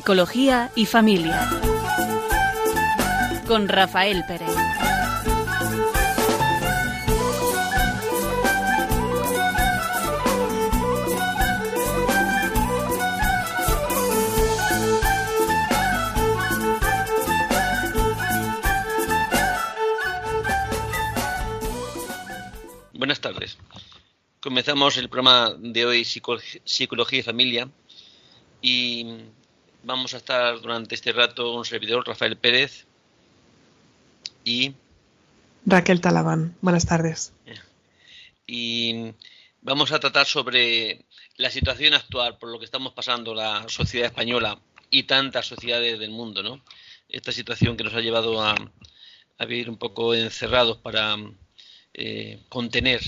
Psicología 0.00 0.72
y 0.74 0.86
Familia. 0.86 1.46
Con 3.46 3.68
Rafael 3.68 4.24
Pérez. 4.26 4.48
Buenas 22.94 23.20
tardes. 23.20 23.58
Comenzamos 24.40 24.96
el 24.96 25.10
programa 25.10 25.54
de 25.58 25.84
hoy 25.84 26.04
Psicología 26.06 27.18
y 27.18 27.22
Familia 27.22 27.70
y 28.62 29.06
vamos 29.82 30.14
a 30.14 30.18
estar 30.18 30.60
durante 30.60 30.94
este 30.94 31.12
rato 31.12 31.54
un 31.54 31.64
servidor, 31.64 32.06
Rafael 32.06 32.36
Pérez 32.36 32.86
y... 34.44 34.74
Raquel 35.66 36.00
Talabán. 36.00 36.56
Buenas 36.60 36.86
tardes. 36.86 37.32
Y 38.46 39.12
vamos 39.60 39.92
a 39.92 40.00
tratar 40.00 40.26
sobre 40.26 41.04
la 41.36 41.50
situación 41.50 41.94
actual 41.94 42.38
por 42.38 42.50
lo 42.50 42.58
que 42.58 42.64
estamos 42.64 42.92
pasando 42.92 43.34
la 43.34 43.68
sociedad 43.68 44.08
española 44.08 44.58
y 44.90 45.04
tantas 45.04 45.46
sociedades 45.46 45.98
del 45.98 46.10
mundo, 46.10 46.42
¿no? 46.42 46.62
Esta 47.08 47.32
situación 47.32 47.76
que 47.76 47.84
nos 47.84 47.94
ha 47.94 48.00
llevado 48.00 48.42
a, 48.42 48.54
a 49.38 49.44
vivir 49.44 49.70
un 49.70 49.76
poco 49.76 50.14
encerrados 50.14 50.78
para 50.78 51.16
eh, 51.94 52.40
contener 52.48 53.00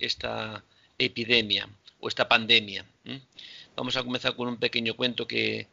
esta 0.00 0.62
epidemia 0.98 1.68
o 2.00 2.08
esta 2.08 2.28
pandemia. 2.28 2.84
Vamos 3.76 3.96
a 3.96 4.02
comenzar 4.02 4.34
con 4.36 4.48
un 4.48 4.56
pequeño 4.56 4.94
cuento 4.94 5.26
que, 5.26 5.68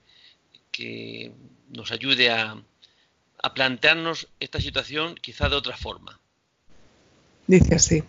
nos 1.70 1.92
ayude 1.92 2.32
a, 2.32 2.56
a 3.42 3.54
plantearnos 3.54 4.28
esta 4.40 4.60
situación 4.60 5.16
quizá 5.16 5.50
de 5.50 5.56
otra 5.56 5.78
forma. 5.78 6.20
Dice 7.48 7.76
así. 7.76 8.04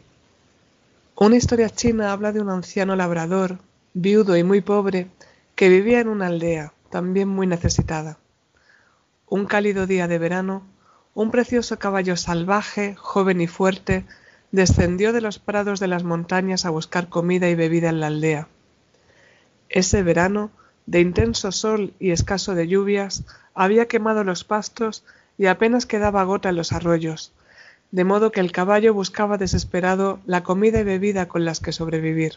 Una 1.16 1.36
historia 1.36 1.70
china 1.70 2.12
habla 2.12 2.32
de 2.32 2.40
un 2.40 2.50
anciano 2.50 2.96
labrador, 2.96 3.58
viudo 3.92 4.36
y 4.36 4.42
muy 4.42 4.60
pobre, 4.60 5.08
que 5.54 5.68
vivía 5.68 6.00
en 6.00 6.08
una 6.08 6.26
aldea, 6.26 6.72
también 6.90 7.28
muy 7.28 7.46
necesitada. 7.46 8.18
Un 9.26 9.46
cálido 9.46 9.86
día 9.86 10.08
de 10.08 10.18
verano, 10.18 10.66
un 11.14 11.30
precioso 11.30 11.78
caballo 11.78 12.16
salvaje, 12.16 12.94
joven 12.96 13.40
y 13.40 13.46
fuerte, 13.46 14.04
descendió 14.50 15.12
de 15.12 15.20
los 15.20 15.38
prados 15.38 15.80
de 15.80 15.88
las 15.88 16.04
montañas 16.04 16.64
a 16.64 16.70
buscar 16.70 17.08
comida 17.08 17.48
y 17.48 17.54
bebida 17.54 17.88
en 17.88 18.00
la 18.00 18.08
aldea. 18.08 18.48
Ese 19.68 20.02
verano, 20.02 20.50
de 20.86 21.00
intenso 21.00 21.52
sol 21.52 21.94
y 21.98 22.10
escaso 22.10 22.54
de 22.54 22.68
lluvias, 22.68 23.24
había 23.54 23.86
quemado 23.86 24.24
los 24.24 24.44
pastos 24.44 25.04
y 25.38 25.46
apenas 25.46 25.86
quedaba 25.86 26.24
gota 26.24 26.50
en 26.50 26.56
los 26.56 26.72
arroyos, 26.72 27.32
de 27.90 28.04
modo 28.04 28.32
que 28.32 28.40
el 28.40 28.52
caballo 28.52 28.92
buscaba 28.92 29.38
desesperado 29.38 30.20
la 30.26 30.42
comida 30.42 30.80
y 30.80 30.84
bebida 30.84 31.28
con 31.28 31.44
las 31.44 31.60
que 31.60 31.72
sobrevivir. 31.72 32.34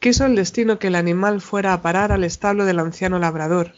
Quiso 0.00 0.26
el 0.26 0.36
destino 0.36 0.78
que 0.78 0.88
el 0.88 0.94
animal 0.94 1.40
fuera 1.40 1.72
a 1.72 1.82
parar 1.82 2.12
al 2.12 2.24
establo 2.24 2.64
del 2.64 2.78
anciano 2.78 3.18
labrador, 3.18 3.72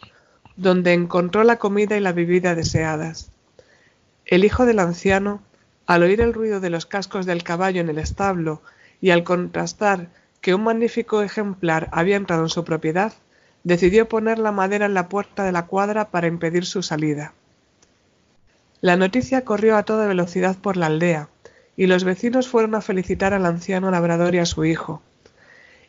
donde 0.56 0.92
encontró 0.92 1.44
la 1.44 1.56
comida 1.56 1.96
y 1.96 2.00
la 2.00 2.12
bebida 2.12 2.54
deseadas. 2.54 3.30
El 4.26 4.44
hijo 4.44 4.66
del 4.66 4.78
anciano, 4.80 5.42
al 5.86 6.02
oír 6.02 6.20
el 6.20 6.34
ruido 6.34 6.60
de 6.60 6.70
los 6.70 6.84
cascos 6.84 7.24
del 7.24 7.42
caballo 7.42 7.80
en 7.80 7.88
el 7.88 7.98
establo 7.98 8.60
y 9.00 9.10
al 9.10 9.24
contrastar 9.24 10.08
que 10.40 10.54
un 10.54 10.64
magnífico 10.64 11.22
ejemplar 11.22 11.88
había 11.92 12.16
entrado 12.16 12.42
en 12.42 12.48
su 12.48 12.64
propiedad, 12.64 13.12
decidió 13.64 14.08
poner 14.08 14.38
la 14.38 14.52
madera 14.52 14.86
en 14.86 14.94
la 14.94 15.08
puerta 15.08 15.44
de 15.44 15.52
la 15.52 15.66
cuadra 15.66 16.10
para 16.10 16.26
impedir 16.26 16.64
su 16.64 16.82
salida. 16.82 17.34
La 18.80 18.96
noticia 18.96 19.44
corrió 19.44 19.76
a 19.76 19.82
toda 19.82 20.06
velocidad 20.06 20.56
por 20.56 20.76
la 20.76 20.86
aldea, 20.86 21.28
y 21.76 21.86
los 21.86 22.04
vecinos 22.04 22.48
fueron 22.48 22.74
a 22.74 22.80
felicitar 22.80 23.34
al 23.34 23.46
anciano 23.46 23.90
labrador 23.90 24.34
y 24.34 24.38
a 24.38 24.46
su 24.46 24.64
hijo. 24.64 25.02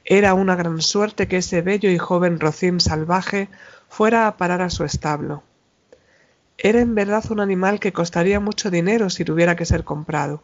Era 0.04 0.34
una 0.34 0.56
gran 0.56 0.82
suerte 0.82 1.28
que 1.28 1.38
ese 1.38 1.62
bello 1.62 1.90
y 1.90 1.98
joven 1.98 2.40
rocín 2.40 2.80
salvaje 2.80 3.50
fuera 3.88 4.28
a 4.28 4.36
parar 4.38 4.62
a 4.62 4.70
su 4.70 4.84
establo. 4.84 5.44
Era 6.58 6.82
en 6.82 6.96
verdad 6.96 7.24
un 7.32 7.40
animal 7.40 7.80
que 7.80 7.94
costaría 7.94 8.40
mucho 8.40 8.70
dinero 8.70 9.10
si 9.10 9.24
tuviera 9.26 9.56
que 9.56 9.66
ser 9.66 9.84
comprado, 9.84 10.44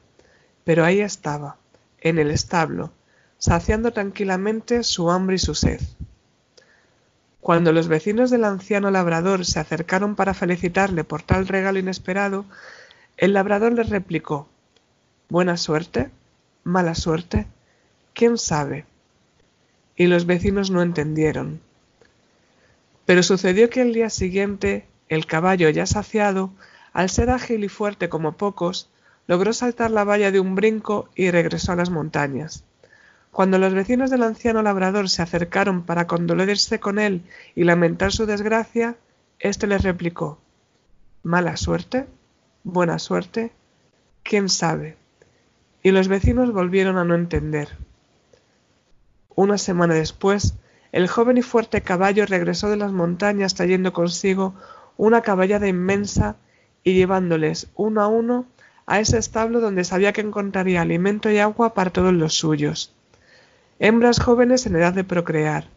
pero 0.63 0.85
ahí 0.85 1.01
estaba, 1.01 1.57
en 2.01 2.17
el 2.17 2.31
establo, 2.31 2.91
saciando 3.37 3.91
tranquilamente 3.91 4.83
su 4.83 5.11
hambre 5.11 5.35
y 5.35 5.39
su 5.39 5.55
sed. 5.55 5.81
Cuando 7.39 7.71
los 7.71 7.87
vecinos 7.87 8.29
del 8.29 8.43
anciano 8.43 8.91
labrador 8.91 9.45
se 9.45 9.59
acercaron 9.59 10.15
para 10.15 10.33
felicitarle 10.33 11.03
por 11.03 11.21
tal 11.21 11.47
regalo 11.47 11.79
inesperado, 11.79 12.45
el 13.15 13.33
labrador 13.33 13.73
les 13.73 13.89
replicó 13.89 14.47
Buena 15.29 15.57
suerte, 15.57 16.09
mala 16.63 16.95
suerte, 16.95 17.47
quién 18.13 18.37
sabe. 18.37 18.85
Y 19.95 20.07
los 20.07 20.25
vecinos 20.25 20.71
no 20.71 20.81
entendieron. 20.81 21.59
Pero 23.05 23.23
sucedió 23.23 23.69
que 23.69 23.81
el 23.81 23.93
día 23.93 24.09
siguiente 24.09 24.85
el 25.09 25.25
caballo, 25.25 25.69
ya 25.69 25.85
saciado, 25.85 26.51
al 26.93 27.09
ser 27.09 27.29
ágil 27.29 27.63
y 27.63 27.69
fuerte 27.69 28.09
como 28.09 28.33
pocos, 28.33 28.89
logró 29.27 29.53
saltar 29.53 29.91
la 29.91 30.03
valla 30.03 30.31
de 30.31 30.39
un 30.39 30.55
brinco 30.55 31.09
y 31.15 31.31
regresó 31.31 31.71
a 31.71 31.75
las 31.75 31.89
montañas. 31.89 32.63
Cuando 33.31 33.57
los 33.57 33.73
vecinos 33.73 34.09
del 34.09 34.23
anciano 34.23 34.61
labrador 34.61 35.09
se 35.09 35.21
acercaron 35.21 35.83
para 35.83 36.07
condolerse 36.07 36.79
con 36.79 36.97
él 36.99 37.21
y 37.55 37.63
lamentar 37.63 38.11
su 38.11 38.25
desgracia, 38.25 38.95
éste 39.39 39.67
les 39.67 39.83
replicó 39.83 40.39
¿Mala 41.23 41.57
suerte? 41.57 42.07
¿Buena 42.63 42.99
suerte? 42.99 43.51
¿Quién 44.23 44.49
sabe? 44.49 44.97
Y 45.83 45.91
los 45.91 46.07
vecinos 46.07 46.53
volvieron 46.53 46.97
a 46.97 47.03
no 47.03 47.15
entender. 47.15 47.69
Una 49.35 49.57
semana 49.57 49.93
después, 49.93 50.55
el 50.91 51.07
joven 51.07 51.37
y 51.37 51.41
fuerte 51.41 51.81
caballo 51.81 52.25
regresó 52.25 52.69
de 52.69 52.77
las 52.77 52.91
montañas 52.91 53.53
trayendo 53.55 53.93
consigo 53.93 54.55
una 54.97 55.21
caballada 55.21 55.67
inmensa 55.67 56.37
y 56.83 56.93
llevándoles 56.93 57.67
uno 57.75 58.01
a 58.01 58.07
uno 58.07 58.47
a 58.85 58.99
ese 58.99 59.17
establo 59.17 59.59
donde 59.59 59.83
sabía 59.83 60.13
que 60.13 60.21
encontraría 60.21 60.81
alimento 60.81 61.29
y 61.29 61.37
agua 61.37 61.73
para 61.73 61.91
todos 61.91 62.13
los 62.13 62.33
suyos. 62.33 62.95
Hembras 63.79 64.19
jóvenes 64.19 64.65
en 64.65 64.75
edad 64.75 64.93
de 64.93 65.03
procrear, 65.03 65.67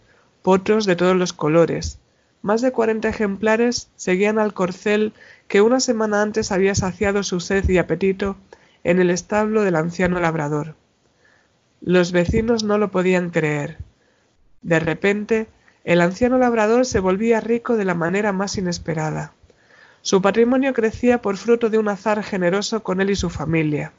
potros 0.43 0.87
de 0.87 0.97
todos 0.97 1.17
los 1.17 1.33
colores, 1.33 1.99
más 2.43 2.63
de 2.63 2.73
cuarenta 2.73 3.09
ejemplares 3.09 3.91
seguían 3.97 4.39
al 4.39 4.55
corcel 4.55 5.13
que 5.49 5.61
una 5.61 5.81
semana 5.81 6.23
antes 6.23 6.53
había 6.53 6.75
saciado 6.75 7.23
su 7.23 7.41
sed 7.41 7.69
y 7.69 7.77
apetito 7.77 8.37
en 8.85 9.01
el 9.01 9.11
establo 9.11 9.63
del 9.63 9.77
anciano 9.77 10.19
labrador. 10.21 10.75
Los 11.83 12.13
vecinos 12.13 12.65
no 12.65 12.79
lo 12.79 12.91
podían 12.91 13.31
creer. 13.31 13.79
De 14.63 14.81
repente 14.81 15.49
el 15.85 16.01
anciano 16.01 16.39
labrador 16.39 16.87
se 16.87 17.01
volvía 17.01 17.41
rico 17.41 17.77
de 17.77 17.85
la 17.85 17.95
manera 17.95 18.33
más 18.33 18.57
inesperada. 18.57 19.35
Su 20.01 20.23
patrimonio 20.23 20.73
crecía 20.73 21.21
por 21.21 21.37
fruto 21.37 21.69
de 21.69 21.77
un 21.77 21.89
azar 21.89 22.23
generoso 22.23 22.83
con 22.83 23.03
él 23.03 23.11
y 23.11 23.17
su 23.17 23.29
familia. 23.29 23.93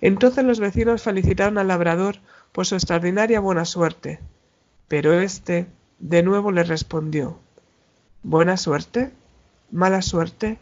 Entonces 0.00 0.44
los 0.44 0.60
vecinos 0.60 1.02
felicitaron 1.02 1.58
al 1.58 1.68
labrador 1.68 2.16
por 2.54 2.66
su 2.66 2.76
extraordinaria 2.76 3.40
buena 3.40 3.64
suerte, 3.64 4.20
pero 4.86 5.12
éste 5.12 5.66
de 5.98 6.22
nuevo 6.22 6.52
le 6.52 6.62
respondió 6.62 7.40
¿Buena 8.22 8.56
suerte? 8.56 9.10
¿Mala 9.72 10.02
suerte? 10.02 10.58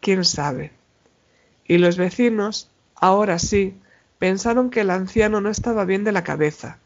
¿Quién 0.00 0.26
sabe? 0.26 0.72
Y 1.64 1.78
los 1.78 1.96
vecinos, 1.96 2.70
ahora 2.94 3.38
sí, 3.38 3.80
pensaron 4.18 4.68
que 4.68 4.82
el 4.82 4.90
anciano 4.90 5.40
no 5.40 5.48
estaba 5.48 5.86
bien 5.86 6.04
de 6.04 6.12
la 6.12 6.22
cabeza. 6.22 6.78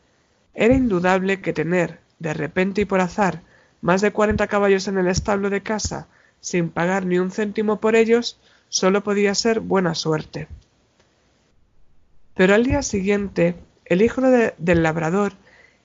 Era 0.54 0.74
indudable 0.74 1.40
que 1.40 1.52
tener, 1.52 1.98
de 2.20 2.32
repente 2.32 2.82
y 2.82 2.84
por 2.84 3.00
azar, 3.00 3.42
más 3.80 4.00
de 4.00 4.12
cuarenta 4.12 4.46
caballos 4.46 4.86
en 4.86 4.96
el 4.96 5.08
establo 5.08 5.50
de 5.50 5.64
casa, 5.64 6.06
sin 6.40 6.70
pagar 6.70 7.04
ni 7.04 7.18
un 7.18 7.32
céntimo 7.32 7.80
por 7.80 7.96
ellos, 7.96 8.38
solo 8.68 9.02
podía 9.02 9.34
ser 9.34 9.58
buena 9.58 9.96
suerte. 9.96 10.46
Pero 12.34 12.54
al 12.54 12.62
día 12.62 12.82
siguiente, 12.82 13.56
el 13.90 14.02
hijo 14.02 14.22
del 14.22 14.82
labrador 14.82 15.32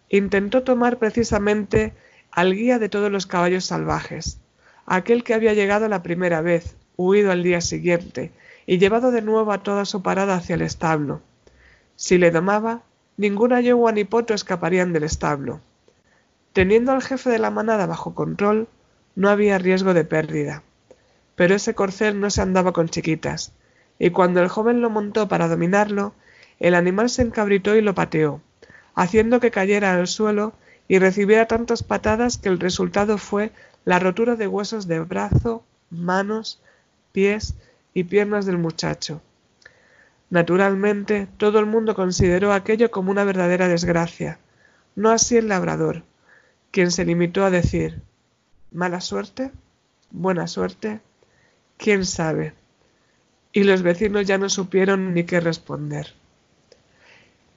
intentó 0.10 0.62
tomar 0.62 1.00
precisamente 1.00 1.94
al 2.32 2.54
guía 2.54 2.78
de 2.78 2.88
todos 2.88 3.12
los 3.12 3.26
caballos 3.26 3.66
salvajes, 3.66 4.40
aquel 4.86 5.24
que 5.24 5.34
había 5.34 5.56
llegado 5.56 5.90
la 5.90 6.04
primera 6.04 6.42
vez, 6.42 6.78
huido 6.98 7.32
al 7.32 7.42
día 7.42 7.62
siguiente, 7.62 8.32
y 8.68 8.78
llevado 8.78 9.10
de 9.10 9.24
nuevo 9.24 9.52
a 9.52 9.64
toda 9.64 9.86
su 9.86 10.04
parada 10.04 10.36
hacia 10.36 10.54
el 10.54 10.62
establo. 10.62 11.22
Si 11.96 12.20
le 12.20 12.30
domaba, 12.30 12.84
ninguna 13.18 13.60
yegua 13.60 13.92
ni 13.92 14.04
potro 14.04 14.36
escaparían 14.36 14.94
del 14.94 15.04
establo. 15.04 15.60
Teniendo 16.54 16.92
al 16.92 17.02
jefe 17.02 17.32
de 17.32 17.40
la 17.40 17.50
manada 17.50 17.88
bajo 17.88 18.14
control, 18.14 18.68
no 19.16 19.30
había 19.30 19.58
riesgo 19.58 19.96
de 19.96 20.06
pérdida. 20.06 20.62
Pero 21.36 21.56
ese 21.56 21.74
corcel 21.74 22.20
no 22.20 22.30
se 22.30 22.44
andaba 22.44 22.72
con 22.72 22.88
chiquitas, 22.88 23.52
y 23.98 24.12
cuando 24.12 24.44
el 24.44 24.48
joven 24.48 24.82
lo 24.82 24.92
montó 24.92 25.28
para 25.28 25.48
dominarlo, 25.48 26.14
el 26.60 26.76
animal 26.76 27.10
se 27.10 27.22
encabritó 27.22 27.76
y 27.76 27.82
lo 27.82 27.96
pateó, 27.96 28.42
haciendo 28.94 29.40
que 29.40 29.52
cayera 29.52 29.94
al 29.94 30.08
suelo 30.08 30.54
y 30.88 31.00
recibiera 31.00 31.48
tantas 31.48 31.84
patadas 31.84 32.38
que 32.38 32.50
el 32.50 32.60
resultado 32.60 33.18
fue 33.18 33.52
la 33.84 34.00
rotura 34.00 34.36
de 34.36 34.48
huesos 34.48 34.88
de 34.88 35.00
brazo, 35.00 35.64
manos, 35.90 36.62
pies 37.12 37.56
y 37.94 38.04
piernas 38.04 38.46
del 38.46 38.58
muchacho. 38.58 39.22
Naturalmente, 40.30 41.28
todo 41.38 41.60
el 41.60 41.66
mundo 41.66 41.96
consideró 41.96 42.52
aquello 42.52 42.92
como 42.92 43.12
una 43.12 43.24
verdadera 43.24 43.68
desgracia, 43.68 44.40
no 44.96 45.12
así 45.12 45.38
el 45.38 45.48
labrador, 45.48 46.04
quien 46.72 46.92
se 46.92 47.06
limitó 47.06 47.46
a 47.46 47.52
decir 47.52 48.02
mala 48.72 49.02
suerte, 49.02 49.52
buena 50.12 50.48
suerte, 50.48 51.00
quién 51.78 52.06
sabe. 52.06 52.54
Y 53.54 53.64
los 53.64 53.84
vecinos 53.84 54.26
ya 54.28 54.38
no 54.38 54.50
supieron 54.50 55.14
ni 55.14 55.24
qué 55.24 55.40
responder. 55.40 56.14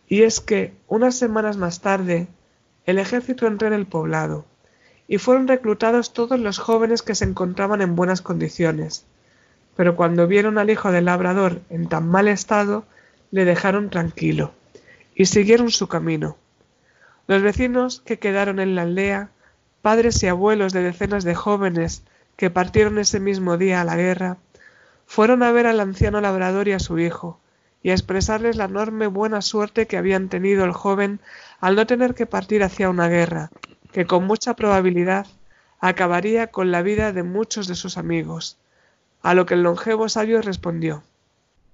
Y 0.09 0.23
es 0.23 0.41
que, 0.41 0.73
unas 0.89 1.17
semanas 1.17 1.59
más 1.59 1.81
tarde, 1.81 2.29
el 2.87 2.99
ejército 2.99 3.47
entró 3.47 3.69
en 3.69 3.75
el 3.75 3.87
poblado, 3.87 4.47
y 5.07 5.19
fueron 5.19 5.47
reclutados 5.47 6.15
todos 6.15 6.41
los 6.41 6.59
jóvenes 6.59 7.03
que 7.03 7.15
se 7.15 7.25
encontraban 7.25 7.83
en 7.83 7.95
buenas 7.95 8.23
condiciones. 8.23 9.05
Pero 9.77 9.97
cuando 9.97 10.27
vieron 10.27 10.57
al 10.57 10.71
hijo 10.71 10.91
del 10.91 11.05
labrador 11.05 11.61
en 11.69 11.89
tan 11.89 12.09
mal 12.09 12.27
estado, 12.27 12.85
le 13.31 13.45
dejaron 13.45 13.91
tranquilo, 13.91 14.53
y 15.15 15.27
siguieron 15.27 15.71
su 15.71 15.89
camino. 15.89 16.39
Los 17.27 17.43
vecinos 17.43 18.01
que 18.01 18.19
quedaron 18.19 18.59
en 18.61 18.75
la 18.75 18.83
aldea, 18.83 19.29
padres 19.83 20.23
y 20.23 20.29
abuelos 20.29 20.73
de 20.73 20.83
decenas 20.83 21.25
de 21.25 21.35
jóvenes 21.35 22.03
que 22.37 22.49
partieron 22.49 22.99
ese 22.99 23.21
mismo 23.21 23.59
día 23.59 23.83
a 23.83 23.85
la 23.85 23.97
guerra, 23.97 24.39
fueron 25.07 25.43
a 25.43 25.53
ver 25.53 25.67
al 25.67 25.81
anciano 25.81 26.23
labrador 26.23 26.69
y 26.69 26.73
a 26.73 26.79
su 26.79 26.99
hijo, 26.99 27.39
y 27.83 27.91
a 27.91 27.95
expresarles 27.95 28.57
la 28.57 28.65
enorme 28.65 29.07
buena 29.07 29.41
suerte 29.43 29.87
que 29.87 29.97
habían 29.97 30.29
tenido 30.29 30.65
el 30.65 30.73
joven 30.73 31.21
al 31.61 31.77
no 31.77 31.87
tener 31.87 32.15
que 32.15 32.27
partir 32.27 32.63
hacia 32.63 32.91
una 32.91 33.09
guerra, 33.09 33.51
que 33.93 34.07
con 34.07 34.27
mucha 34.27 34.55
probabilidad 34.55 35.27
acabaría 35.81 36.49
con 36.49 36.71
la 36.71 36.83
vida 36.83 37.13
de 37.13 37.23
muchos 37.23 37.69
de 37.69 37.75
sus 37.75 37.99
amigos, 37.99 38.59
a 39.23 39.35
lo 39.35 39.47
que 39.47 39.55
el 39.55 39.63
longevo 39.63 40.09
sabio 40.09 40.43
respondió 40.43 41.03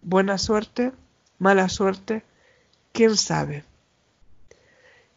Buena 0.03 0.37
suerte, 0.37 0.93
mala 1.39 1.71
suerte, 1.71 2.23
quién 2.93 3.17
sabe. 3.17 3.65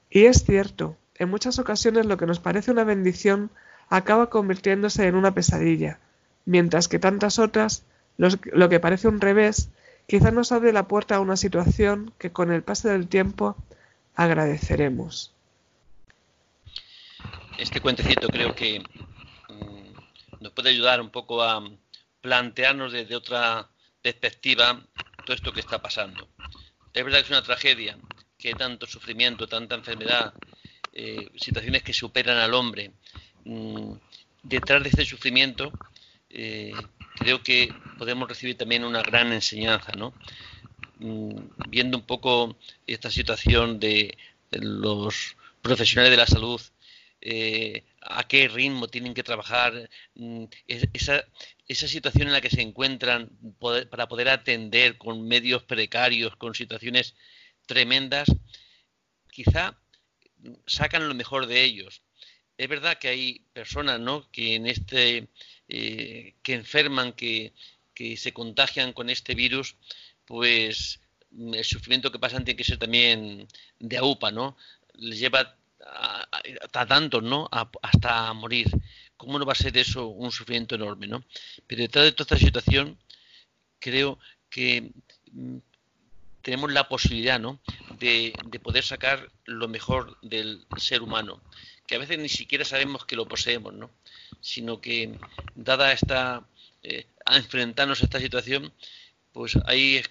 Y 0.10 0.26
es 0.26 0.46
cierto, 0.46 0.96
en 1.16 1.30
muchas 1.30 1.60
ocasiones 1.60 2.06
lo 2.06 2.16
que 2.16 2.26
nos 2.26 2.40
parece 2.40 2.72
una 2.72 2.86
bendición 2.86 3.52
acaba 3.90 4.30
convirtiéndose 4.30 5.06
en 5.08 5.16
una 5.16 5.34
pesadilla, 5.34 6.00
mientras 6.46 6.88
que 6.88 7.00
tantas 7.00 7.38
otras, 7.38 7.84
lo 8.16 8.70
que 8.70 8.80
parece 8.80 9.10
un 9.10 9.20
revés, 9.20 9.70
quizá 10.08 10.32
nos 10.32 10.52
abre 10.52 10.74
la 10.74 10.88
puerta 10.88 11.16
a 11.16 11.20
una 11.20 11.38
situación 11.38 12.14
que 12.18 12.32
con 12.32 12.52
el 12.52 12.64
paso 12.64 12.88
del 12.88 13.08
tiempo 13.08 13.56
agradeceremos. 14.16 15.34
Este 17.58 17.82
cuentecito 17.82 18.28
creo 18.30 18.56
que 18.56 18.80
mm, 18.80 20.42
nos 20.44 20.54
puede 20.54 20.70
ayudar 20.70 21.02
un 21.02 21.10
poco 21.10 21.44
a 21.44 21.62
plantearnos 22.22 22.94
desde 22.94 23.16
otra 23.16 23.68
perspectiva 24.02 24.82
todo 25.26 25.36
esto 25.36 25.52
que 25.52 25.60
está 25.60 25.82
pasando. 25.82 26.28
Es 26.94 27.04
verdad 27.04 27.20
que 27.20 27.26
es 27.26 27.32
una 27.32 27.44
tragedia, 27.44 27.98
que 28.38 28.54
tanto 28.54 28.88
sufrimiento, 28.88 29.48
tanta 29.48 29.76
enfermedad, 29.76 30.34
eh, 30.94 31.30
situaciones 31.36 31.84
que 31.84 31.94
superan 31.94 32.38
al 32.38 32.54
hombre. 32.54 32.92
Mm, 33.44 33.94
detrás 34.44 34.82
de 34.84 34.90
este 34.90 35.06
sufrimiento 35.06 35.72
eh, 36.30 36.74
creo 37.18 37.44
que 37.44 37.74
podemos 37.98 38.28
recibir 38.30 38.58
también 38.58 38.84
una 38.84 39.02
gran 39.02 39.32
enseñanza, 39.34 39.92
¿no? 39.94 40.14
Mm, 41.00 41.50
viendo 41.70 41.98
un 41.98 42.06
poco 42.06 42.58
esta 42.88 43.12
situación 43.12 43.80
de, 43.80 44.18
los 44.52 45.36
profesionales 45.62 46.12
de 46.12 46.18
la 46.18 46.28
salud, 46.28 46.62
eh, 47.22 47.84
a 48.02 48.28
qué 48.28 48.48
ritmo 48.48 48.88
tienen 48.88 49.14
que 49.14 49.24
trabajar, 49.24 49.90
mm, 50.16 50.46
esa, 50.68 51.26
esa 51.68 51.88
situación 51.88 52.28
en 52.28 52.34
la 52.34 52.42
que 52.42 52.50
se 52.50 52.62
encuentran 52.62 53.30
para 53.92 54.08
poder 54.08 54.30
atender 54.30 54.98
con 54.98 55.28
medios 55.28 55.64
precarios, 55.64 56.36
con 56.38 56.56
situaciones 56.56 57.16
tremendas, 57.66 58.28
quizá 59.32 59.78
sacan 60.66 61.08
lo 61.08 61.16
mejor 61.16 61.48
de 61.48 61.64
ellos. 61.64 62.02
Es 62.58 62.68
verdad 62.70 62.98
que 62.98 63.10
hay 63.10 63.46
personas, 63.54 64.00
¿no? 64.00 64.30
Que 64.32 64.56
en 64.56 64.68
este, 64.68 65.28
eh, 65.70 66.34
que 66.44 66.54
enferman, 66.54 67.14
que, 67.14 67.54
se 68.16 68.32
contagian 68.32 68.94
con 68.94 69.10
este 69.10 69.34
virus, 69.34 69.76
pues 70.26 71.00
el 71.36 71.66
sufrimiento 71.66 72.12
que 72.12 72.20
pasan 72.20 72.46
tiene 72.46 72.58
que 72.58 72.64
ser 72.64 72.78
también 72.78 73.48
de 73.80 73.98
aupa, 73.98 74.30
¿no? 74.30 74.56
Les 74.94 75.20
lleva 75.20 75.56
a, 75.84 76.86
tanto, 76.86 77.22
¿no? 77.22 77.50
hasta 77.82 78.28
a 78.28 78.34
morir. 78.34 78.70
¿Cómo 79.18 79.40
no 79.40 79.46
va 79.46 79.54
a 79.54 79.56
ser 79.56 79.76
eso 79.78 80.08
un 80.08 80.32
sufrimiento 80.32 80.76
enorme, 80.76 81.08
¿no? 81.08 81.24
Pero 81.66 81.82
detrás 81.82 82.06
de 82.06 82.12
toda 82.12 82.36
esta 82.36 82.46
situación, 82.46 83.00
creo 83.80 84.20
que 84.50 84.92
mm, 85.32 85.58
tenemos 86.48 86.72
la 86.72 86.88
posibilidad 86.88 87.40
¿no? 87.40 87.60
de, 88.00 88.34
poder 88.64 88.82
sacar 88.82 89.30
lo 89.44 89.68
mejor 89.68 90.18
del 90.22 90.66
ser 90.78 91.02
humano, 91.02 91.42
que 91.86 91.96
a 91.96 91.98
veces 92.00 92.20
ni 92.20 92.30
siquiera 92.30 92.64
sabemos 92.64 93.06
que 93.06 93.18
lo 93.18 93.28
poseemos, 93.28 93.74
¿no? 93.74 93.90
Sino 94.42 94.82
que 94.82 95.18
dada 95.56 95.92
esta, 95.92 96.46
eh, 96.84 97.06
a 97.26 97.38
enfrentarnos 97.38 98.02
a 98.02 98.06
esta 98.06 98.20
situación, 98.20 98.74
pues 99.34 99.58
hay 99.66 100.02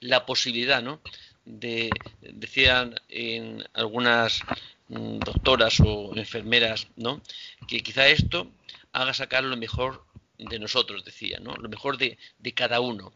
la 0.00 0.24
posibilidad, 0.26 0.82
¿no? 0.82 1.00
de, 1.44 1.90
decían 2.20 2.94
en 3.08 3.64
algunas 3.74 4.40
mm, 4.88 5.18
doctoras 5.18 5.80
o 5.80 6.12
enfermeras, 6.16 6.88
¿no? 6.96 7.20
que 7.68 7.82
quizá 7.82 8.08
esto 8.08 8.50
haga 8.92 9.14
sacar 9.14 9.44
lo 9.44 9.56
mejor 9.56 10.04
de 10.38 10.58
nosotros, 10.58 11.04
decía, 11.04 11.38
¿no? 11.40 11.54
lo 11.56 11.68
mejor 11.68 11.98
de, 11.98 12.18
cada 12.54 12.80
uno. 12.80 13.12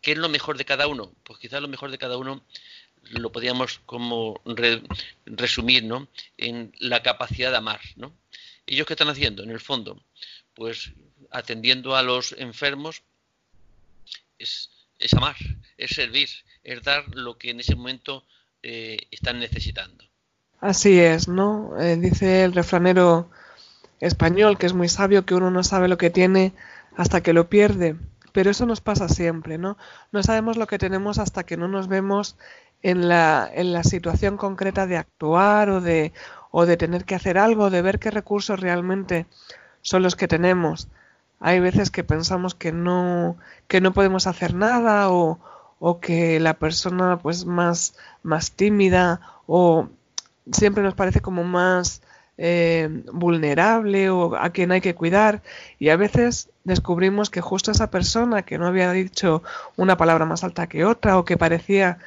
¿Qué 0.00 0.12
es 0.12 0.18
lo 0.18 0.28
mejor 0.28 0.56
de 0.58 0.64
cada 0.64 0.86
uno? 0.86 1.12
Pues 1.24 1.38
quizás 1.38 1.60
lo 1.60 1.68
mejor 1.68 1.90
de 1.90 1.98
cada 1.98 2.16
uno 2.16 2.44
lo 3.10 3.32
podríamos 3.32 3.80
como 3.86 4.40
resumir 5.26 5.84
¿no? 5.84 6.08
en 6.36 6.72
la 6.78 7.02
capacidad 7.02 7.50
de 7.50 7.56
amar. 7.56 7.80
¿no? 7.96 8.12
¿Ellos 8.68 8.86
qué 8.86 8.92
están 8.92 9.08
haciendo? 9.08 9.42
En 9.42 9.50
el 9.50 9.60
fondo, 9.60 10.02
pues 10.54 10.92
atendiendo 11.30 11.96
a 11.96 12.02
los 12.02 12.32
enfermos 12.38 13.02
es, 14.38 14.68
amar, 15.16 15.36
es 15.78 15.90
servir, 15.90 16.28
es 16.62 16.82
dar 16.82 17.04
lo 17.14 17.38
que 17.38 17.50
en 17.50 17.60
ese 17.60 17.74
momento 17.74 18.24
eh, 18.62 18.98
están 19.10 19.40
necesitando. 19.40 20.04
Así 20.60 21.00
es, 21.00 21.28
¿no? 21.28 21.80
Eh, 21.80 21.96
dice 21.96 22.44
el 22.44 22.52
refranero 22.52 23.30
español, 24.00 24.58
que 24.58 24.66
es 24.66 24.74
muy 24.74 24.88
sabio, 24.88 25.24
que 25.24 25.34
uno 25.34 25.50
no 25.50 25.64
sabe 25.64 25.88
lo 25.88 25.96
que 25.96 26.10
tiene 26.10 26.52
hasta 26.94 27.22
que 27.22 27.32
lo 27.32 27.48
pierde. 27.48 27.96
Pero 28.32 28.50
eso 28.50 28.66
nos 28.66 28.82
pasa 28.82 29.08
siempre, 29.08 29.56
¿no? 29.56 29.78
No 30.12 30.22
sabemos 30.22 30.58
lo 30.58 30.66
que 30.66 30.78
tenemos 30.78 31.18
hasta 31.18 31.44
que 31.44 31.56
no 31.56 31.68
nos 31.68 31.88
vemos 31.88 32.36
en 32.82 33.08
la, 33.08 33.50
en 33.52 33.72
la 33.72 33.82
situación 33.84 34.36
concreta 34.36 34.86
de 34.86 34.96
actuar 34.96 35.70
o 35.70 35.80
de, 35.80 36.12
o 36.50 36.66
de 36.66 36.76
tener 36.76 37.04
que 37.04 37.14
hacer 37.14 37.38
algo, 37.38 37.70
de 37.70 37.82
ver 37.82 37.98
qué 37.98 38.10
recursos 38.10 38.60
realmente 38.60 39.26
son 39.82 40.02
los 40.02 40.16
que 40.16 40.28
tenemos. 40.28 40.88
Hay 41.40 41.60
veces 41.60 41.90
que 41.90 42.04
pensamos 42.04 42.54
que 42.54 42.72
no, 42.72 43.36
que 43.68 43.80
no 43.80 43.92
podemos 43.92 44.26
hacer 44.26 44.54
nada 44.54 45.10
o, 45.10 45.38
o 45.78 46.00
que 46.00 46.40
la 46.40 46.54
persona 46.54 47.18
pues 47.18 47.44
más, 47.44 47.94
más 48.22 48.52
tímida 48.52 49.20
o 49.46 49.88
siempre 50.52 50.82
nos 50.82 50.94
parece 50.94 51.20
como 51.20 51.44
más 51.44 52.02
eh, 52.36 53.02
vulnerable 53.12 54.10
o 54.10 54.36
a 54.36 54.50
quien 54.50 54.72
hay 54.72 54.80
que 54.80 54.94
cuidar 54.94 55.42
y 55.78 55.88
a 55.88 55.96
veces 55.96 56.50
descubrimos 56.64 57.30
que 57.30 57.40
justo 57.40 57.70
esa 57.70 57.90
persona 57.90 58.42
que 58.42 58.58
no 58.58 58.66
había 58.66 58.92
dicho 58.92 59.42
una 59.76 59.96
palabra 59.96 60.24
más 60.24 60.44
alta 60.44 60.68
que 60.68 60.84
otra 60.84 61.18
o 61.18 61.24
que 61.24 61.36
parecía 61.36 61.98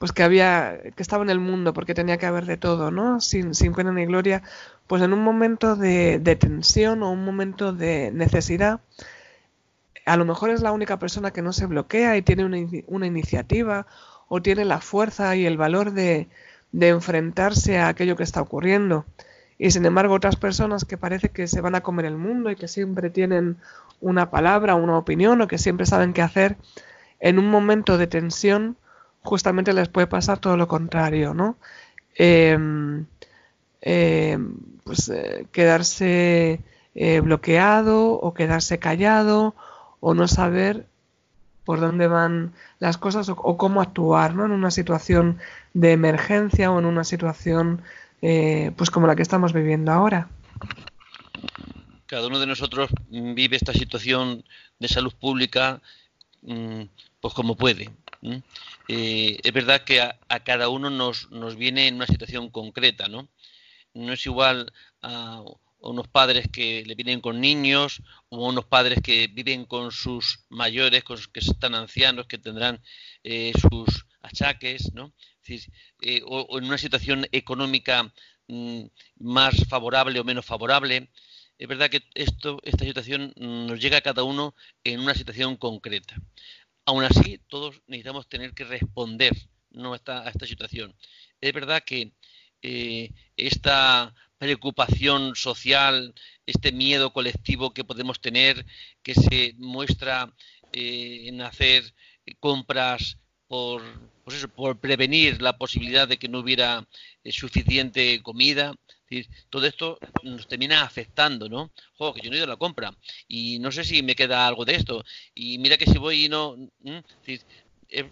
pues 0.00 0.12
que 0.12 0.22
había 0.22 0.80
que 0.96 1.02
estaba 1.02 1.22
en 1.22 1.28
el 1.28 1.40
mundo 1.40 1.74
porque 1.74 1.92
tenía 1.92 2.16
que 2.16 2.24
haber 2.24 2.46
de 2.46 2.56
todo, 2.56 2.90
¿no? 2.90 3.20
Sin, 3.20 3.54
sin 3.54 3.74
pena 3.74 3.92
ni 3.92 4.06
gloria, 4.06 4.42
pues 4.86 5.02
en 5.02 5.12
un 5.12 5.22
momento 5.22 5.76
de, 5.76 6.18
tensión 6.40 7.02
o 7.02 7.10
un 7.10 7.22
momento 7.22 7.74
de 7.74 8.10
necesidad, 8.10 8.80
a 10.06 10.16
lo 10.16 10.24
mejor 10.24 10.48
es 10.48 10.62
la 10.62 10.72
única 10.72 10.98
persona 10.98 11.32
que 11.32 11.42
no 11.42 11.52
se 11.52 11.66
bloquea 11.66 12.16
y 12.16 12.22
tiene 12.22 12.46
una, 12.46 12.56
una 12.86 13.06
iniciativa 13.06 13.86
o 14.28 14.40
tiene 14.40 14.64
la 14.64 14.80
fuerza 14.80 15.36
y 15.36 15.44
el 15.44 15.58
valor 15.58 15.92
de, 15.92 16.28
de 16.72 16.88
enfrentarse 16.88 17.78
a 17.78 17.88
aquello 17.88 18.16
que 18.16 18.22
está 18.22 18.40
ocurriendo. 18.40 19.04
Y 19.58 19.70
sin 19.70 19.84
embargo, 19.84 20.14
otras 20.14 20.36
personas 20.36 20.86
que 20.86 20.96
parece 20.96 21.28
que 21.28 21.46
se 21.46 21.60
van 21.60 21.74
a 21.74 21.82
comer 21.82 22.06
el 22.06 22.16
mundo 22.16 22.50
y 22.50 22.56
que 22.56 22.68
siempre 22.68 23.10
tienen 23.10 23.58
una 24.00 24.30
palabra, 24.30 24.76
una 24.76 24.96
opinión 24.96 25.42
o 25.42 25.46
que 25.46 25.58
siempre 25.58 25.84
saben 25.84 26.14
qué 26.14 26.22
hacer, 26.22 26.56
en 27.18 27.38
un 27.38 27.50
momento 27.50 27.98
de 27.98 28.06
tensión 28.06 28.78
justamente 29.22 29.72
les 29.72 29.88
puede 29.88 30.06
pasar 30.06 30.38
todo 30.38 30.56
lo 30.56 30.68
contrario, 30.68 31.34
¿no? 31.34 31.56
Em, 32.14 33.06
em, 33.80 34.56
pues 34.84 35.08
eh, 35.08 35.46
quedarse 35.52 36.60
eh, 36.94 37.20
bloqueado 37.20 38.12
o 38.12 38.34
quedarse 38.34 38.78
callado 38.78 39.54
o 40.00 40.14
no 40.14 40.26
saber 40.28 40.86
por 41.64 41.80
dónde 41.80 42.08
van 42.08 42.52
las 42.80 42.98
cosas 42.98 43.28
o, 43.28 43.56
cómo 43.56 43.80
actuar 43.80 44.34
¿no? 44.34 44.44
en 44.44 44.50
una 44.50 44.70
situación 44.70 45.38
de 45.72 45.92
emergencia 45.92 46.72
o 46.72 46.78
en 46.78 46.86
una 46.86 47.04
situación 47.04 47.82
eh, 48.22 48.72
pues 48.76 48.90
como 48.90 49.06
la 49.06 49.14
que 49.14 49.22
estamos 49.22 49.52
viviendo 49.52 49.92
ahora. 49.92 50.28
Cada 52.06 52.26
uno 52.26 52.40
de 52.40 52.46
nosotros 52.46 52.90
vive 53.08 53.56
esta 53.56 53.72
situación 53.72 54.42
de 54.80 54.88
salud 54.88 55.14
pública 55.14 55.80
mm, 56.42 56.82
pues 57.20 57.34
como 57.34 57.56
puede. 57.56 57.90
Eh, 58.92 59.38
es 59.44 59.52
verdad 59.52 59.84
que 59.84 60.00
a, 60.00 60.40
cada 60.44 60.68
uno 60.68 60.90
nos, 60.90 61.30
nos, 61.30 61.54
viene 61.54 61.86
en 61.86 61.94
una 61.94 62.08
situación 62.08 62.50
concreta, 62.50 63.06
¿no? 63.06 63.28
No 63.94 64.12
es 64.12 64.26
igual 64.26 64.72
a, 65.00 65.44
unos 65.78 66.08
padres 66.08 66.48
que 66.52 66.84
le 66.84 66.96
vienen 66.96 67.20
con 67.20 67.40
niños 67.40 68.02
o 68.30 68.48
unos 68.48 68.64
padres 68.64 68.98
que 69.00 69.28
viven 69.28 69.64
con 69.64 69.92
sus 69.92 70.40
mayores, 70.48 71.04
con 71.04 71.18
que 71.32 71.38
están 71.38 71.76
ancianos, 71.76 72.26
que 72.26 72.38
tendrán 72.38 72.82
eh, 73.22 73.52
sus 73.60 74.06
achaques, 74.22 74.92
¿no? 74.92 75.14
Eh, 76.00 76.22
o, 76.26 76.58
en 76.58 76.64
una 76.64 76.78
situación 76.78 77.28
económica 77.30 78.12
mm, 78.48 78.86
más 79.20 79.54
favorable 79.68 80.18
o 80.18 80.24
menos 80.24 80.44
favorable. 80.44 81.10
Es 81.58 81.68
verdad 81.68 81.90
que 81.90 82.02
esto, 82.14 82.58
esta 82.64 82.84
situación 82.84 83.34
nos 83.36 83.80
llega 83.80 83.98
a 83.98 84.00
cada 84.00 84.24
uno 84.24 84.56
en 84.82 84.98
una 84.98 85.14
situación 85.14 85.56
concreta. 85.56 86.16
Aún 86.90 87.04
así, 87.04 87.38
todos 87.46 87.80
necesitamos 87.86 88.28
tener 88.28 88.52
que 88.52 88.64
responder 88.64 89.32
a, 90.06 90.28
esta, 90.28 90.44
situación. 90.44 90.92
Es 91.40 91.52
verdad 91.52 91.84
que 91.86 92.14
eh, 92.62 93.12
esta 93.36 94.12
preocupación 94.38 95.36
social, 95.36 96.12
este 96.46 96.72
miedo 96.72 97.12
colectivo 97.12 97.72
que 97.72 97.84
podemos 97.84 98.20
tener, 98.20 98.66
que 99.04 99.14
se 99.14 99.54
muestra 99.58 100.34
eh, 100.72 101.28
en 101.28 101.42
hacer 101.42 101.94
compras 102.40 103.18
por, 103.46 103.82
pues 104.24 104.44
por 104.48 104.80
prevenir 104.80 105.40
la 105.40 105.56
posibilidad 105.56 106.08
de 106.08 106.16
que 106.16 106.28
no 106.28 106.40
hubiera 106.40 106.88
eh, 107.22 107.30
suficiente 107.30 108.20
comida. 108.20 108.74
Todo 109.48 109.66
esto 109.66 109.98
nos 110.22 110.46
termina 110.46 110.82
afectando, 110.82 111.48
¿no? 111.48 111.72
Jo, 111.98 112.14
que 112.14 112.20
yo 112.20 112.30
no 112.30 112.34
he 112.34 112.38
ido 112.38 112.46
a 112.46 112.48
la 112.48 112.56
compra 112.56 112.94
y 113.28 113.58
no 113.58 113.72
sé 113.72 113.84
si 113.84 114.02
me 114.02 114.14
queda 114.14 114.46
algo 114.46 114.64
de 114.64 114.76
esto. 114.76 115.04
Y 115.34 115.58
mira 115.58 115.76
que 115.76 115.86
si 115.86 115.98
voy 115.98 116.26
y 116.26 116.28
no... 116.28 116.56
Eh, 117.88 118.10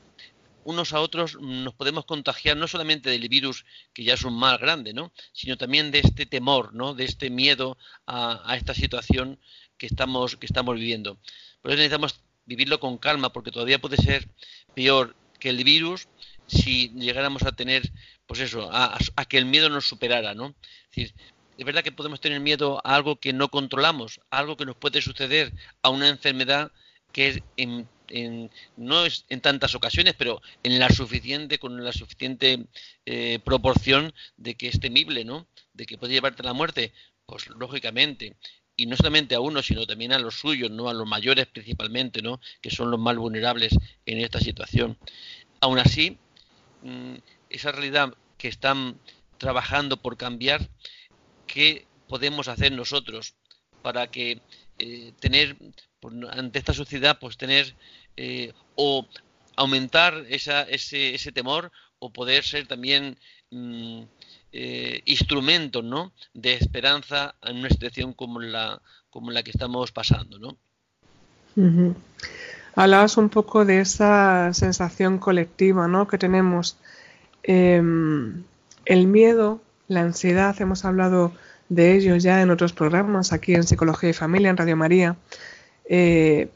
unos 0.64 0.92
a 0.92 1.00
otros 1.00 1.40
nos 1.40 1.72
podemos 1.74 2.04
contagiar 2.04 2.56
no 2.56 2.68
solamente 2.68 3.08
del 3.08 3.26
virus, 3.28 3.64
que 3.94 4.04
ya 4.04 4.14
es 4.14 4.24
un 4.24 4.34
mal 4.38 4.58
grande, 4.58 4.92
¿no? 4.92 5.12
sino 5.32 5.56
también 5.56 5.90
de 5.90 6.00
este 6.00 6.26
temor, 6.26 6.74
¿no? 6.74 6.92
de 6.92 7.04
este 7.04 7.30
miedo 7.30 7.78
a, 8.06 8.54
esta 8.54 8.74
situación 8.74 9.38
que 9.78 9.86
estamos, 9.86 10.36
que 10.36 10.44
estamos 10.44 10.74
viviendo. 10.74 11.18
Por 11.62 11.70
eso 11.70 11.78
necesitamos 11.78 12.20
vivirlo 12.44 12.80
con 12.80 12.98
calma, 12.98 13.32
porque 13.32 13.50
todavía 13.50 13.78
puede 13.78 13.96
ser 13.96 14.28
peor 14.74 15.16
que 15.40 15.48
el 15.48 15.64
virus 15.64 16.06
si 16.48 16.90
llegáramos 16.90 17.42
a 17.44 17.52
tener, 17.52 17.90
pues 18.28 18.40
eso, 18.40 18.68
a, 18.70 18.96
que 19.28 19.38
el 19.38 19.46
miedo 19.46 19.68
nos 19.70 19.88
superara, 19.88 20.34
¿no? 20.34 20.54
Es 20.90 20.90
decir, 20.90 21.14
es 21.56 21.66
verdad 21.66 21.82
que 21.82 21.90
podemos 21.90 22.20
tener 22.20 22.38
miedo 22.38 22.80
a 22.84 22.94
algo 22.94 23.16
que 23.16 23.32
no 23.32 23.48
controlamos, 23.48 24.20
algo 24.30 24.56
que 24.56 24.66
nos 24.66 24.76
puede 24.76 25.02
suceder, 25.02 25.52
a 25.82 25.88
una 25.88 26.08
enfermedad 26.08 26.70
que 27.10 27.28
es 27.28 27.42
en 27.56 27.88
no 28.76 29.04
es 29.04 29.24
en 29.28 29.40
tantas 29.40 29.74
ocasiones, 29.74 30.14
pero 30.16 30.40
en 30.62 30.78
la 30.78 30.88
suficiente, 30.90 31.58
con 31.58 31.82
la 31.84 31.92
suficiente 31.92 32.66
eh, 33.06 33.38
proporción 33.44 34.14
de 34.36 34.54
que 34.54 34.68
es 34.68 34.80
temible, 34.80 35.24
¿no? 35.24 35.46
De 35.74 35.86
que 35.86 35.98
puede 35.98 36.14
llevarte 36.14 36.42
a 36.42 36.46
la 36.46 36.52
muerte, 36.52 36.92
pues 37.26 37.48
lógicamente. 37.48 38.36
Y 38.76 38.86
no 38.86 38.96
solamente 38.96 39.34
a 39.34 39.40
uno, 39.40 39.62
sino 39.62 39.86
también 39.86 40.12
a 40.12 40.18
los 40.18 40.38
suyos, 40.38 40.70
¿no? 40.70 40.88
A 40.88 40.94
los 40.94 41.06
mayores 41.06 41.46
principalmente, 41.46 42.22
¿no? 42.22 42.40
Que 42.60 42.70
son 42.70 42.90
los 42.90 43.00
más 43.00 43.16
vulnerables 43.16 43.76
en 44.06 44.18
esta 44.18 44.40
situación. 44.40 44.96
Aún 45.60 45.78
así, 45.78 46.16
mm, 46.82 47.16
esa 47.50 47.72
realidad 47.72 48.14
que 48.36 48.48
están 48.48 48.96
trabajando 49.38 49.96
por 49.96 50.16
cambiar, 50.16 50.68
¿qué 51.46 51.86
podemos 52.08 52.48
hacer 52.48 52.72
nosotros 52.72 53.34
para 53.82 54.10
que 54.10 54.40
eh, 54.78 55.12
tener 55.20 55.56
ante 56.30 56.58
esta 56.58 56.72
sociedad, 56.72 57.18
pues 57.18 57.36
tener 57.36 57.74
eh, 58.16 58.52
o 58.76 59.06
aumentar 59.56 60.24
esa, 60.28 60.62
ese, 60.62 61.14
ese, 61.14 61.32
temor 61.32 61.72
o 61.98 62.12
poder 62.12 62.44
ser 62.44 62.66
también 62.66 63.18
mm, 63.50 64.02
eh, 64.52 65.02
instrumentos 65.04 65.84
¿no? 65.84 66.12
de 66.34 66.54
esperanza 66.54 67.34
en 67.42 67.58
una 67.58 67.68
situación 67.68 68.12
como 68.12 68.40
la, 68.40 68.80
como 69.10 69.30
la 69.30 69.42
que 69.42 69.50
estamos 69.50 69.90
pasando. 69.90 70.38
¿no? 70.38 70.56
Hablabas 72.76 73.16
un 73.16 73.28
poco 73.28 73.64
de 73.64 73.80
esa 73.80 74.52
sensación 74.54 75.18
colectiva 75.18 75.88
¿no? 75.88 76.06
que 76.06 76.18
tenemos. 76.18 76.76
Em, 77.42 78.44
el 78.84 79.06
miedo, 79.06 79.60
la 79.86 80.02
ansiedad, 80.02 80.54
hemos 80.60 80.84
hablado 80.84 81.32
de 81.68 81.94
ello 81.94 82.16
ya 82.16 82.42
en 82.42 82.50
otros 82.50 82.72
programas 82.72 83.32
aquí 83.32 83.54
en 83.54 83.64
Psicología 83.64 84.10
y 84.10 84.14
Familia, 84.14 84.50
en 84.50 84.56
Radio 84.56 84.76
María. 84.76 85.16
Eh, 85.88 86.50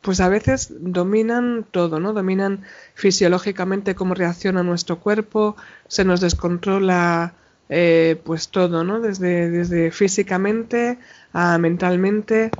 pues 0.00 0.20
a 0.20 0.28
veces 0.28 0.72
dominan 0.78 1.66
todo, 1.70 1.98
¿no? 1.98 2.12
Dominan 2.12 2.62
fisiológicamente 2.94 3.96
cómo 3.96 4.14
reacciona 4.14 4.62
nuestro 4.62 5.00
cuerpo, 5.00 5.56
se 5.88 6.04
nos 6.04 6.20
descontrola 6.20 7.34
eh, 7.68 8.20
pues 8.24 8.50
todo, 8.50 8.84
¿no? 8.84 9.00
Desde, 9.00 9.50
desde 9.50 9.90
físicamente 9.90 10.98
a 11.32 11.58
mentalmente. 11.58 12.50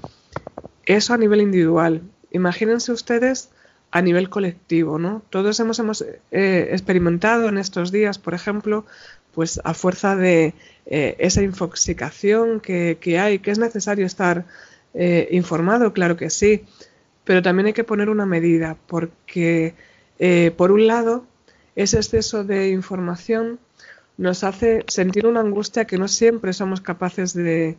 Eso 0.85 1.14
a 1.14 1.18
nivel 1.18 1.40
individual. 1.40 2.02
Imagínense 2.33 2.92
ustedes 2.92 3.50
a 3.97 4.03
nivel 4.03 4.29
colectivo, 4.29 4.99
¿no? 4.99 5.23
Todos 5.31 5.59
hemos, 5.61 5.79
hemos 5.79 6.03
eh, 6.03 6.69
experimentado 6.71 7.49
en 7.49 7.59
estos 7.59 7.93
días, 7.93 8.19
por 8.19 8.35
ejemplo, 8.35 8.85
pues 9.35 9.61
a 9.65 9.75
fuerza 9.75 10.17
de 10.17 10.55
esa 10.87 11.43
infoxicación 11.43 12.61
que, 12.61 12.97
que 13.00 13.19
hay, 13.19 13.41
que 13.41 13.50
es 13.50 13.59
necesario 13.59 14.07
estar 14.07 14.47
eh, 14.99 15.29
informado, 15.31 15.93
claro 15.93 16.17
que 16.17 16.31
sí, 16.31 16.65
pero 17.25 17.43
también 17.43 17.67
hay 17.67 17.73
que 17.75 17.85
poner 17.85 18.09
una 18.09 18.25
medida, 18.25 18.79
porque 18.87 19.75
eh, 20.19 20.53
por 20.57 20.73
un 20.73 20.87
lado, 20.87 21.26
ese 21.75 21.99
exceso 21.99 22.45
de 22.45 22.71
información 22.71 23.59
nos 24.17 24.43
hace 24.43 24.87
sentir 24.88 25.26
una 25.26 25.41
angustia 25.41 25.87
que 25.87 25.99
no 25.99 26.09
siempre 26.09 26.55
somos 26.55 26.81
capaces 26.81 27.35
de, 27.35 27.76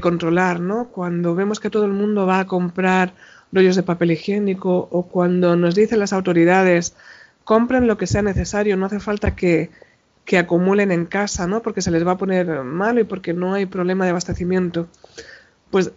controlar, 0.00 0.60
¿no? 0.60 0.88
Cuando 0.88 1.34
vemos 1.34 1.58
que 1.58 1.70
todo 1.70 1.84
el 1.84 1.92
mundo 1.92 2.26
va 2.26 2.38
a 2.38 2.46
comprar 2.46 3.14
rollos 3.52 3.76
de 3.76 3.82
papel 3.82 4.12
higiénico 4.12 4.88
o 4.90 5.06
cuando 5.08 5.56
nos 5.56 5.74
dicen 5.74 6.00
las 6.00 6.12
autoridades 6.12 6.94
compren 7.44 7.86
lo 7.86 7.96
que 7.96 8.06
sea 8.06 8.22
necesario, 8.22 8.76
no 8.76 8.86
hace 8.86 9.00
falta 9.00 9.36
que, 9.36 9.70
que 10.24 10.38
acumulen 10.38 10.90
en 10.90 11.06
casa, 11.06 11.46
¿no? 11.46 11.62
Porque 11.62 11.82
se 11.82 11.90
les 11.90 12.06
va 12.06 12.12
a 12.12 12.18
poner 12.18 12.64
malo 12.64 13.00
y 13.00 13.04
porque 13.04 13.32
no 13.32 13.54
hay 13.54 13.66
problema 13.66 14.04
de 14.04 14.10
abastecimiento. 14.10 14.88
Pues 15.70 15.92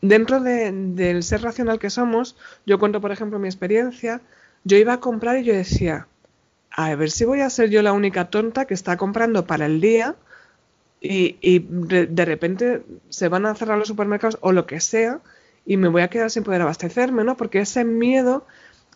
dentro 0.00 0.40
del 0.40 1.22
ser 1.22 1.42
racional 1.42 1.78
que 1.78 1.90
somos, 1.90 2.36
yo 2.66 2.78
cuento, 2.78 3.00
por 3.00 3.10
ejemplo, 3.10 3.38
mi 3.38 3.48
experiencia, 3.48 4.20
yo 4.64 4.76
iba 4.76 4.94
a 4.94 5.00
comprar 5.00 5.38
y 5.38 5.44
yo 5.44 5.54
decía, 5.54 6.06
a 6.70 6.94
ver 6.94 7.10
si 7.10 7.24
voy 7.24 7.40
a 7.40 7.50
ser 7.50 7.70
yo 7.70 7.82
la 7.82 7.92
única 7.92 8.30
tonta 8.30 8.66
que 8.66 8.74
está 8.74 8.96
comprando 8.96 9.46
para 9.46 9.66
el 9.66 9.80
día 9.80 10.14
y, 11.00 11.58
de, 11.68 12.24
repente 12.24 12.82
se 13.08 13.28
van 13.28 13.46
a 13.46 13.54
cerrar 13.54 13.78
los 13.78 13.88
supermercados 13.88 14.38
o 14.40 14.52
lo 14.52 14.66
que 14.66 14.80
sea 14.80 15.20
y 15.68 15.76
me 15.76 15.88
voy 15.88 16.00
a 16.00 16.08
quedar 16.08 16.30
sin 16.30 16.44
poder 16.44 16.62
abastecerme, 16.62 17.24
¿no? 17.24 17.36
Porque 17.36 17.60
ese 17.60 17.84
miedo 17.84 18.46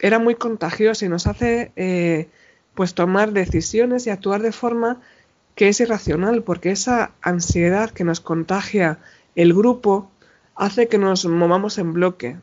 era 0.00 0.18
muy 0.18 0.36
contagioso 0.36 1.04
y 1.04 1.10
nos 1.10 1.26
hace 1.26 1.70
eh, 1.76 2.30
pues 2.74 2.94
tomar 2.94 3.32
decisiones 3.32 4.06
y 4.06 4.10
actuar 4.10 4.40
de 4.40 4.52
forma 4.52 4.98
que 5.54 5.68
es 5.68 5.80
irracional, 5.80 6.42
porque 6.42 6.70
esa 6.70 7.10
ansiedad 7.20 7.90
que 7.90 8.04
nos 8.04 8.20
contagia 8.20 8.98
el 9.34 9.52
grupo, 9.52 10.10
hace 10.56 10.88
que 10.88 10.96
nos 10.96 11.26
movamos 11.26 11.76
en 11.76 11.92
bloque. 11.92 12.38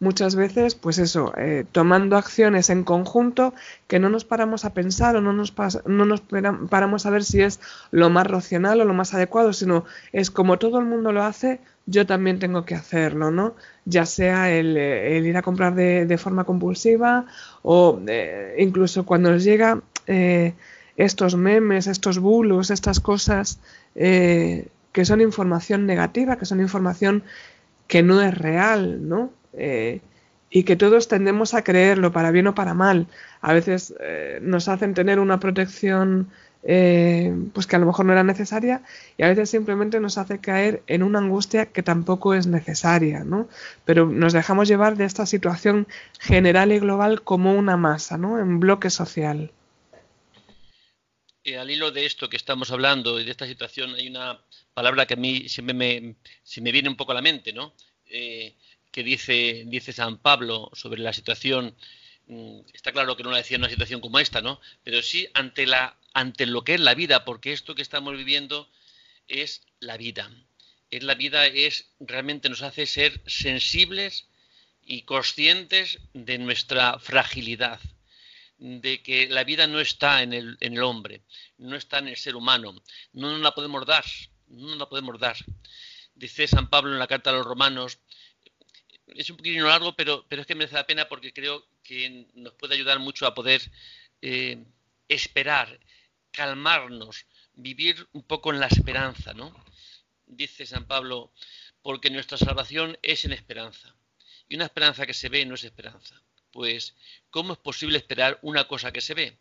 Muchas 0.00 0.34
veces, 0.34 0.74
pues 0.74 0.96
eso, 0.96 1.34
eh, 1.36 1.66
tomando 1.70 2.16
acciones 2.16 2.70
en 2.70 2.84
conjunto 2.84 3.52
que 3.86 3.98
no 3.98 4.08
nos 4.08 4.24
paramos 4.24 4.64
a 4.64 4.72
pensar 4.72 5.14
o 5.16 5.20
no 5.20 5.34
nos, 5.34 5.52
no 5.84 6.06
nos 6.06 6.22
paramos 6.70 7.04
a 7.04 7.10
ver 7.10 7.22
si 7.22 7.42
es 7.42 7.60
lo 7.90 8.08
más 8.08 8.26
racional 8.26 8.80
o 8.80 8.86
lo 8.86 8.94
más 8.94 9.12
adecuado, 9.12 9.52
sino 9.52 9.84
es 10.12 10.30
como 10.30 10.58
todo 10.58 10.78
el 10.78 10.86
mundo 10.86 11.12
lo 11.12 11.22
hace, 11.22 11.60
yo 11.86 12.06
también 12.06 12.38
tengo 12.38 12.64
que 12.64 12.74
hacerlo, 12.74 13.30
¿no? 13.30 13.54
Ya 13.84 14.06
sea 14.06 14.50
el, 14.50 14.76
ir 14.76 15.36
a 15.36 15.42
comprar 15.42 15.74
de, 15.74 16.18
forma 16.18 16.44
compulsiva 16.44 17.26
o 17.62 18.00
eh, 18.06 18.54
incluso 18.58 19.04
cuando 19.04 19.30
nos 19.30 19.44
llega 19.44 19.82
eh, 20.06 20.54
estos 20.96 21.36
memes, 21.36 21.86
estos 21.86 22.18
bulos, 22.18 22.70
estas 22.70 23.00
cosas 23.00 23.58
que 23.94 25.04
son 25.04 25.20
información 25.20 25.86
negativa, 25.86 26.36
que 26.36 26.44
son 26.44 26.60
información 26.60 27.24
que 27.92 28.02
no 28.02 28.22
es 28.22 28.36
real, 28.36 29.08
¿no? 29.08 29.32
Eh, 29.52 30.00
y 30.48 30.64
que 30.64 30.76
todos 30.76 31.08
tendemos 31.08 31.54
a 31.54 31.62
creerlo 31.62 32.12
para 32.12 32.30
bien 32.30 32.46
o 32.46 32.54
para 32.54 32.74
mal. 32.74 33.06
A 33.40 33.52
veces 33.52 33.94
eh, 34.00 34.38
nos 34.42 34.68
hacen 34.68 34.94
tener 34.94 35.18
una 35.18 35.40
protección 35.40 36.28
eh, 36.64 37.34
pues 37.52 37.66
que 37.66 37.76
a 37.76 37.78
lo 37.78 37.86
mejor 37.86 38.06
no 38.06 38.12
era 38.12 38.22
necesaria 38.24 38.82
y 39.16 39.22
a 39.24 39.28
veces 39.28 39.50
simplemente 39.50 40.00
nos 40.00 40.18
hace 40.18 40.40
caer 40.40 40.82
en 40.86 41.02
una 41.02 41.18
angustia 41.18 41.66
que 41.72 41.82
tampoco 41.82 42.34
es 42.34 42.46
necesaria, 42.46 43.24
¿no? 43.24 43.48
Pero 43.84 44.06
nos 44.06 44.32
dejamos 44.32 44.68
llevar 44.68 44.96
de 44.96 45.04
esta 45.04 45.26
situación 45.26 45.88
general 46.20 46.72
y 46.72 46.78
global 46.78 47.22
como 47.22 47.54
una 47.54 47.76
masa, 47.76 48.18
¿no? 48.18 48.38
En 48.38 48.60
bloque 48.60 48.90
social. 48.90 49.52
eh, 51.44 51.58
al 51.58 51.70
hilo 51.70 51.90
de 51.90 52.06
esto 52.06 52.28
que 52.28 52.36
estamos 52.36 52.70
hablando 52.70 53.18
y 53.20 53.24
de 53.24 53.30
esta 53.30 53.46
situación, 53.46 53.94
hay 53.94 54.08
una 54.08 54.40
palabra 54.74 55.06
que 55.06 55.14
a 55.14 55.16
mí 55.16 55.48
siempre 55.48 55.74
me, 55.74 56.16
se 56.42 56.60
me 56.60 56.72
viene 56.72 56.88
un 56.88 56.96
poco 56.96 57.12
a 57.12 57.14
la 57.16 57.22
mente, 57.22 57.52
¿no? 57.52 57.74
Eh, 58.06 58.54
que 58.90 59.02
dice, 59.02 59.64
dice 59.66 59.92
San 59.92 60.18
Pablo 60.18 60.70
sobre 60.74 61.00
la 61.02 61.12
situación. 61.12 61.74
Mm, 62.26 62.60
está 62.72 62.92
claro 62.92 63.16
que 63.16 63.22
no 63.24 63.30
la 63.30 63.38
decía 63.38 63.56
en 63.56 63.62
una 63.62 63.70
situación 63.70 64.00
como 64.00 64.18
esta, 64.18 64.40
¿no? 64.42 64.60
Pero 64.84 65.02
sí 65.02 65.26
ante, 65.34 65.66
la, 65.66 65.96
ante 66.14 66.46
lo 66.46 66.64
que 66.64 66.74
es 66.74 66.80
la 66.80 66.94
vida, 66.94 67.24
porque 67.24 67.52
esto 67.52 67.74
que 67.74 67.82
estamos 67.82 68.16
viviendo 68.16 68.68
es 69.28 69.62
la 69.80 69.96
vida. 69.96 70.30
Es 70.90 71.02
la 71.02 71.14
vida, 71.14 71.46
es 71.46 71.86
realmente 72.00 72.48
nos 72.48 72.62
hace 72.62 72.86
ser 72.86 73.20
sensibles 73.26 74.26
y 74.84 75.02
conscientes 75.02 75.98
de 76.12 76.38
nuestra 76.38 76.98
fragilidad, 76.98 77.80
de 78.58 79.02
que 79.02 79.28
la 79.28 79.44
vida 79.44 79.66
no 79.66 79.80
está 79.80 80.22
en 80.22 80.32
el, 80.32 80.56
en 80.60 80.74
el 80.74 80.82
hombre, 80.82 81.22
no 81.58 81.76
está 81.76 81.98
en 81.98 82.08
el 82.08 82.16
ser 82.16 82.36
humano, 82.36 82.74
no 83.12 83.30
nos 83.30 83.40
la 83.40 83.54
podemos 83.54 83.86
dar, 83.86 84.04
no 84.48 84.76
la 84.76 84.88
podemos 84.88 85.18
dar. 85.18 85.36
Dice 86.14 86.46
San 86.46 86.68
Pablo 86.68 86.92
en 86.92 86.98
la 86.98 87.06
carta 87.06 87.30
a 87.30 87.32
los 87.32 87.46
romanos, 87.46 87.98
es 89.06 89.30
un 89.30 89.36
poquito 89.36 89.66
largo, 89.66 89.94
pero, 89.94 90.26
pero 90.28 90.42
es 90.42 90.46
que 90.46 90.54
merece 90.54 90.74
la 90.74 90.86
pena 90.86 91.08
porque 91.08 91.32
creo 91.32 91.66
que 91.82 92.26
nos 92.34 92.54
puede 92.54 92.74
ayudar 92.74 92.98
mucho 92.98 93.26
a 93.26 93.34
poder 93.34 93.62
eh, 94.20 94.64
esperar, 95.08 95.78
calmarnos, 96.32 97.26
vivir 97.54 98.08
un 98.12 98.22
poco 98.22 98.52
en 98.52 98.60
la 98.60 98.66
esperanza, 98.66 99.34
¿no? 99.34 99.54
Dice 100.26 100.66
San 100.66 100.86
Pablo, 100.86 101.32
porque 101.82 102.10
nuestra 102.10 102.38
salvación 102.38 102.98
es 103.02 103.24
en 103.24 103.32
esperanza. 103.32 103.94
Y 104.48 104.56
una 104.56 104.64
esperanza 104.64 105.06
que 105.06 105.14
se 105.14 105.28
ve 105.28 105.44
no 105.44 105.54
es 105.54 105.64
esperanza. 105.64 106.20
Pues, 106.50 106.94
¿cómo 107.30 107.52
es 107.52 107.58
posible 107.58 107.98
esperar 107.98 108.38
una 108.42 108.66
cosa 108.66 108.92
que 108.92 109.00
se 109.00 109.14
ve? 109.14 109.38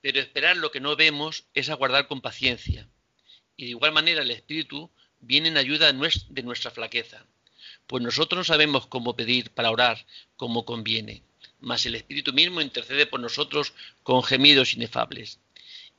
Pero 0.00 0.20
esperar 0.20 0.56
lo 0.56 0.70
que 0.70 0.80
no 0.80 0.96
vemos 0.96 1.44
es 1.54 1.68
aguardar 1.68 2.06
con 2.08 2.20
paciencia. 2.20 2.88
Y 3.56 3.64
de 3.64 3.70
igual 3.70 3.92
manera 3.92 4.22
el 4.22 4.30
Espíritu 4.30 4.90
viene 5.20 5.48
en 5.48 5.56
ayuda 5.56 5.92
de 5.92 6.42
nuestra 6.42 6.70
flaqueza. 6.70 7.26
Pues 7.86 8.02
nosotros 8.02 8.38
no 8.38 8.44
sabemos 8.44 8.86
cómo 8.86 9.16
pedir 9.16 9.50
para 9.50 9.70
orar 9.70 10.06
como 10.36 10.64
conviene, 10.64 11.22
mas 11.60 11.86
el 11.86 11.94
Espíritu 11.94 12.32
mismo 12.32 12.60
intercede 12.60 13.06
por 13.06 13.20
nosotros 13.20 13.72
con 14.02 14.22
gemidos 14.22 14.74
inefables. 14.74 15.38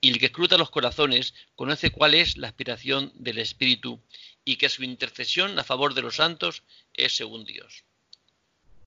Y 0.05 0.09
el 0.09 0.19
que 0.19 0.27
escruta 0.27 0.59
los 0.59 0.69
corazones 0.69 1.33
conoce 1.55 1.89
cuál 1.89 2.13
es 2.13 2.37
la 2.37 2.47
aspiración 2.47 3.11
del 3.15 3.39
Espíritu 3.39 3.99
y 4.43 4.57
que 4.57 4.69
su 4.69 4.83
intercesión 4.83 5.57
a 5.57 5.63
favor 5.63 5.95
de 5.95 6.03
los 6.03 6.17
santos 6.17 6.61
es 6.93 7.15
según 7.15 7.43
Dios. 7.43 7.85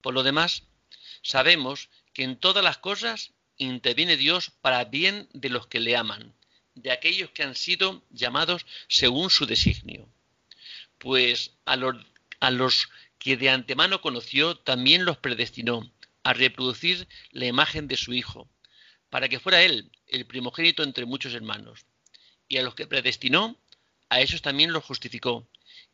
Por 0.01 0.15
lo 0.15 0.23
demás, 0.23 0.63
sabemos 1.23 1.89
que 2.13 2.23
en 2.23 2.37
todas 2.37 2.63
las 2.63 2.79
cosas 2.79 3.33
interviene 3.57 4.17
Dios 4.17 4.53
para 4.61 4.85
bien 4.85 5.29
de 5.33 5.49
los 5.49 5.67
que 5.67 5.81
le 5.81 5.97
aman, 5.97 6.37
de 6.77 6.93
aquellos 6.93 7.31
que 7.31 7.43
han 7.43 7.57
sido 7.57 8.05
llamados 8.11 8.65
según 8.87 9.29
su 9.29 9.45
designio. 9.45 10.09
Pues 10.99 11.51
a 11.65 11.75
los, 11.75 11.97
a 12.39 12.53
los 12.53 12.91
que 13.19 13.37
de 13.37 13.51
antemano 13.51 14.01
conoció, 14.03 14.57
también 14.57 15.05
los 15.05 15.17
predestinó 15.17 15.91
a 16.23 16.33
reproducir 16.33 17.09
la 17.33 17.47
imagen 17.47 17.89
de 17.89 17.97
su 17.97 18.15
Hijo, 18.15 18.49
para 19.11 19.29
que 19.29 19.41
fuera 19.41 19.65
Él 19.65 19.91
el 20.09 20.27
primogénito 20.27 20.83
entre 20.83 21.07
muchos 21.07 21.35
hermanos. 21.35 21.87
Y 22.49 22.57
a 22.59 22.63
los 22.63 22.75
que 22.75 22.87
predestinó, 22.87 23.57
a 24.09 24.21
esos 24.21 24.43
también 24.43 24.73
los 24.73 24.85
justificó, 24.85 25.47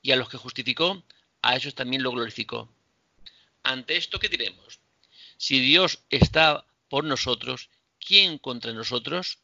y 0.02 0.12
a 0.12 0.16
los 0.16 0.28
que 0.28 0.36
justificó, 0.36 1.04
a 1.42 1.56
esos 1.56 1.74
también 1.74 2.02
lo 2.02 2.12
glorificó. 2.12 2.72
Ante 3.62 3.96
esto, 3.96 4.18
¿qué 4.18 4.28
diremos? 4.28 4.80
Si 5.36 5.58
Dios 5.58 6.00
está 6.10 6.66
por 6.88 7.04
nosotros, 7.04 7.70
¿quién 7.98 8.38
contra 8.38 8.72
nosotros? 8.72 9.38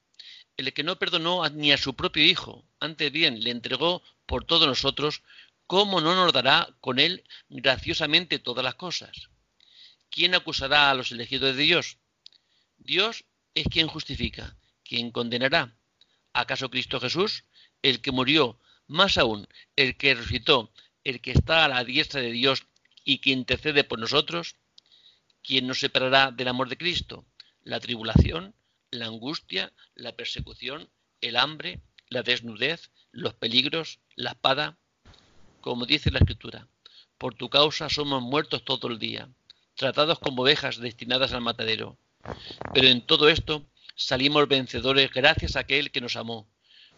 El 0.56 0.72
que 0.72 0.84
no 0.84 0.98
perdonó 0.98 1.48
ni 1.48 1.72
a 1.72 1.78
su 1.78 1.94
propio 1.94 2.24
Hijo, 2.24 2.64
antes 2.78 3.10
bien 3.10 3.42
le 3.42 3.50
entregó 3.50 4.02
por 4.26 4.44
todos 4.44 4.68
nosotros, 4.68 5.22
¿cómo 5.66 6.00
no 6.00 6.14
nos 6.14 6.32
dará 6.32 6.68
con 6.80 6.98
él 6.98 7.24
graciosamente 7.48 8.38
todas 8.38 8.64
las 8.64 8.74
cosas? 8.74 9.30
¿Quién 10.10 10.34
acusará 10.34 10.90
a 10.90 10.94
los 10.94 11.12
elegidos 11.12 11.56
de 11.56 11.62
Dios? 11.62 11.96
Dios 12.78 13.24
es 13.54 13.66
quien 13.68 13.88
justifica, 13.88 14.56
quien 14.90 15.12
condenará. 15.12 15.72
¿Acaso 16.32 16.68
Cristo 16.68 16.98
Jesús, 16.98 17.44
el 17.80 18.00
que 18.00 18.10
murió, 18.10 18.58
más 18.88 19.18
aún, 19.18 19.46
el 19.76 19.96
que 19.96 20.16
resucitó, 20.16 20.72
el 21.04 21.20
que 21.20 21.30
está 21.30 21.64
a 21.64 21.68
la 21.68 21.84
diestra 21.84 22.20
de 22.20 22.32
Dios 22.32 22.66
y 23.04 23.18
que 23.18 23.30
intercede 23.30 23.84
por 23.84 24.00
nosotros? 24.00 24.56
¿Quién 25.44 25.68
nos 25.68 25.78
separará 25.78 26.32
del 26.32 26.48
amor 26.48 26.68
de 26.68 26.76
Cristo? 26.76 27.24
La 27.62 27.78
tribulación, 27.78 28.52
la 28.90 29.06
angustia, 29.06 29.72
la 29.94 30.16
persecución, 30.16 30.90
el 31.20 31.36
hambre, 31.36 31.80
la 32.08 32.22
desnudez, 32.24 32.90
los 33.12 33.34
peligros, 33.34 34.00
la 34.16 34.30
espada. 34.30 34.76
Como 35.60 35.86
dice 35.86 36.10
la 36.10 36.18
Escritura, 36.18 36.66
por 37.16 37.36
tu 37.36 37.48
causa 37.48 37.88
somos 37.88 38.22
muertos 38.22 38.64
todo 38.64 38.88
el 38.88 38.98
día, 38.98 39.28
tratados 39.76 40.18
como 40.18 40.42
ovejas 40.42 40.78
destinadas 40.78 41.32
al 41.32 41.42
matadero. 41.42 41.96
Pero 42.74 42.88
en 42.88 43.02
todo 43.06 43.28
esto 43.28 43.64
salimos 44.00 44.48
vencedores 44.48 45.12
gracias 45.12 45.56
a 45.56 45.60
aquel 45.60 45.90
que 45.90 46.00
nos 46.00 46.16
amó. 46.16 46.48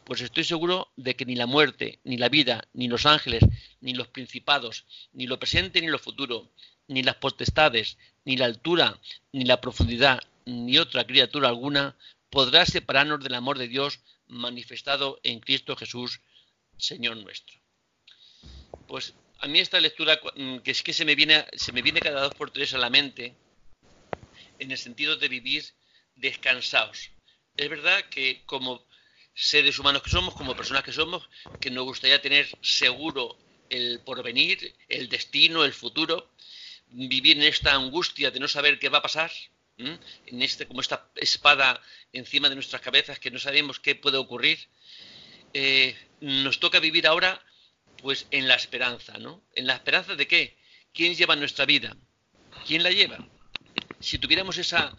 Pues 0.05 0.21
estoy 0.21 0.45
seguro 0.45 0.93
de 0.97 1.15
que 1.17 1.27
ni 1.27 1.35
la 1.35 1.47
muerte, 1.47 1.99
ni 2.05 2.17
la 2.17 2.29
vida, 2.29 2.69
ni 2.73 2.89
los 2.89 3.07
ángeles, 3.07 3.43
ni 3.81 3.93
los 3.95 4.09
principados, 4.09 4.85
ni 5.13 5.27
lo 5.27 5.39
presente 5.39 5.81
ni 5.81 5.89
lo 5.89 5.99
futuro, 5.99 6.53
ni 6.89 7.03
las 7.03 7.17
potestades, 7.17 7.99
ni 8.25 8.37
la 8.37 8.47
altura, 8.47 9.01
ni 9.33 9.45
la 9.45 9.61
profundidad, 9.61 10.21
ni 10.45 10.79
otra 10.79 11.05
criatura 11.05 11.49
alguna 11.49 11.97
podrá 12.31 12.65
separarnos 12.67 13.23
del 13.23 13.35
amor 13.35 13.59
de 13.59 13.69
Dios 13.69 14.01
manifestado 14.29 15.21
en 15.23 15.41
Cristo 15.41 15.77
Jesús, 15.77 16.21
Señor 16.79 17.17
nuestro. 17.17 17.61
Pues 18.87 19.15
a 19.39 19.49
mí 19.49 19.59
esta 19.59 19.81
lectura, 19.81 20.21
mm, 20.37 20.59
que 20.59 20.71
es 20.71 20.83
que 20.83 20.93
se 20.93 21.05
me 21.05 21.15
viene, 21.15 21.45
se 21.55 21.73
me 21.73 21.83
viene 21.83 22.01
cada 22.01 22.23
dos 22.23 22.35
por 22.35 22.51
tres 22.51 22.75
a 22.75 22.79
la 22.79 22.91
mente, 22.91 23.35
en 24.59 24.71
el 24.71 24.79
sentido 24.79 25.17
de 25.17 25.29
vivir 25.29 25.65
descansados. 26.17 27.11
Es 27.57 27.69
verdad 27.69 28.05
que 28.11 28.43
como 28.47 28.87
seres 29.35 29.79
humanos 29.79 30.03
que 30.03 30.11
somos, 30.11 30.35
como 30.35 30.57
personas 30.57 30.85
que 30.85 30.93
somos, 30.93 31.29
que 31.61 31.71
nos 31.71 31.85
gustaría 31.85 32.21
tener 32.21 32.49
seguro 32.61 33.39
el 33.71 34.01
porvenir, 34.01 34.75
el 34.89 35.09
destino, 35.09 35.65
el 35.65 35.73
futuro, 35.73 36.33
vivir 36.89 37.39
en 37.39 37.45
esta 37.45 37.75
angustia 37.75 38.31
de 38.31 38.41
no 38.41 38.49
saber 38.49 38.79
qué 38.79 38.89
va 38.89 38.99
a 38.99 39.03
pasar, 39.03 39.31
en 39.79 40.43
este 40.43 40.67
como 40.67 40.81
esta 40.81 41.11
espada 41.17 41.81
encima 42.13 42.49
de 42.49 42.55
nuestras 42.55 42.83
cabezas 42.83 43.19
que 43.19 43.31
no 43.31 43.39
sabemos 43.39 43.81
qué 43.81 43.95
puede 43.95 44.19
ocurrir. 44.19 44.59
Eh, 45.55 45.97
nos 46.21 46.61
toca 46.61 46.79
vivir 46.79 47.07
ahora, 47.07 47.43
pues, 47.99 48.27
en 48.31 48.49
la 48.49 48.55
esperanza, 48.55 49.19
¿no? 49.19 49.43
¿En 49.55 49.67
la 49.67 49.75
esperanza 49.75 50.15
de 50.15 50.27
qué? 50.27 50.57
¿Quién 50.95 51.15
lleva 51.15 51.37
nuestra 51.37 51.67
vida? 51.67 51.97
¿Quién 52.67 52.83
la 52.83 52.91
lleva? 52.91 53.27
Si 54.01 54.19
tuviéramos 54.19 54.57
esa, 54.59 54.97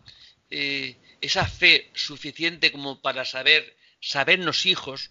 eh, 0.55 0.97
esa 1.19 1.47
fe 1.47 1.89
suficiente 1.95 2.71
como 2.71 3.01
para 3.01 3.25
saber, 3.25 3.75
sabernos 3.99 4.67
hijos 4.67 5.09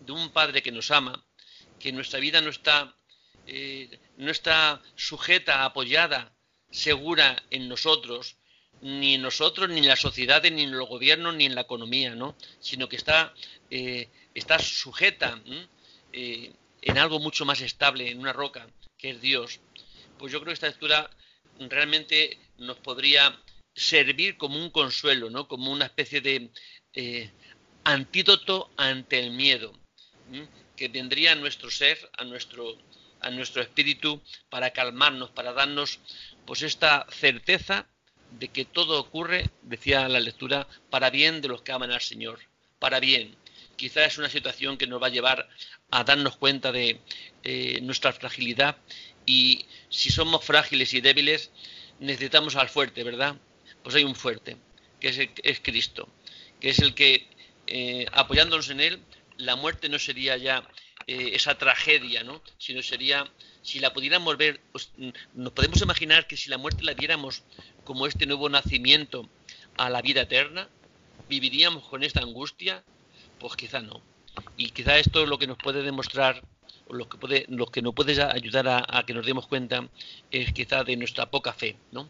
de 0.00 0.12
un 0.12 0.28
Padre 0.28 0.62
que 0.62 0.72
nos 0.72 0.90
ama, 0.90 1.24
que 1.80 1.90
nuestra 1.90 2.20
vida 2.20 2.42
no 2.42 2.50
está, 2.50 2.94
eh, 3.46 3.98
no 4.18 4.30
está 4.30 4.82
sujeta, 4.94 5.64
apoyada, 5.64 6.36
segura 6.70 7.42
en 7.50 7.66
nosotros, 7.66 8.36
ni 8.82 9.14
en 9.14 9.22
nosotros, 9.22 9.70
ni 9.70 9.78
en 9.78 9.88
la 9.88 9.96
sociedad, 9.96 10.42
ni 10.42 10.64
en 10.64 10.72
los 10.72 10.86
gobiernos, 10.86 11.34
ni 11.34 11.46
en 11.46 11.54
la 11.54 11.62
economía, 11.62 12.14
¿no? 12.14 12.36
Sino 12.60 12.86
que 12.86 12.96
está, 12.96 13.32
eh, 13.70 14.10
está 14.34 14.58
sujeta 14.58 15.40
en 16.12 16.98
algo 16.98 17.20
mucho 17.20 17.46
más 17.46 17.62
estable, 17.62 18.10
en 18.10 18.18
una 18.18 18.34
roca, 18.34 18.68
que 18.98 19.10
es 19.12 19.20
Dios. 19.22 19.60
Pues 20.18 20.30
yo 20.30 20.40
creo 20.40 20.50
que 20.50 20.60
esta 20.60 20.66
lectura 20.66 21.08
realmente 21.58 22.38
nos 22.58 22.76
podría 22.80 23.40
servir 23.74 24.36
como 24.36 24.58
un 24.58 24.70
consuelo, 24.70 25.30
¿no? 25.30 25.48
Como 25.48 25.70
una 25.70 25.86
especie 25.86 26.20
de 26.20 26.50
antídoto 27.84 28.70
ante 28.76 29.18
el 29.18 29.30
miedo 29.30 29.72
que 30.76 30.88
vendría 30.88 31.32
a 31.32 31.36
nuestro 31.36 31.70
ser, 31.70 31.98
a 32.16 32.24
nuestro, 32.24 32.76
a 33.20 33.30
nuestro 33.30 33.62
espíritu, 33.62 34.20
para 34.48 34.70
calmarnos, 34.70 35.30
para 35.30 35.52
darnos 35.52 36.00
pues 36.46 36.62
esta 36.62 37.06
certeza 37.10 37.86
de 38.30 38.48
que 38.48 38.64
todo 38.64 38.98
ocurre, 38.98 39.50
decía 39.62 40.08
la 40.08 40.20
lectura, 40.20 40.66
para 40.90 41.10
bien 41.10 41.40
de 41.40 41.48
los 41.48 41.62
que 41.62 41.72
aman 41.72 41.92
al 41.92 42.00
Señor, 42.00 42.40
para 42.78 43.00
bien. 43.00 43.36
Quizás 43.76 44.12
es 44.12 44.18
una 44.18 44.28
situación 44.28 44.76
que 44.76 44.86
nos 44.86 45.02
va 45.02 45.08
a 45.08 45.10
llevar 45.10 45.48
a 45.90 46.04
darnos 46.04 46.36
cuenta 46.36 46.72
de 46.72 47.00
eh, 47.42 47.80
nuestra 47.82 48.12
fragilidad 48.12 48.76
y 49.26 49.66
si 49.88 50.10
somos 50.10 50.44
frágiles 50.44 50.92
y 50.94 51.00
débiles, 51.00 51.50
necesitamos 52.00 52.56
al 52.56 52.68
fuerte, 52.68 53.04
¿verdad? 53.04 53.36
Pues 53.84 53.94
hay 53.94 54.02
un 54.02 54.16
fuerte, 54.16 54.56
que 54.98 55.08
es, 55.08 55.18
es 55.42 55.60
Cristo, 55.60 56.08
que 56.60 56.70
es 56.70 56.80
el 56.80 56.94
que, 56.94 57.28
eh, 57.68 58.06
apoyándonos 58.12 58.70
en 58.70 58.80
Él, 58.80 59.00
la 59.36 59.54
muerte 59.54 59.88
no 59.88 59.98
sería 59.98 60.36
ya 60.36 60.66
eh, 61.06 61.32
esa 61.34 61.56
tragedia, 61.58 62.24
¿no? 62.24 62.42
Sino 62.58 62.82
sería, 62.82 63.30
si 63.62 63.78
la 63.78 63.92
pudiéramos 63.92 64.36
ver, 64.38 64.60
pues, 64.72 64.90
mm, 64.96 65.10
nos 65.34 65.52
podemos 65.52 65.80
imaginar 65.82 66.26
que 66.26 66.36
si 66.36 66.48
la 66.48 66.58
muerte 66.58 66.82
la 66.82 66.94
viéramos 66.94 67.42
como 67.84 68.06
este 68.06 68.26
nuevo 68.26 68.48
nacimiento 68.48 69.28
a 69.76 69.90
la 69.90 70.00
vida 70.00 70.22
eterna, 70.22 70.68
viviríamos 71.28 71.84
con 71.84 72.02
esta 72.02 72.20
angustia, 72.20 72.82
Pues 73.38 73.56
quizá 73.56 73.80
no. 73.80 74.00
Y 74.56 74.70
quizá 74.70 74.98
esto 74.98 75.22
es 75.22 75.28
lo 75.28 75.38
que 75.38 75.46
nos 75.46 75.58
puede 75.58 75.82
demostrar, 75.82 76.42
lo 76.88 77.08
que, 77.08 77.18
puede, 77.18 77.44
lo 77.48 77.66
que 77.66 77.82
nos 77.82 77.94
puede 77.94 78.20
ayudar 78.22 78.66
a, 78.68 79.04
que 79.04 79.12
nos 79.12 79.26
demos 79.26 79.46
cuenta, 79.46 79.88
es 80.30 80.52
quizá 80.52 80.84
de 80.84 80.96
nuestra 80.96 81.30
poca 81.30 81.52
fe, 81.52 81.76
¿no? 81.92 82.08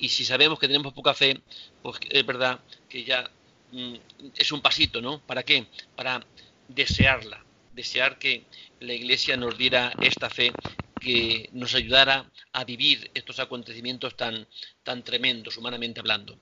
Y 0.00 0.08
si 0.08 0.24
sabemos 0.24 0.58
que 0.58 0.66
tenemos 0.66 0.92
poca 0.92 1.14
fe, 1.14 1.40
pues 1.82 1.98
es 2.08 2.24
verdad 2.24 2.58
que 2.88 3.04
ya 3.04 3.30
mm, 3.72 3.94
es 4.36 4.50
un 4.50 4.62
pasito, 4.62 5.00
¿no? 5.00 5.20
¿Para 5.20 5.42
qué? 5.42 5.66
Para 5.94 6.24
desearla, 6.68 7.44
desear 7.74 8.18
que 8.18 8.44
la 8.80 8.94
Iglesia 8.94 9.36
nos 9.36 9.58
diera 9.58 9.92
esta 10.00 10.30
fe 10.30 10.52
que 10.98 11.48
nos 11.52 11.74
ayudara 11.74 12.24
a 12.52 12.64
vivir 12.64 13.10
estos 13.14 13.40
acontecimientos 13.40 14.16
tan, 14.16 14.46
tan 14.82 15.02
tremendos, 15.02 15.56
humanamente 15.56 16.00
hablando. 16.00 16.36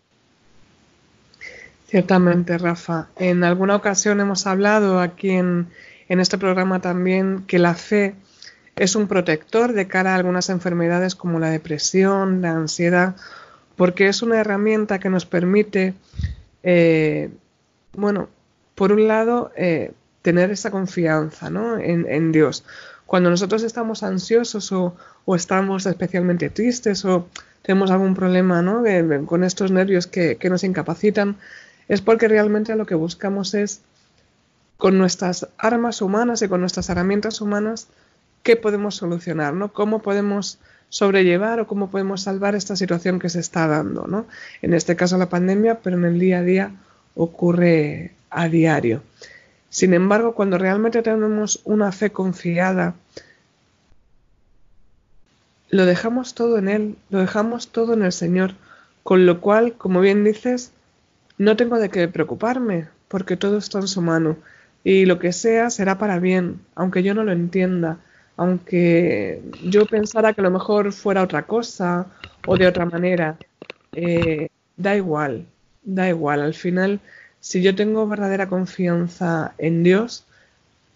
Ciertamente, 1.86 2.58
Rafa. 2.58 3.08
En 3.16 3.44
alguna 3.44 3.74
ocasión 3.74 4.20
hemos 4.20 4.46
hablado 4.46 5.00
aquí 5.00 5.30
en, 5.30 5.68
en 6.08 6.20
este 6.20 6.38
programa 6.38 6.80
también 6.80 7.44
que 7.46 7.58
la 7.58 7.74
fe 7.74 8.14
es 8.76 8.94
un 8.94 9.08
protector 9.08 9.72
de 9.72 9.88
cara 9.88 10.12
a 10.12 10.16
algunas 10.16 10.50
enfermedades 10.50 11.14
como 11.14 11.38
la 11.40 11.50
depresión, 11.50 12.42
la 12.42 12.52
ansiedad, 12.52 13.16
porque 13.78 14.08
es 14.08 14.22
una 14.22 14.40
herramienta 14.40 14.98
que 14.98 15.08
nos 15.08 15.24
permite, 15.24 15.94
eh, 16.64 17.30
bueno, 17.92 18.28
por 18.74 18.90
un 18.90 19.06
lado, 19.06 19.52
eh, 19.56 19.92
tener 20.20 20.50
esa 20.50 20.72
confianza 20.72 21.48
¿no? 21.48 21.78
en, 21.78 22.32
Dios. 22.32 22.64
Cuando 23.06 23.30
nosotros 23.30 23.62
estamos 23.62 24.02
ansiosos 24.02 24.72
o, 24.72 24.96
estamos 25.34 25.86
especialmente 25.86 26.50
tristes 26.50 27.04
o 27.04 27.28
tenemos 27.62 27.92
algún 27.92 28.16
problema 28.16 28.62
¿no? 28.62 28.82
con 29.26 29.44
estos 29.44 29.70
nervios 29.70 30.08
que, 30.08 30.36
que, 30.36 30.50
nos 30.50 30.64
incapacitan, 30.64 31.36
es 31.86 32.00
porque 32.00 32.26
realmente 32.26 32.74
lo 32.74 32.84
que 32.84 32.96
buscamos 32.96 33.54
es, 33.54 33.82
con 34.76 34.98
nuestras 34.98 35.48
armas 35.56 36.02
humanas 36.02 36.42
y 36.42 36.48
con 36.48 36.60
nuestras 36.60 36.88
herramientas 36.88 37.40
humanas, 37.40 37.86
qué 38.42 38.56
podemos 38.56 38.96
solucionar, 38.96 39.54
¿no? 39.54 39.72
cómo 39.72 40.00
podemos 40.00 40.58
sobrellevar 40.88 41.60
o 41.60 41.66
cómo 41.66 41.90
podemos 41.90 42.22
salvar 42.22 42.54
esta 42.54 42.76
situación 42.76 43.18
que 43.18 43.28
se 43.28 43.40
está 43.40 43.66
dando. 43.66 44.06
¿no? 44.06 44.26
En 44.62 44.74
este 44.74 44.96
caso 44.96 45.18
la 45.18 45.28
pandemia, 45.28 45.80
pero 45.80 45.96
en 45.96 46.04
el 46.04 46.18
día 46.18 46.38
a 46.38 46.42
día 46.42 46.72
ocurre 47.14 48.12
a 48.30 48.48
diario. 48.48 49.02
Sin 49.70 49.92
embargo, 49.92 50.34
cuando 50.34 50.56
realmente 50.56 51.02
tenemos 51.02 51.60
una 51.64 51.92
fe 51.92 52.10
confiada, 52.10 52.94
lo 55.70 55.84
dejamos 55.84 56.34
todo 56.34 56.58
en 56.58 56.68
Él, 56.68 56.96
lo 57.10 57.18
dejamos 57.18 57.68
todo 57.68 57.92
en 57.92 58.02
el 58.02 58.12
Señor, 58.12 58.54
con 59.02 59.26
lo 59.26 59.40
cual, 59.40 59.74
como 59.74 60.00
bien 60.00 60.24
dices, 60.24 60.72
no 61.36 61.56
tengo 61.56 61.78
de 61.78 61.90
qué 61.90 62.08
preocuparme, 62.08 62.88
porque 63.08 63.36
todo 63.36 63.58
está 63.58 63.78
en 63.78 63.88
su 63.88 64.00
mano, 64.00 64.36
y 64.84 65.04
lo 65.04 65.18
que 65.18 65.32
sea 65.32 65.68
será 65.68 65.98
para 65.98 66.18
bien, 66.18 66.60
aunque 66.74 67.02
yo 67.02 67.12
no 67.14 67.24
lo 67.24 67.32
entienda, 67.32 67.98
aunque 68.38 69.42
yo 69.64 69.84
pensara 69.84 70.32
que 70.32 70.40
a 70.40 70.44
lo 70.44 70.50
mejor 70.50 70.92
fuera 70.92 71.22
otra 71.22 71.42
cosa 71.42 72.06
o 72.46 72.56
de 72.56 72.66
otra 72.66 72.86
manera, 72.86 73.36
eh, 73.92 74.48
da 74.76 74.96
igual, 74.96 75.44
da 75.82 76.08
igual, 76.08 76.40
al 76.40 76.54
final 76.54 77.00
si 77.40 77.62
yo 77.62 77.74
tengo 77.74 78.06
verdadera 78.06 78.48
confianza 78.48 79.54
en 79.58 79.82
Dios, 79.82 80.24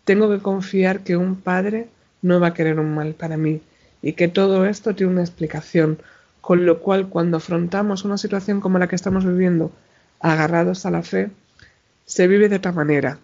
tengo 0.04 0.30
que 0.30 0.42
confiar 0.42 1.00
que 1.00 1.16
un 1.16 1.36
padre 1.36 1.88
no 2.22 2.40
va 2.40 2.48
a 2.48 2.54
querer 2.54 2.78
un 2.78 2.94
mal 2.94 3.14
para 3.14 3.36
mí 3.36 3.60
y 4.02 4.14
que 4.14 4.28
todo 4.28 4.64
esto 4.66 4.94
tiene 4.94 5.12
una 5.12 5.22
explicación. 5.22 5.98
Con 6.40 6.66
lo 6.66 6.80
cual, 6.80 7.08
cuando 7.08 7.36
afrontamos 7.36 8.04
una 8.04 8.18
situación 8.18 8.60
como 8.60 8.78
la 8.78 8.88
que 8.88 8.96
estamos 8.96 9.24
viviendo, 9.24 9.70
agarrados 10.18 10.84
a 10.86 10.90
la 10.90 11.02
fe, 11.02 11.30
se 12.04 12.26
vive 12.26 12.48
de 12.48 12.56
otra 12.56 12.72
manera. 12.72 13.18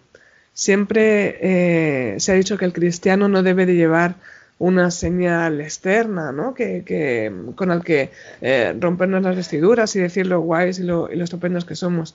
Siempre 0.59 1.37
eh, 1.39 2.19
se 2.19 2.33
ha 2.33 2.35
dicho 2.35 2.57
que 2.57 2.65
el 2.65 2.73
cristiano 2.73 3.29
no 3.29 3.43
debe 3.43 3.65
de 3.65 3.75
llevar 3.75 4.15
una 4.57 4.91
señal 4.91 5.61
externa, 5.61 6.33
¿no? 6.33 6.53
Que, 6.53 7.31
con 7.55 7.71
el 7.71 7.81
que 7.81 8.11
eh, 8.41 8.75
rompernos 8.77 9.23
las 9.23 9.37
vestiduras 9.37 9.95
y 9.95 9.99
decir 9.99 10.27
lo 10.27 10.41
guays 10.41 10.79
y 10.79 10.83
lo, 10.83 11.09
y 11.13 11.21
estupendos 11.21 11.63
que 11.63 11.77
somos. 11.77 12.13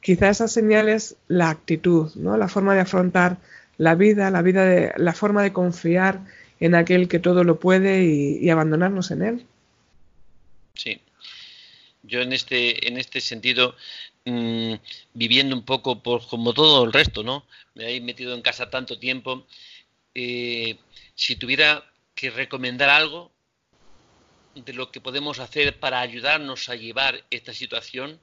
Quizá 0.00 0.30
esa 0.30 0.46
señal 0.46 0.88
es 0.88 1.16
la 1.26 1.50
actitud, 1.50 2.14
¿no? 2.14 2.36
la 2.36 2.46
forma 2.46 2.74
de 2.74 2.80
afrontar 2.82 3.38
la 3.76 3.96
vida, 3.96 4.30
la, 4.30 4.42
vida 4.42 4.64
de, 4.64 4.92
la 4.96 5.12
forma 5.12 5.42
de 5.42 5.52
confiar 5.52 6.20
en 6.60 6.76
aquel 6.76 7.08
que 7.08 7.18
todo 7.18 7.42
lo 7.42 7.58
puede 7.58 8.04
y, 8.04 8.48
abandonarnos 8.50 9.10
en 9.10 9.22
él. 9.22 9.46
Sí. 10.74 11.00
Yo 12.04 12.20
en 12.20 12.32
este, 12.32 12.86
en 12.86 12.98
este 12.98 13.20
sentido, 13.20 13.74
mm, 14.24 14.74
viviendo 15.14 15.54
un 15.56 15.64
poco 15.64 16.02
por, 16.02 16.26
como 16.26 16.52
todo 16.52 16.84
el 16.84 16.92
resto, 16.92 17.22
¿no? 17.22 17.46
Me 17.74 17.94
he 17.94 18.00
metido 18.00 18.34
en 18.34 18.42
casa 18.42 18.70
tanto 18.70 18.98
tiempo. 18.98 19.46
Eh, 20.14 20.78
si 21.14 21.36
tuviera 21.36 21.84
que 22.14 22.30
recomendar 22.30 22.90
algo 22.90 23.30
de 24.54 24.72
lo 24.72 24.90
que 24.90 25.00
podemos 25.00 25.38
hacer 25.38 25.78
para 25.78 26.00
ayudarnos 26.00 26.68
a 26.68 26.74
llevar 26.74 27.24
esta 27.30 27.54
situación, 27.54 28.20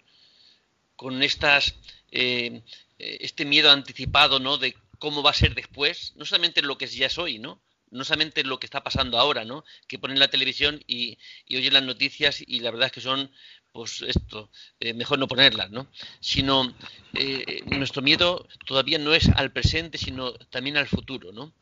con 0.95 1.23
estas, 1.23 1.75
eh, 2.11 2.61
este 2.97 3.45
miedo 3.45 3.71
anticipado, 3.71 4.39
¿no? 4.39 4.57
De 4.57 4.75
cómo 4.99 5.23
va 5.23 5.31
a 5.31 5.33
ser 5.33 5.55
después, 5.55 6.13
no 6.15 6.25
solamente 6.25 6.61
lo 6.61 6.77
que 6.77 6.87
ya 6.87 7.05
es 7.05 7.17
hoy, 7.17 7.39
¿no? 7.39 7.61
No 7.91 8.03
solamente 8.03 8.43
lo 8.43 8.59
que 8.59 8.65
está 8.65 8.83
pasando 8.83 9.17
ahora, 9.17 9.45
¿no? 9.45 9.63
Que 9.87 9.99
ponen 9.99 10.19
la 10.19 10.29
televisión 10.29 10.83
y, 10.87 11.17
oyen 11.49 11.73
las 11.73 11.83
noticias 11.83 12.43
y 12.45 12.59
la 12.59 12.71
verdad 12.71 12.87
es 12.87 12.91
que 12.91 13.01
son, 13.01 13.31
pues 13.71 14.01
esto, 14.01 14.49
eh, 14.79 14.93
mejor 14.93 15.19
no 15.19 15.27
ponerlas, 15.27 15.69
¿no? 15.69 15.87
Sino 16.19 16.75
eh, 17.13 17.61
nuestro 17.65 18.01
miedo 18.01 18.47
todavía 18.65 18.97
no 18.99 19.13
es 19.13 19.29
al 19.29 19.51
presente, 19.51 19.97
sino 19.97 20.33
también 20.33 20.77
al 20.77 20.87
futuro, 20.87 21.31
¿no? 21.31 21.53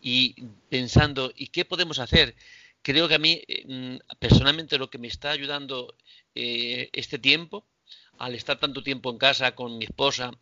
Y 0.00 0.34
pensando, 0.68 1.32
¿y 1.34 1.46
qué 1.46 1.64
podemos 1.64 1.98
hacer? 1.98 2.34
Creo 2.82 3.08
que 3.08 3.14
a 3.14 3.18
mí, 3.18 3.42
mm, 3.66 3.96
personalmente, 4.18 4.76
lo 4.76 4.90
que 4.90 4.98
me 4.98 5.08
está 5.08 5.30
ayudando 5.30 5.96
este 6.34 7.18
tiempo 7.18 7.64
al 8.18 8.34
estar 8.34 8.58
tanto 8.58 8.82
tiempo 8.82 9.10
en 9.10 9.18
casa 9.18 9.54
con 9.54 9.78
mi 9.78 9.84
esposa, 9.84 10.32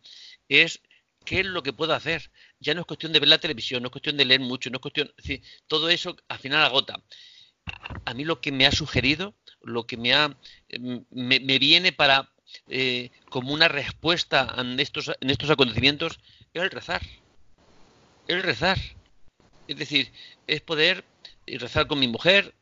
es 0.49 0.81
qué 1.25 1.41
es 1.41 1.45
lo 1.45 1.63
que 1.63 1.73
puedo 1.73 1.93
hacer. 1.93 2.31
Ya 2.59 2.73
no 2.73 2.81
es 2.81 2.87
cuestión 2.87 3.13
de 3.13 3.19
ver 3.19 3.29
la 3.29 3.37
televisión, 3.37 3.81
no 3.81 3.87
es 3.87 3.91
cuestión 3.91 4.17
de 4.17 4.25
leer 4.25 4.39
mucho, 4.39 4.69
no 4.69 4.77
es 4.77 4.81
cuestión, 4.81 5.11
todo 5.67 5.89
eso 5.89 6.15
al 6.27 6.39
final 6.39 6.63
agota. 6.63 7.03
A 8.05 8.13
mí 8.13 8.25
lo 8.25 8.41
que 8.41 8.51
me 8.51 8.65
ha 8.65 8.71
sugerido, 8.71 9.35
lo 9.61 9.87
que 9.87 9.97
me 9.97 10.13
ha, 10.13 10.37
me, 11.09 11.59
viene 11.59 11.93
para 11.93 12.29
eh, 12.67 13.09
como 13.29 13.53
una 13.53 13.69
respuesta 13.69 14.53
en 14.57 14.79
estos, 14.79 15.11
en 15.21 15.29
estos 15.29 15.49
acontecimientos 15.49 16.19
es 16.53 16.61
el 16.61 16.71
rezar. 16.71 17.01
El 18.27 18.43
rezar. 18.43 18.77
Es 19.67 19.77
decir, 19.77 20.11
es 20.47 20.61
poder 20.61 21.05
rezar 21.47 21.87
con 21.87 21.99
mi 21.99 22.07
mujer, 22.07 22.53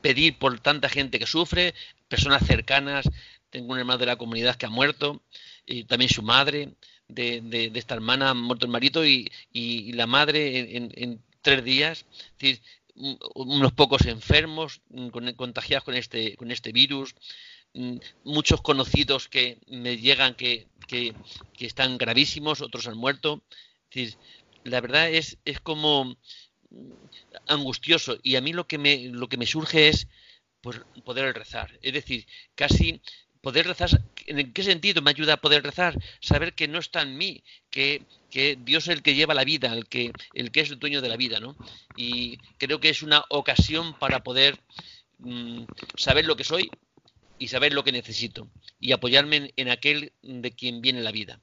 pedir 0.00 0.38
por 0.38 0.58
tanta 0.60 0.88
gente 0.88 1.18
que 1.18 1.26
sufre, 1.26 1.74
personas 2.08 2.46
cercanas, 2.46 3.08
tengo 3.50 3.72
un 3.72 3.78
hermano 3.78 3.98
de 3.98 4.06
la 4.06 4.16
comunidad 4.16 4.56
que 4.56 4.66
ha 4.66 4.70
muerto, 4.70 5.22
y 5.66 5.84
también 5.84 6.10
su 6.10 6.22
madre, 6.22 6.74
de, 7.08 7.72
esta 7.74 7.94
hermana 7.94 8.34
muerto 8.34 8.66
el 8.66 8.72
marido 8.72 9.04
y, 9.04 9.30
la 9.92 10.06
madre 10.06 10.76
en, 10.76 11.22
tres 11.42 11.64
días, 11.64 12.04
unos 13.34 13.72
pocos 13.72 14.06
enfermos 14.06 14.82
mm, 14.90 15.08
contagiados 15.36 15.84
con 15.84 15.94
este, 15.94 16.36
con 16.36 16.50
este 16.50 16.72
virus, 16.72 17.14
mm, 17.74 17.96
muchos 18.24 18.60
conocidos 18.60 19.28
que 19.28 19.58
me 19.68 19.96
llegan 19.96 20.34
que, 20.34 20.66
están 21.58 21.96
gravísimos, 21.98 22.60
otros 22.60 22.86
han 22.86 22.98
muerto. 22.98 23.42
La 24.64 24.80
verdad 24.80 25.10
es, 25.10 25.38
es 25.44 25.60
como 25.60 26.16
mm, 26.70 26.92
angustioso 27.46 28.18
y 28.22 28.36
a 28.36 28.40
mí 28.40 28.52
lo 28.52 28.66
que 28.66 28.78
me, 28.78 29.08
lo 29.08 29.28
que 29.28 29.38
me 29.38 29.46
surge 29.46 29.88
es 29.88 30.08
pues, 30.60 30.80
poder 31.04 31.34
rezar. 31.34 31.78
Es 31.82 31.92
decir, 31.92 32.26
casi 32.54 33.00
poder 33.42 33.66
rezar, 33.66 33.90
¿en 34.26 34.52
qué 34.52 34.62
sentido 34.62 35.02
me 35.02 35.10
ayuda 35.10 35.34
a 35.34 35.40
poder 35.40 35.62
rezar? 35.62 35.98
Saber 36.20 36.54
que 36.54 36.68
no 36.68 36.78
está 36.78 37.02
en 37.02 37.16
mí, 37.16 37.42
que, 37.70 38.02
Dios 38.64 38.88
es 38.88 38.96
el 38.96 39.02
que 39.02 39.14
lleva 39.14 39.34
la 39.34 39.44
vida, 39.44 39.72
el 39.72 39.86
que, 39.86 40.12
el 40.34 40.50
que 40.50 40.60
es 40.60 40.70
el 40.70 40.78
dueño 40.78 41.00
de 41.00 41.08
la 41.08 41.16
vida, 41.16 41.40
¿no? 41.40 41.56
Y 41.96 42.38
creo 42.58 42.78
que 42.78 42.90
es 42.90 43.02
una 43.02 43.24
ocasión 43.30 43.98
para 43.98 44.22
poder 44.22 44.58
mm, 45.18 45.62
saber 45.96 46.26
lo 46.26 46.36
que 46.36 46.44
soy 46.44 46.70
y 47.38 47.48
saber 47.48 47.72
lo 47.72 47.84
que 47.84 47.92
necesito 47.92 48.48
y 48.80 48.92
apoyarme 48.92 49.52
en, 49.56 49.68
aquel 49.70 50.12
de 50.22 50.50
quien 50.50 50.82
viene 50.82 51.00
la 51.00 51.12
vida. 51.12 51.40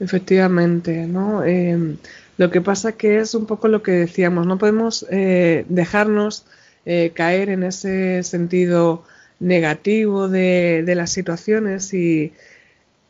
Efectivamente, 0.00 1.06
¿no? 1.06 1.44
Eh, 1.44 1.96
lo 2.38 2.50
que 2.50 2.60
pasa 2.60 2.96
que 2.96 3.20
es 3.20 3.34
un 3.34 3.46
poco 3.46 3.68
lo 3.68 3.82
que 3.82 3.92
decíamos, 3.92 4.46
no 4.46 4.58
podemos 4.58 5.06
eh, 5.10 5.64
dejarnos 5.68 6.44
eh, 6.86 7.12
caer 7.14 7.48
en 7.48 7.62
ese 7.62 8.22
sentido 8.22 9.04
negativo 9.40 10.28
de, 10.28 10.84
las 10.96 11.10
situaciones 11.10 11.92
y 11.94 12.32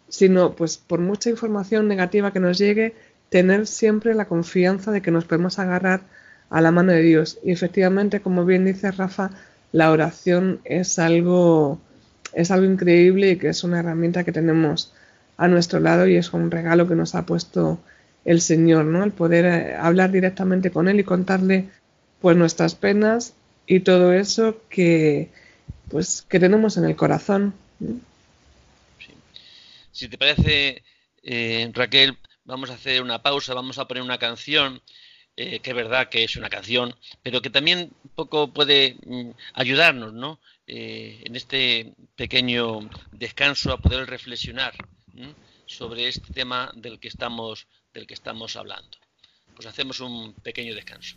sino 0.08 0.54
pues 0.54 0.76
por 0.76 1.00
mucha 1.00 1.30
información 1.30 1.88
negativa 1.88 2.32
que 2.32 2.40
nos 2.40 2.58
llegue 2.58 2.94
tener 3.28 3.66
siempre 3.66 4.14
la 4.14 4.26
confianza 4.26 4.92
de 4.92 5.00
que 5.02 5.10
nos 5.10 5.24
podemos 5.24 5.58
agarrar 5.58 6.02
a 6.50 6.60
la 6.60 6.70
mano 6.70 6.92
de 6.92 7.02
Dios 7.02 7.38
y 7.44 7.52
efectivamente 7.52 8.20
como 8.20 8.44
bien 8.44 8.64
dice 8.64 8.90
Rafa 8.90 9.30
la 9.72 9.90
oración 9.90 10.60
es 10.64 10.98
algo 10.98 11.80
es 12.34 12.50
algo 12.50 12.66
increíble 12.66 13.30
y 13.30 13.36
que 13.36 13.48
es 13.48 13.64
una 13.64 13.80
herramienta 13.80 14.24
que 14.24 14.32
tenemos 14.32 14.92
a 15.36 15.48
nuestro 15.48 15.80
lado 15.80 16.06
y 16.06 16.16
es 16.16 16.32
un 16.32 16.50
regalo 16.50 16.88
que 16.88 16.94
nos 16.94 17.14
ha 17.14 17.26
puesto 17.26 17.80
el 18.24 18.40
Señor, 18.40 18.84
¿no? 18.84 19.02
El 19.02 19.12
poder 19.12 19.44
eh, 19.44 19.74
hablar 19.74 20.12
directamente 20.12 20.70
con 20.70 20.88
Él 20.88 21.00
y 21.00 21.04
contarle 21.04 21.68
pues 22.20 22.36
nuestras 22.36 22.74
penas 22.74 23.34
y 23.66 23.80
todo 23.80 24.12
eso 24.12 24.62
que 24.68 25.30
pues 25.88 26.22
que 26.22 26.40
tenemos 26.40 26.76
en 26.76 26.84
el 26.84 26.96
corazón. 26.96 27.54
Si 29.92 30.08
te 30.08 30.16
parece, 30.16 30.82
eh, 31.22 31.70
Raquel, 31.74 32.16
vamos 32.44 32.70
a 32.70 32.74
hacer 32.74 33.02
una 33.02 33.22
pausa, 33.22 33.52
vamos 33.52 33.78
a 33.78 33.86
poner 33.86 34.02
una 34.02 34.18
canción, 34.18 34.80
eh, 35.36 35.60
que 35.60 35.70
es 35.70 35.76
verdad 35.76 36.08
que 36.08 36.24
es 36.24 36.36
una 36.36 36.48
canción, 36.48 36.94
pero 37.22 37.42
que 37.42 37.50
también 37.50 37.90
poco 38.14 38.52
puede 38.52 38.96
mm, 39.04 39.30
ayudarnos, 39.54 40.12
¿no? 40.12 40.40
en 40.66 41.36
este 41.36 41.92
pequeño 42.16 42.88
descanso 43.10 43.72
a 43.72 43.78
poder 43.78 44.08
reflexionar 44.08 44.72
sobre 45.66 46.08
este 46.08 46.32
tema 46.32 46.72
del 46.74 46.98
que 46.98 47.08
estamos 47.08 47.66
del 47.92 48.06
que 48.06 48.14
estamos 48.14 48.56
hablando. 48.56 48.96
Pues 49.54 49.66
hacemos 49.66 50.00
un 50.00 50.32
pequeño 50.34 50.74
descanso. 50.74 51.16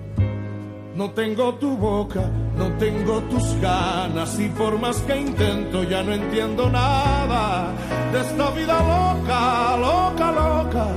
No 0.95 1.11
tengo 1.11 1.55
tu 1.55 1.77
boca, 1.77 2.29
no 2.57 2.67
tengo 2.77 3.21
tus 3.21 3.55
ganas 3.61 4.39
y 4.39 4.49
por 4.49 4.77
más 4.79 4.97
que 5.01 5.19
intento 5.19 5.83
ya 5.83 6.03
no 6.03 6.13
entiendo 6.13 6.69
nada 6.69 7.71
de 8.11 8.19
esta 8.21 8.49
vida 8.51 8.77
loca, 8.79 9.77
loca, 9.77 10.31
loca, 10.31 10.87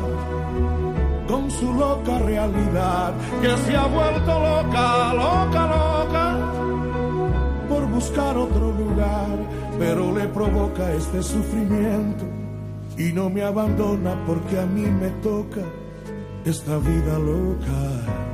con 1.28 1.50
su 1.50 1.72
loca 1.72 2.18
realidad 2.18 3.12
que 3.40 3.56
se 3.56 3.76
ha 3.76 3.86
vuelto 3.86 4.32
loca, 4.40 5.14
loca, 5.14 5.66
loca 5.66 5.94
buscar 7.94 8.36
otro 8.36 8.72
lugar, 8.72 9.38
pero 9.78 10.12
le 10.12 10.26
provoca 10.28 10.92
este 10.92 11.22
sufrimiento 11.22 12.24
y 12.98 13.12
no 13.12 13.30
me 13.30 13.42
abandona 13.42 14.14
porque 14.26 14.58
a 14.58 14.66
mí 14.66 14.82
me 14.82 15.10
toca 15.22 15.62
esta 16.44 16.78
vida 16.78 17.18
loca. 17.18 18.33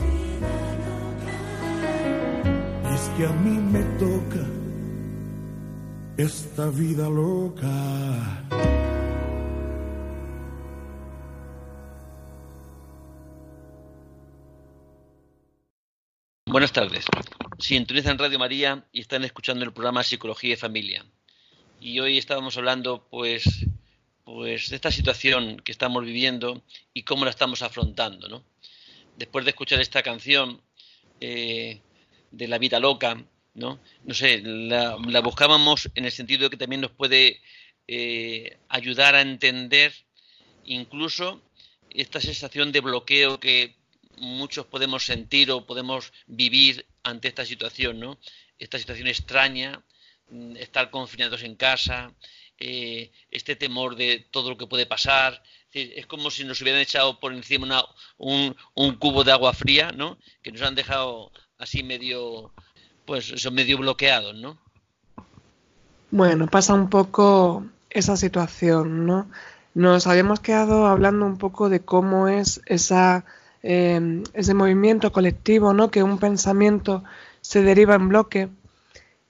que 3.17 3.25
a 3.25 3.31
mí 3.31 3.57
me 3.57 3.83
toca 3.97 4.45
esta 6.17 6.69
vida 6.69 7.09
loca. 7.09 8.47
Buenas 16.45 16.71
tardes. 16.73 17.05
Sintonizan 17.59 18.17
Radio 18.17 18.37
María 18.39 18.85
y 18.91 19.01
están 19.01 19.23
escuchando 19.23 19.65
el 19.65 19.73
programa 19.73 20.03
Psicología 20.03 20.53
y 20.53 20.57
Familia. 20.57 21.05
Y 21.79 21.99
hoy 21.99 22.17
estábamos 22.17 22.57
hablando, 22.57 23.07
pues, 23.09 23.65
pues 24.23 24.69
de 24.69 24.75
esta 24.75 24.91
situación 24.91 25.61
que 25.63 25.71
estamos 25.71 26.05
viviendo 26.05 26.61
y 26.93 27.03
cómo 27.03 27.25
la 27.25 27.31
estamos 27.31 27.61
afrontando, 27.61 28.27
¿no? 28.27 28.43
Después 29.17 29.45
de 29.45 29.51
escuchar 29.51 29.81
esta 29.81 30.03
canción, 30.03 30.61
eh, 31.19 31.81
de 32.31 32.47
la 32.47 32.57
vida 32.57 32.79
loca, 32.79 33.23
¿no? 33.53 33.79
No 34.03 34.13
sé, 34.13 34.41
la, 34.43 34.95
buscábamos 35.21 35.89
en 35.95 36.05
el 36.05 36.11
sentido 36.11 36.43
de 36.43 36.49
que 36.49 36.57
también 36.57 36.81
nos 36.81 36.91
puede 36.91 37.41
eh, 37.87 38.57
ayudar 38.69 39.15
a 39.15 39.21
entender 39.21 39.93
incluso 40.65 41.41
esta 41.89 42.21
sensación 42.21 42.71
de 42.71 42.79
bloqueo 42.79 43.39
que 43.39 43.75
muchos 44.17 44.65
podemos 44.65 45.05
sentir 45.05 45.51
o 45.51 45.65
podemos 45.65 46.13
vivir 46.27 46.85
ante 47.03 47.27
esta 47.27 47.45
situación, 47.45 47.99
¿no? 47.99 48.19
Esta 48.59 48.77
situación 48.77 49.07
extraña, 49.07 49.83
mm, 50.29 50.55
estar 50.57 50.89
confinados 50.91 51.43
en 51.43 51.55
casa, 51.55 52.13
eh, 52.59 53.11
este 53.31 53.55
temor 53.55 53.95
de 53.95 54.19
todo 54.31 54.51
lo 54.51 54.57
que 54.57 54.67
puede 54.67 54.85
pasar. 54.85 55.41
Es 55.73 56.05
como 56.05 56.29
si 56.29 56.43
nos 56.43 56.61
hubieran 56.61 56.81
echado 56.81 57.19
por 57.19 57.33
encima 57.33 57.83
un, 58.17 58.55
un, 58.75 58.95
cubo 58.95 59.23
de 59.23 59.31
agua 59.31 59.53
fría, 59.53 59.91
¿no? 59.91 60.19
Que 60.43 60.51
nos 60.51 60.61
han 60.61 60.75
dejado 60.75 61.31
así 61.61 61.83
medio, 61.83 62.51
pues 63.05 63.25
son 63.37 63.53
medio 63.53 63.77
bloqueados, 63.77 64.35
¿no? 64.35 64.57
Bueno, 66.09 66.47
pasa 66.47 66.73
un 66.73 66.89
poco 66.89 67.65
esa 67.89 68.17
situación, 68.17 69.05
¿no? 69.05 69.27
Nos 69.73 70.07
habíamos 70.07 70.41
quedado 70.41 70.87
hablando 70.87 71.25
un 71.25 71.37
poco 71.37 71.69
de 71.69 71.79
cómo 71.79 72.27
es 72.27 72.61
esa, 72.65 73.23
em, 73.63 74.23
ese 74.33 74.53
movimiento 74.53 75.11
colectivo, 75.13 75.73
¿no? 75.73 75.91
Que 75.91 76.03
un 76.03 76.17
pensamiento 76.17 77.03
se 77.39 77.63
deriva 77.63 77.95
en 77.95 78.09
bloque 78.09 78.49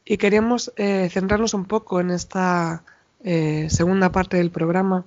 y 0.06 0.18
queríamos 0.18 0.74
eh, 0.78 1.10
centrarnos 1.12 1.54
un 1.54 1.66
poco 1.66 2.00
en 2.00 2.10
esta 2.10 2.84
eh, 3.24 3.68
segunda 3.70 4.12
parte 4.12 4.38
del 4.38 4.50
programa 4.50 5.06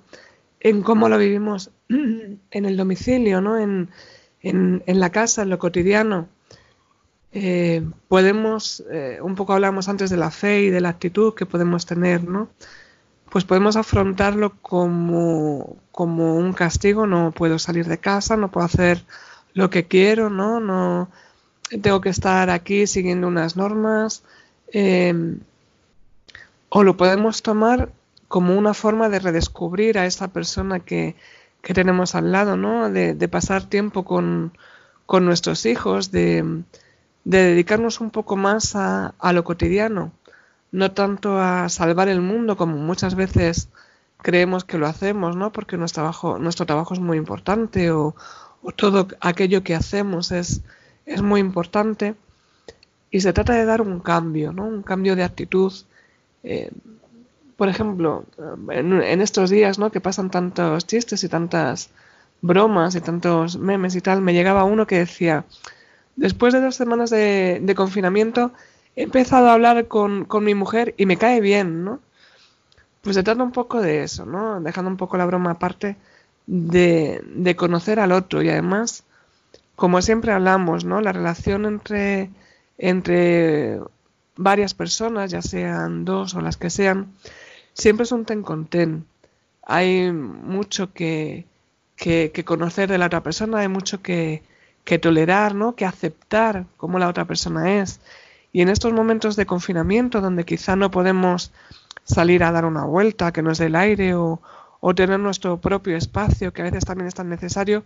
en 0.65 0.81
cómo 0.81 1.09
lo 1.09 1.19
vivimos 1.19 1.69
en 1.89 2.65
el 2.65 2.75
domicilio, 2.75 3.39
¿no? 3.39 3.59
En, 3.59 3.89
la 4.87 5.11
casa, 5.11 5.43
en 5.43 5.49
lo 5.49 5.59
cotidiano. 5.59 6.27
Eh, 7.37 7.85
podemos, 8.07 8.81
eh, 8.89 9.19
un 9.21 9.35
poco 9.35 9.51
hablamos 9.51 9.89
antes 9.89 10.09
de 10.09 10.15
la 10.15 10.31
fe 10.31 10.61
y 10.61 10.69
de 10.69 10.79
la 10.79 10.87
actitud 10.87 11.33
que 11.35 11.45
podemos 11.45 11.85
tener, 11.85 12.23
¿no? 12.23 12.47
Pues 13.29 13.43
podemos 13.43 13.75
afrontarlo 13.75 14.53
como, 14.61 15.75
como 15.91 16.37
un 16.37 16.53
castigo, 16.53 17.07
no 17.07 17.33
puedo 17.33 17.59
salir 17.59 17.87
de 17.87 17.97
casa, 17.97 18.37
no 18.37 18.51
puedo 18.51 18.65
hacer 18.65 19.03
lo 19.53 19.69
que 19.69 19.85
quiero, 19.85 20.29
¿no? 20.29 20.61
No 20.61 21.09
tengo 21.81 21.99
que 21.99 22.07
estar 22.07 22.49
aquí 22.49 22.87
siguiendo 22.87 23.27
unas 23.27 23.57
normas. 23.57 24.23
Eh, 24.71 25.37
o 26.69 26.83
lo 26.83 26.95
podemos 26.95 27.41
tomar 27.41 27.91
como 28.29 28.57
una 28.57 28.73
forma 28.73 29.09
de 29.09 29.19
redescubrir 29.19 29.97
a 29.97 30.05
esa 30.05 30.29
persona 30.29 30.79
que, 30.79 31.17
tenemos 31.61 32.15
al 32.15 32.31
lado, 32.31 32.55
¿no? 32.55 32.89
De, 32.89 33.27
pasar 33.27 33.67
tiempo 33.67 34.05
con, 34.05 34.53
nuestros 35.09 35.65
hijos, 35.65 36.11
de, 36.11 36.63
dedicarnos 37.25 37.99
un 37.99 38.11
poco 38.11 38.37
más 38.37 38.75
a, 38.75 39.13
lo 39.33 39.43
cotidiano, 39.43 40.11
no 40.71 40.91
tanto 40.91 41.39
a 41.39 41.67
salvar 41.69 42.07
el 42.07 42.21
mundo 42.21 42.55
como 42.55 42.77
muchas 42.77 43.15
veces 43.15 43.69
creemos 44.21 44.63
que 44.63 44.77
lo 44.77 44.87
hacemos, 44.87 45.35
¿no? 45.35 45.51
Porque 45.51 45.77
nuestro 45.77 46.03
trabajo, 46.03 46.39
nuestro 46.39 46.65
trabajo 46.65 46.93
es 46.93 46.99
muy 46.99 47.17
importante 47.17 47.91
o, 47.91 48.15
todo 48.75 49.07
aquello 49.19 49.63
que 49.63 49.75
hacemos 49.75 50.31
es, 50.31 50.61
es 51.05 51.21
muy 51.21 51.39
importante. 51.39 52.15
Y 53.11 53.21
se 53.21 53.31
trata 53.31 53.53
de 53.53 53.65
dar 53.65 53.81
un 53.81 53.99
cambio, 53.99 54.51
¿no? 54.53 54.65
Un 54.65 54.81
cambio 54.81 55.15
de 55.15 55.23
actitud. 55.23 55.71
Eh, 56.43 56.71
por 57.57 57.69
ejemplo, 57.69 58.25
en, 58.69 59.21
estos 59.21 59.49
días, 59.49 59.77
¿no? 59.77 59.91
Que 59.91 60.01
pasan 60.01 60.31
tantos 60.31 60.87
chistes 60.87 61.23
y 61.23 61.29
tantas 61.29 61.89
bromas 62.41 62.95
y 62.95 63.01
tantos 63.01 63.57
memes 63.57 63.95
y 63.95 64.01
tal, 64.01 64.21
me 64.21 64.33
llegaba 64.33 64.63
uno 64.63 64.87
que 64.87 64.99
decía, 64.99 65.45
después 66.15 66.53
de 66.53 66.61
dos 66.61 66.75
semanas 66.75 67.09
de, 67.09 67.73
confinamiento, 67.75 68.51
he 68.95 69.03
empezado 69.03 69.49
a 69.49 69.53
hablar 69.53 69.87
con, 69.87 70.27
mi 70.41 70.55
mujer 70.55 70.93
y 70.97 71.05
me 71.05 71.17
cae 71.17 71.41
bien, 71.41 71.83
¿no? 71.83 71.99
Pues 73.01 73.15
se 73.15 73.23
trata 73.23 73.43
un 73.43 73.51
poco 73.51 73.81
de 73.81 74.03
eso, 74.03 74.25
¿no? 74.25 74.61
Dejando 74.61 74.89
un 74.89 74.97
poco 74.97 75.17
la 75.17 75.25
broma 75.25 75.51
aparte, 75.51 75.97
de, 76.47 77.21
de 77.35 77.55
conocer 77.55 77.99
al 77.99 78.11
otro 78.11 78.41
y 78.41 78.49
además, 78.49 79.03
como 79.75 80.01
siempre 80.01 80.31
hablamos, 80.31 80.85
¿no? 80.85 81.01
La 81.01 81.11
relación 81.11 81.65
entre, 81.65 82.29
entre 82.77 83.79
varias 84.35 84.73
personas, 84.73 85.31
ya 85.31 85.41
sean 85.41 86.05
dos 86.05 86.35
o 86.35 86.41
las 86.41 86.57
que 86.57 86.69
sean, 86.69 87.13
siempre 87.73 88.03
es 88.03 88.11
un 88.11 88.25
ten 88.25 88.43
con 88.43 88.65
ten. 88.65 89.05
Hay 89.63 90.11
mucho 90.11 90.93
que, 90.93 91.45
que, 91.95 92.31
conocer 92.45 92.89
de 92.89 92.97
la 92.97 93.07
otra 93.07 93.23
persona, 93.23 93.59
hay 93.59 93.67
mucho 93.67 94.01
que, 94.01 94.43
que 94.85 94.99
tolerar, 94.99 95.55
¿no? 95.55 95.75
que 95.75 95.85
aceptar 95.85 96.65
cómo 96.77 96.99
la 96.99 97.09
otra 97.09 97.25
persona 97.25 97.81
es. 97.81 97.99
Y 98.53 98.61
en 98.61 98.69
estos 98.69 98.93
momentos 98.93 99.35
de 99.35 99.45
confinamiento, 99.45 100.21
donde 100.21 100.45
quizá 100.45 100.77
no 100.77 100.91
podemos 100.91 101.51
salir 102.03 102.43
a 102.43 102.51
dar 102.51 102.63
una 102.65 102.85
vuelta, 102.85 103.33
que 103.33 103.41
nos 103.41 103.57
dé 103.57 103.65
el 103.65 103.75
aire, 103.75 104.13
o, 104.13 104.39
o, 104.79 104.95
tener 104.95 105.19
nuestro 105.19 105.59
propio 105.59 105.97
espacio, 105.97 106.53
que 106.53 106.61
a 106.61 106.65
veces 106.65 106.85
también 106.85 107.07
es 107.07 107.15
tan 107.15 107.29
necesario, 107.29 107.83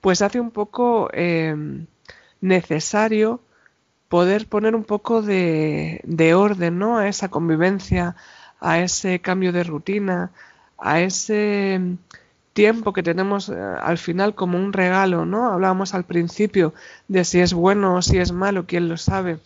pues 0.00 0.20
hace 0.20 0.40
un 0.40 0.50
poco 0.50 1.08
eh, 1.12 1.56
necesario 2.40 3.40
poder 4.08 4.46
poner 4.48 4.74
un 4.74 4.84
poco 4.84 5.22
de, 5.22 6.00
de 6.04 6.34
orden 6.34 6.78
¿no? 6.78 6.98
a 6.98 7.08
esa 7.08 7.28
convivencia, 7.28 8.16
a 8.60 8.80
ese 8.80 9.20
cambio 9.20 9.52
de 9.52 9.64
rutina, 9.64 10.32
a 10.78 11.00
ese 11.00 11.80
tiempo 12.54 12.92
que 12.92 13.02
tenemos 13.02 13.50
eh, 13.50 13.54
al 13.54 13.98
final 13.98 14.34
como 14.34 14.56
un 14.58 14.72
regalo, 14.72 15.26
¿no? 15.26 15.50
Hablábamos 15.50 15.92
al 15.92 16.04
principio 16.04 16.72
de 17.08 17.24
si 17.24 17.40
es 17.40 17.52
bueno 17.52 17.96
o 17.96 18.02
si 18.02 18.18
es 18.18 18.32
malo, 18.32 18.66
quién 18.66 18.88
lo 18.88 18.96
sabe. 18.96 19.38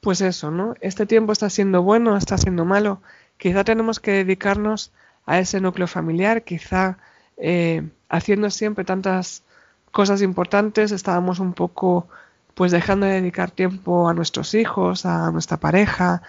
Pues 0.00 0.20
eso, 0.20 0.50
¿no? 0.50 0.74
Este 0.80 1.06
tiempo 1.06 1.32
está 1.32 1.50
siendo 1.50 1.82
bueno, 1.82 2.16
está 2.16 2.38
siendo 2.38 2.64
malo. 2.64 3.00
Quizá 3.38 3.64
tenemos 3.64 3.98
que 3.98 4.12
dedicarnos 4.12 4.92
a 5.26 5.38
ese 5.38 5.60
núcleo 5.60 5.86
familiar, 5.86 6.42
quizá 6.44 6.98
eh, 7.36 7.88
haciendo 8.08 8.50
siempre 8.50 8.84
tantas 8.84 9.42
cosas 9.90 10.22
importantes, 10.22 10.92
estábamos 10.92 11.38
un 11.38 11.54
poco 11.54 12.08
pues 12.54 12.72
dejando 12.72 13.06
de 13.06 13.14
dedicar 13.14 13.50
tiempo 13.50 14.08
a 14.08 14.14
nuestros 14.14 14.54
hijos, 14.54 15.06
a 15.06 15.30
nuestra 15.30 15.56
pareja, 15.56 16.22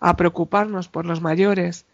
a 0.00 0.16
preocuparnos 0.16 0.88
por 0.88 1.06
los 1.06 1.20
mayores. 1.20 1.86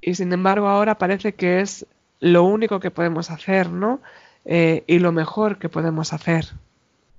Y 0.00 0.14
sin 0.14 0.32
embargo 0.32 0.68
ahora 0.68 0.98
parece 0.98 1.34
que 1.34 1.60
es 1.60 1.86
lo 2.20 2.44
único 2.44 2.80
que 2.80 2.90
podemos 2.90 3.30
hacer, 3.30 3.68
¿no? 3.68 4.02
Eh, 4.44 4.84
y 4.86 4.98
lo 4.98 5.12
mejor 5.12 5.58
que 5.58 5.68
podemos 5.68 6.12
hacer. 6.12 6.46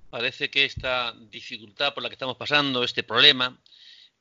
Parece 0.09 0.49
que 0.49 0.65
esta 0.65 1.13
dificultad 1.29 1.93
por 1.93 2.03
la 2.03 2.09
que 2.09 2.15
estamos 2.15 2.37
pasando, 2.37 2.83
este 2.83 3.03
problema, 3.03 3.57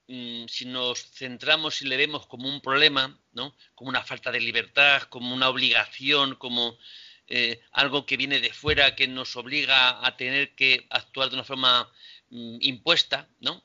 mm, 0.08 0.44
si 0.46 0.66
nos 0.66 1.10
centramos 1.12 1.80
y 1.82 1.86
le 1.86 1.96
vemos 1.96 2.26
como 2.26 2.48
un 2.48 2.60
problema, 2.60 3.18
¿no? 3.32 3.54
Como 3.74 3.88
una 3.88 4.02
falta 4.02 4.30
de 4.30 4.40
libertad, 4.40 5.02
como 5.04 5.34
una 5.34 5.48
obligación, 5.48 6.34
como 6.34 6.76
eh, 7.28 7.60
algo 7.72 8.04
que 8.06 8.16
viene 8.16 8.40
de 8.40 8.52
fuera 8.52 8.94
que 8.94 9.08
nos 9.08 9.36
obliga 9.36 10.06
a 10.06 10.16
tener 10.16 10.54
que 10.54 10.86
actuar 10.90 11.30
de 11.30 11.36
una 11.36 11.44
forma 11.44 11.90
mm, 12.30 12.58
impuesta, 12.60 13.28
¿no? 13.40 13.62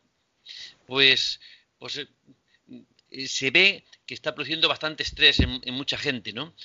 Pues 0.85 1.39
pues 1.83 1.97
eh, 1.97 3.27
se 3.27 3.51
ve 3.51 3.83
que 4.05 4.13
está 4.13 4.33
produciendo 4.33 4.69
bastante 4.69 5.03
estrés 5.03 5.41
en, 5.41 5.73
mucha 5.73 5.97
gente, 5.97 6.31
¿no? 6.31 6.55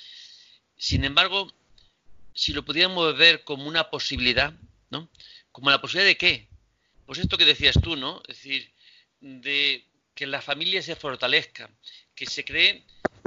Sin 0.79 1.03
embargo, 1.03 1.53
si 2.33 2.53
lo 2.53 2.65
pudiéramos 2.65 3.15
ver 3.15 3.43
como 3.43 3.67
una 3.67 3.91
posibilidad, 3.91 4.51
¿no? 4.89 5.07
Como 5.51 5.69
la 5.69 5.79
posibilidad 5.79 6.07
de 6.07 6.17
qué? 6.17 6.47
Pues 7.05 7.19
esto 7.19 7.37
que 7.37 7.45
decías 7.45 7.79
tú, 7.79 7.95
¿no? 7.95 8.23
Es 8.27 8.37
decir, 8.37 8.71
de 9.21 9.85
que 10.15 10.25
la 10.25 10.41
familia 10.41 10.81
se 10.81 10.95
fortalezca, 10.95 11.69
que 12.15 12.25
se 12.25 12.43
cree, 12.43 12.83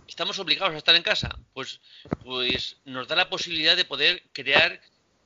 estamos 0.09 0.41
obligados 0.41 0.75
a 0.75 0.79
estar 0.79 0.97
en 0.97 1.05
casa, 1.05 1.39
pues, 1.53 1.81
pues 2.25 2.79
nos 2.85 3.07
da 3.07 3.15
la 3.15 3.31
posibilidad 3.31 3.77
de 3.77 3.85
poder 3.85 4.25
crear 4.33 4.81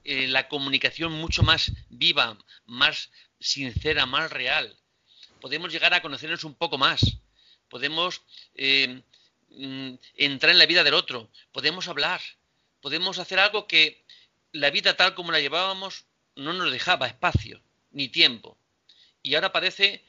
eh, 0.05 0.27
la 0.27 0.49
comunicación 0.49 1.13
mucho 1.13 1.43
más 1.43 1.73
viva, 1.89 2.37
más 2.67 3.11
sincera, 3.41 4.05
más 4.05 4.31
real 4.31 4.77
podemos 5.47 5.73
llegar 5.73 5.95
a 5.95 6.03
conocernos 6.03 6.43
un 6.43 6.55
poco 6.55 6.77
más, 6.77 7.19
podemos 7.69 8.23
eh, 8.57 9.01
mm, 9.57 9.95
entrar 10.17 10.53
en 10.53 10.59
la 10.59 10.67
vida 10.67 10.85
del 10.85 10.95
otro, 10.95 11.31
podemos 11.53 11.89
hablar, 11.89 12.21
podemos 12.81 13.19
hacer 13.19 13.39
algo 13.39 13.67
que 13.67 14.05
la 14.53 14.71
vida 14.71 14.97
tal 14.97 15.15
como 15.15 15.33
la 15.33 15.41
llevábamos 15.41 16.05
no 16.37 16.53
nos 16.53 16.71
dejaba 16.71 17.07
espacio 17.07 17.61
ni 17.91 18.09
tiempo. 18.09 18.57
Y 19.23 19.35
ahora 19.35 19.53
parece, 19.53 20.05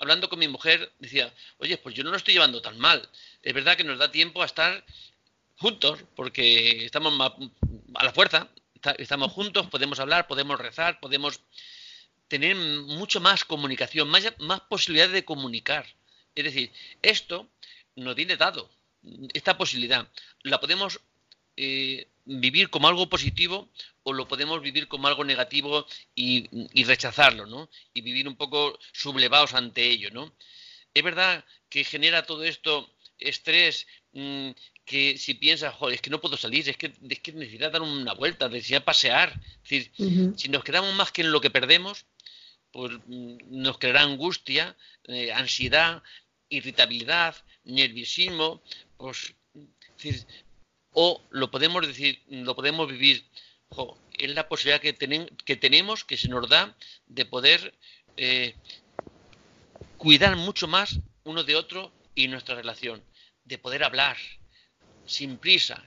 hablando 0.00 0.28
con 0.28 0.38
mi 0.38 0.48
mujer, 0.48 0.92
decía, 0.98 1.32
oye, 1.58 1.76
pues 1.76 1.94
yo 1.94 2.04
no 2.04 2.10
lo 2.10 2.16
estoy 2.16 2.34
llevando 2.34 2.62
tan 2.62 2.78
mal. 2.78 3.06
Es 3.42 3.52
verdad 3.52 3.76
que 3.76 3.84
nos 3.84 3.98
da 3.98 4.10
tiempo 4.10 4.42
a 4.42 4.46
estar 4.46 4.84
juntos, 5.56 6.00
porque 6.16 6.86
estamos 6.86 7.12
a 7.94 8.04
la 8.04 8.12
fuerza, 8.12 8.48
estamos 8.98 9.32
juntos, 9.32 9.66
podemos 9.68 10.00
hablar, 10.00 10.26
podemos 10.26 10.58
rezar, 10.58 10.98
podemos 11.00 11.40
tener 12.28 12.56
mucho 12.56 13.20
más 13.20 13.44
comunicación, 13.44 14.08
más, 14.08 14.32
más 14.38 14.60
posibilidades 14.62 15.12
de 15.12 15.24
comunicar. 15.24 15.86
Es 16.34 16.44
decir, 16.44 16.72
esto 17.02 17.46
nos 17.94 18.14
viene 18.14 18.36
dado, 18.36 18.70
esta 19.32 19.56
posibilidad. 19.56 20.08
La 20.42 20.60
podemos 20.60 21.00
eh, 21.56 22.08
vivir 22.24 22.70
como 22.70 22.88
algo 22.88 23.08
positivo 23.08 23.68
o 24.04 24.12
lo 24.12 24.28
podemos 24.28 24.62
vivir 24.62 24.88
como 24.88 25.08
algo 25.08 25.24
negativo 25.24 25.86
y, 26.14 26.48
rechazarlo, 26.84 27.46
¿no? 27.46 27.68
Y 27.94 28.00
vivir 28.00 28.28
un 28.28 28.36
poco 28.36 28.78
sublevados 28.92 29.54
ante 29.54 29.84
ello, 29.84 30.10
¿no? 30.12 30.32
Es 30.94 31.02
verdad 31.02 31.44
que 31.68 31.84
genera 31.84 32.26
todo 32.26 32.44
esto 32.44 32.90
estrés, 33.18 33.86
mm, 34.12 34.50
que 34.84 35.16
si 35.16 35.34
piensas, 35.34 35.74
joder, 35.74 35.94
es 35.94 36.00
que 36.00 36.10
no 36.10 36.20
puedo 36.20 36.36
salir, 36.36 36.68
es 36.68 36.76
que, 36.76 36.92
es 37.08 37.20
que 37.20 37.32
necesito 37.32 37.70
dar 37.70 37.82
una 37.82 38.14
vuelta, 38.14 38.48
necesito 38.48 38.84
pasear. 38.84 39.32
Es 39.62 39.70
decir, 39.70 39.92
si 40.36 40.48
nos 40.48 40.64
quedamos 40.64 40.94
más 40.94 41.12
que 41.12 41.22
en 41.22 41.30
lo 41.30 41.40
que 41.40 41.50
perdemos, 41.50 42.04
pues 42.72 42.92
nos 43.06 43.78
creará 43.78 44.02
angustia, 44.02 44.76
eh, 45.04 45.32
ansiedad, 45.32 46.02
irritabilidad, 46.52 47.34
nerviosismo, 47.64 48.62
pues, 48.96 49.34
o 50.92 51.20
lo 51.30 51.50
podemos 51.50 51.86
decir, 51.86 52.20
lo 52.28 52.54
podemos 52.54 52.90
vivir, 52.90 53.24
es 54.18 54.34
la 54.34 54.48
posibilidad 54.48 54.80
que, 54.80 54.94
que 55.44 55.56
tenemos, 55.56 56.04
que 56.04 56.16
se 56.16 56.28
nos 56.28 56.48
da, 56.48 56.76
de 57.06 57.24
poder 57.24 57.74
eh, 58.16 58.54
cuidar 59.96 60.36
mucho 60.36 60.68
más 60.68 60.98
uno 61.24 61.42
de 61.42 61.56
otro 61.56 61.92
y 62.14 62.28
nuestra 62.28 62.54
relación, 62.54 63.02
de 63.44 63.58
poder 63.58 63.84
hablar 63.84 64.16
sin 65.06 65.38
prisa, 65.38 65.82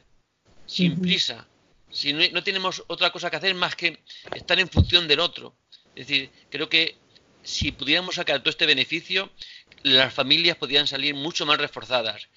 sin 0.66 1.00
prisa, 1.00 1.48
si 1.92 2.12
no 2.14 2.44
tenemos 2.44 2.84
otra 2.88 3.12
cosa 3.12 3.30
que 3.30 3.38
hacer 3.38 3.54
más 3.54 3.76
que 3.76 4.00
estar 4.34 4.60
en 4.60 4.68
función 4.68 5.08
del 5.08 5.20
otro. 5.20 5.56
Es 5.96 6.08
decir, 6.08 6.30
creo 6.50 6.68
que 6.68 6.98
si 7.46 7.72
pudiéramos 7.72 8.16
sacar 8.16 8.40
todo 8.40 8.50
este 8.50 8.66
beneficio, 8.66 9.30
las 9.84 10.14
familias 10.14 10.58
podrían 10.58 10.88
salir 10.88 11.16
mucho 11.16 11.46
más 11.46 11.58
reforzadas. 11.58 12.28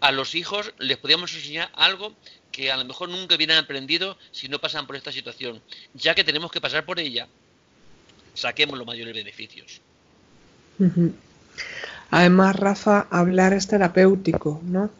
a 0.00 0.10
los 0.10 0.34
hijos 0.34 0.74
les 0.78 0.98
podíamos 0.98 1.34
enseñar 1.34 1.70
algo 1.74 2.12
que 2.50 2.70
a 2.70 2.76
lo 2.76 2.84
mejor 2.84 3.08
nunca 3.08 3.36
hubieran 3.36 3.58
aprendido 3.58 4.18
si 4.32 4.48
no 4.48 4.58
pasan 4.58 4.86
por 4.86 4.96
esta 4.96 5.12
situación. 5.12 5.62
Ya 5.94 6.14
que 6.14 6.24
tenemos 6.24 6.50
que 6.50 6.60
pasar 6.60 6.84
por 6.84 6.98
ella, 6.98 7.26
saquemos 8.34 8.76
los 8.76 8.86
mayores 8.86 9.14
beneficios. 9.14 9.80
Además, 12.10 12.56
Rafa, 12.56 13.06
hablar 13.10 13.52
es 13.52 13.66
terapéutico, 13.66 14.60
¿no? 14.64 14.90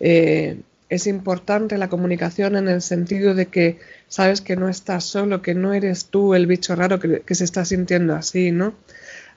Eh, 0.00 0.60
es 0.88 1.06
importante 1.06 1.76
la 1.76 1.88
comunicación 1.88 2.56
en 2.56 2.68
el 2.68 2.80
sentido 2.80 3.34
de 3.34 3.46
que 3.46 3.78
sabes 4.08 4.40
que 4.40 4.56
no 4.56 4.68
estás 4.68 5.04
solo, 5.04 5.42
que 5.42 5.54
no 5.54 5.74
eres 5.74 6.06
tú 6.06 6.34
el 6.34 6.46
bicho 6.46 6.74
raro 6.74 6.98
que, 6.98 7.34
se 7.34 7.44
está 7.44 7.64
sintiendo 7.64 8.14
así, 8.14 8.52
¿no? 8.52 8.74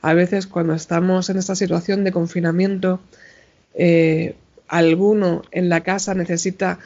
A 0.01 0.13
veces 0.13 0.47
cuando 0.47 0.73
estamos 0.73 1.29
en 1.29 1.37
esta 1.37 1.55
situación 1.55 2.03
de 2.03 2.11
confinamiento, 2.11 2.99
eh, 3.73 4.35
alguno 4.67 5.43
en 5.51 5.69
la 5.69 5.81
casa 5.81 6.13
necesita 6.13 6.79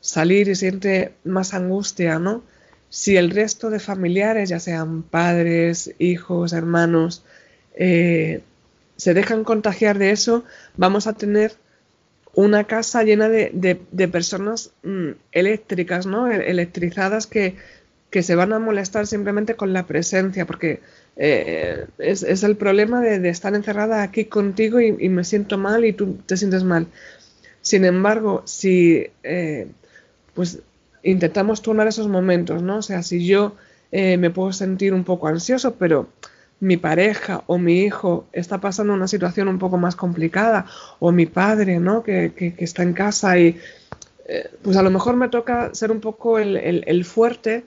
salir 0.00 0.48
y 0.48 0.54
siente 0.54 1.12
más 1.24 1.54
angustia, 1.54 2.18
¿no? 2.18 2.42
Si 2.90 3.16
el 3.16 3.30
resto 3.30 3.70
de 3.70 3.80
familiares, 3.80 4.48
ya 4.48 4.60
sean 4.60 5.02
padres, 5.02 5.94
hijos, 5.98 6.52
hermanos, 6.52 7.24
eh, 7.74 8.42
se 8.96 9.14
dejan 9.14 9.44
contagiar 9.44 9.98
de 9.98 10.10
eso, 10.10 10.44
vamos 10.76 11.06
a 11.06 11.12
tener 11.12 11.52
una 12.34 12.64
casa 12.64 13.02
llena 13.02 13.28
de, 13.28 14.08
personas 14.10 14.72
mm, 14.82 15.10
eléctricas, 15.32 16.06
¿no? 16.06 16.30
E-, 16.30 16.50
electrizadas 16.50 17.26
que, 17.26 17.56
se 18.10 18.34
van 18.34 18.52
a 18.52 18.58
molestar 18.58 19.06
simplemente 19.06 19.54
con 19.54 19.72
la 19.72 19.86
presencia, 19.86 20.46
porque 20.46 20.80
eh, 21.16 21.86
es, 21.98 22.22
el 22.22 22.56
problema 22.56 23.00
de, 23.00 23.28
estar 23.28 23.54
encerrada 23.54 24.02
aquí 24.02 24.24
contigo 24.26 24.80
y, 24.80 25.08
me 25.08 25.24
siento 25.24 25.58
mal 25.58 25.84
y 25.84 25.92
tú 25.92 26.18
te 26.26 26.36
sientes 26.36 26.64
mal. 26.64 26.86
Sin 27.60 27.84
embargo, 27.84 28.42
si 28.46 29.06
eh, 29.22 29.68
pues 30.34 30.60
intentamos 31.02 31.62
turnar 31.62 31.88
esos 31.88 32.08
momentos, 32.08 32.62
¿no? 32.62 32.78
O 32.78 32.82
sea, 32.82 33.02
si 33.02 33.26
yo 33.26 33.56
eh, 33.92 34.16
me 34.16 34.30
puedo 34.30 34.52
sentir 34.52 34.94
un 34.94 35.04
poco 35.04 35.28
ansioso, 35.28 35.74
pero 35.74 36.08
mi 36.60 36.76
pareja 36.76 37.44
o 37.46 37.58
mi 37.58 37.82
hijo 37.82 38.26
está 38.32 38.58
pasando 38.58 38.92
una 38.92 39.08
situación 39.08 39.48
un 39.48 39.58
poco 39.58 39.78
más 39.78 39.96
complicada, 39.96 40.66
o 40.98 41.12
mi 41.12 41.26
padre, 41.26 41.78
¿no? 41.78 42.02
Que, 42.02 42.32
que, 42.34 42.54
está 42.64 42.82
en 42.82 42.94
casa 42.94 43.38
y 43.38 43.58
eh, 44.28 44.50
pues 44.62 44.76
a 44.76 44.82
lo 44.82 44.90
mejor 44.90 45.16
me 45.16 45.28
toca 45.28 45.74
ser 45.74 45.90
un 45.90 46.00
poco 46.00 46.38
el, 46.38 47.04
fuerte 47.04 47.64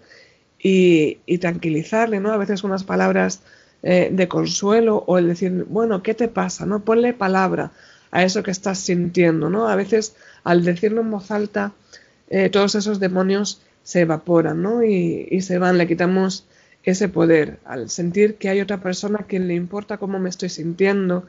y, 0.64 1.38
tranquilizarle, 1.40 2.20
¿no? 2.20 2.32
A 2.32 2.38
veces 2.38 2.64
unas 2.64 2.84
palabras 2.84 3.42
eh, 3.84 4.10
de 4.12 4.28
consuelo 4.28 5.04
o 5.08 5.18
el 5.18 5.28
decir, 5.28 5.66
bueno, 5.68 6.04
¿qué 6.04 6.14
te 6.14 6.28
pasa? 6.28 6.66
¿No? 6.66 6.84
Ponle 6.84 7.14
palabra 7.14 7.72
a 8.12 8.24
eso 8.24 8.44
que 8.44 8.52
estás 8.52 8.80
sintiendo, 8.80 9.50
¿no? 9.50 9.68
A 9.68 9.76
veces 9.76 10.16
al 10.44 10.64
decirlo 10.64 11.02
en 11.02 11.12
voz 11.12 11.32
alta, 11.32 11.72
eh, 12.30 12.50
todos 12.50 12.76
esos 12.76 13.00
demonios 13.00 13.62
se 13.84 14.02
evaporan, 14.02 14.62
¿no? 14.62 14.84
Y, 14.84 15.28
y 15.32 15.42
se 15.42 15.58
van, 15.58 15.78
le 15.78 15.88
quitamos 15.88 16.46
ese 16.84 17.10
poder, 17.10 17.60
al 17.66 17.90
sentir 17.90 18.36
que 18.36 18.50
hay 18.50 18.60
otra 18.60 18.82
persona 18.82 19.20
a 19.22 19.28
quien 19.28 19.48
le 19.48 19.54
importa 19.54 19.98
cómo 19.98 20.20
me 20.20 20.30
estoy 20.30 20.50
sintiendo 20.50 21.28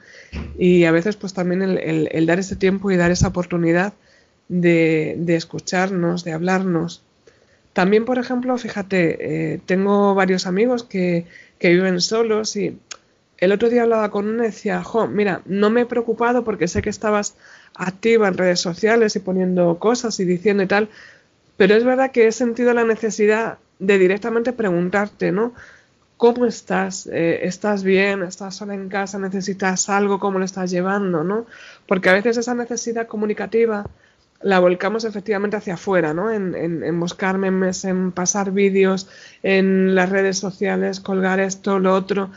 y 0.58 0.84
a 0.84 0.92
veces 0.92 1.16
pues 1.16 1.34
también 1.34 1.62
el, 1.62 2.26
dar 2.26 2.38
ese 2.38 2.56
tiempo 2.56 2.90
y 2.90 2.96
dar 2.96 3.10
esa 3.10 3.28
oportunidad 3.28 3.92
de, 4.48 5.22
escucharnos, 5.28 6.24
de 6.24 6.32
hablarnos. 6.32 7.02
También, 7.72 8.04
por 8.04 8.18
ejemplo, 8.18 8.56
fíjate, 8.58 9.54
eh, 9.54 9.60
tengo 9.64 10.14
varios 10.14 10.46
amigos 10.46 10.84
que, 10.84 11.26
viven 11.60 12.00
solos 12.00 12.56
y 12.56 12.76
el 13.38 13.52
otro 13.52 13.70
día 13.70 13.82
hablaba 13.82 14.10
con 14.10 14.28
uno 14.28 14.42
y 14.42 14.46
decía, 14.46 14.82
jo, 14.82 15.06
mira, 15.06 15.42
no 15.46 15.70
me 15.70 15.82
he 15.82 15.86
preocupado 15.86 16.42
porque 16.42 16.66
sé 16.66 16.82
que 16.82 16.90
estabas 16.90 17.36
activa 17.76 18.28
en 18.28 18.36
redes 18.36 18.60
sociales 18.60 19.14
y 19.14 19.20
poniendo 19.20 19.78
cosas 19.78 20.18
y 20.18 20.24
diciendo 20.24 20.64
y 20.64 20.66
tal, 20.66 20.88
pero 21.56 21.76
es 21.76 21.84
verdad 21.84 22.10
que 22.10 22.26
he 22.26 22.32
sentido 22.32 22.74
la 22.74 22.84
necesidad 22.84 23.58
de 23.78 23.98
directamente 23.98 24.52
preguntarte, 24.52 25.30
¿no? 25.30 25.54
¿Cómo 26.16 26.46
estás? 26.46 27.08
Eh, 27.12 27.40
¿Estás 27.46 27.82
bien? 27.82 28.22
¿Estás 28.22 28.56
sola 28.56 28.74
en 28.74 28.88
casa? 28.88 29.18
¿Necesitas 29.18 29.88
algo? 29.88 30.20
¿Cómo 30.20 30.38
lo 30.38 30.44
estás 30.44 30.70
llevando? 30.70 31.24
¿no? 31.24 31.46
Porque 31.86 32.10
a 32.10 32.12
veces 32.12 32.36
esa 32.36 32.54
necesidad 32.54 33.08
comunicativa 33.08 33.86
la 34.42 34.58
volcamos 34.58 35.04
efectivamente 35.04 35.56
hacia 35.56 35.74
afuera, 35.74 36.14
¿no? 36.14 36.30
En, 36.30 36.54
en, 36.54 37.00
buscar 37.00 37.38
memes, 37.38 37.84
en 37.84 38.12
pasar 38.12 38.50
vídeos 38.50 39.08
en 39.42 39.94
las 39.94 40.10
redes 40.10 40.38
sociales, 40.38 41.00
colgar 41.00 41.40
esto, 41.40 41.78
lo 41.78 41.94
otro. 41.94 42.30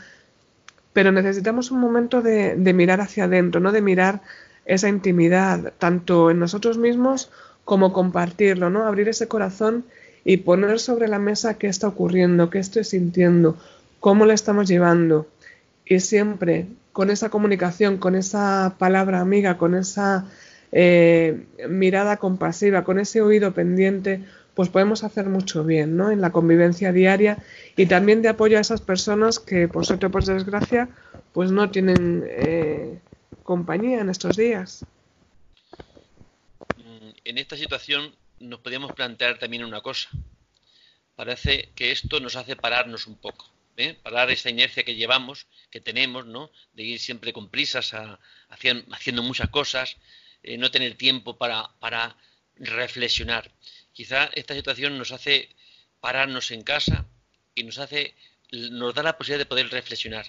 Pero 0.92 1.12
necesitamos 1.12 1.70
un 1.70 1.80
momento 1.80 2.22
de, 2.22 2.56
mirar 2.74 3.00
hacia 3.00 3.24
adentro, 3.24 3.60
¿no? 3.60 3.72
De 3.72 3.82
mirar 3.82 4.22
esa 4.64 4.88
intimidad, 4.88 5.72
tanto 5.78 6.30
en 6.30 6.38
nosotros 6.38 6.78
mismos 6.78 7.30
como 7.64 7.92
compartirlo, 7.92 8.70
¿no? 8.70 8.84
Abrir 8.84 9.08
ese 9.08 9.28
corazón 9.28 9.84
y 10.24 10.38
poner 10.38 10.80
sobre 10.80 11.08
la 11.08 11.18
mesa 11.18 11.54
qué 11.54 11.66
está 11.66 11.88
ocurriendo, 11.88 12.50
qué 12.50 12.58
estoy 12.58 12.84
sintiendo, 12.84 13.56
cómo 14.00 14.26
le 14.26 14.34
estamos 14.34 14.68
llevando. 14.68 15.26
Y 15.84 16.00
siempre 16.00 16.66
con 16.92 17.10
esa 17.10 17.28
comunicación, 17.28 17.98
con 17.98 18.14
esa 18.14 18.74
palabra 18.78 19.20
amiga, 19.20 19.58
con 19.58 19.74
esa 19.74 20.24
eh, 20.72 21.46
mirada 21.68 22.16
compasiva, 22.16 22.84
con 22.84 22.98
ese 22.98 23.20
oído 23.20 23.52
pendiente, 23.52 24.24
pues 24.54 24.70
podemos 24.70 25.04
hacer 25.04 25.26
mucho 25.26 25.64
bien 25.64 25.96
¿no? 25.96 26.10
en 26.10 26.22
la 26.22 26.32
convivencia 26.32 26.90
diaria 26.90 27.38
y 27.76 27.86
también 27.86 28.22
de 28.22 28.30
apoyo 28.30 28.56
a 28.56 28.62
esas 28.62 28.80
personas 28.80 29.38
que, 29.38 29.68
por 29.68 29.84
suerte 29.84 30.06
o 30.06 30.10
por 30.10 30.24
desgracia, 30.24 30.88
pues 31.34 31.50
no 31.50 31.70
tienen 31.70 32.24
eh, 32.26 32.98
compañía 33.42 34.00
en 34.00 34.08
estos 34.08 34.36
días. 34.36 34.86
Mm, 36.78 37.10
en 37.24 37.38
esta 37.38 37.56
situación 37.58 38.14
nos 38.40 38.60
podríamos 38.60 38.92
plantear 38.92 39.38
también 39.38 39.62
una 39.62 39.82
cosa. 39.82 40.08
Parece 41.16 41.70
que 41.74 41.92
esto 41.92 42.20
nos 42.20 42.36
hace 42.36 42.56
pararnos 42.56 43.06
un 43.06 43.16
poco, 43.16 43.50
¿eh? 43.76 43.98
parar 44.02 44.30
esa 44.30 44.48
inercia 44.48 44.84
que 44.84 44.94
llevamos, 44.94 45.46
que 45.70 45.80
tenemos, 45.80 46.24
¿no? 46.24 46.50
De 46.72 46.82
ir 46.82 46.98
siempre 46.98 47.34
con 47.34 47.48
prisas, 47.48 47.94
haciendo 48.48 49.22
muchas 49.22 49.50
cosas, 49.50 49.96
eh, 50.46 50.56
no 50.56 50.70
tener 50.70 50.94
tiempo 50.94 51.36
para, 51.36 52.16
reflexionar. 52.58 53.50
Quizá 53.92 54.30
esta 54.34 54.54
situación 54.54 54.96
nos 54.96 55.12
hace 55.12 55.50
pararnos 56.00 56.50
en 56.50 56.62
casa 56.62 57.04
y 57.54 57.64
nos 57.64 57.78
hace, 57.78 58.14
nos 58.50 58.94
da 58.94 59.02
la 59.02 59.18
posibilidad 59.18 59.40
de 59.40 59.46
poder 59.46 59.68
reflexionar. 59.70 60.26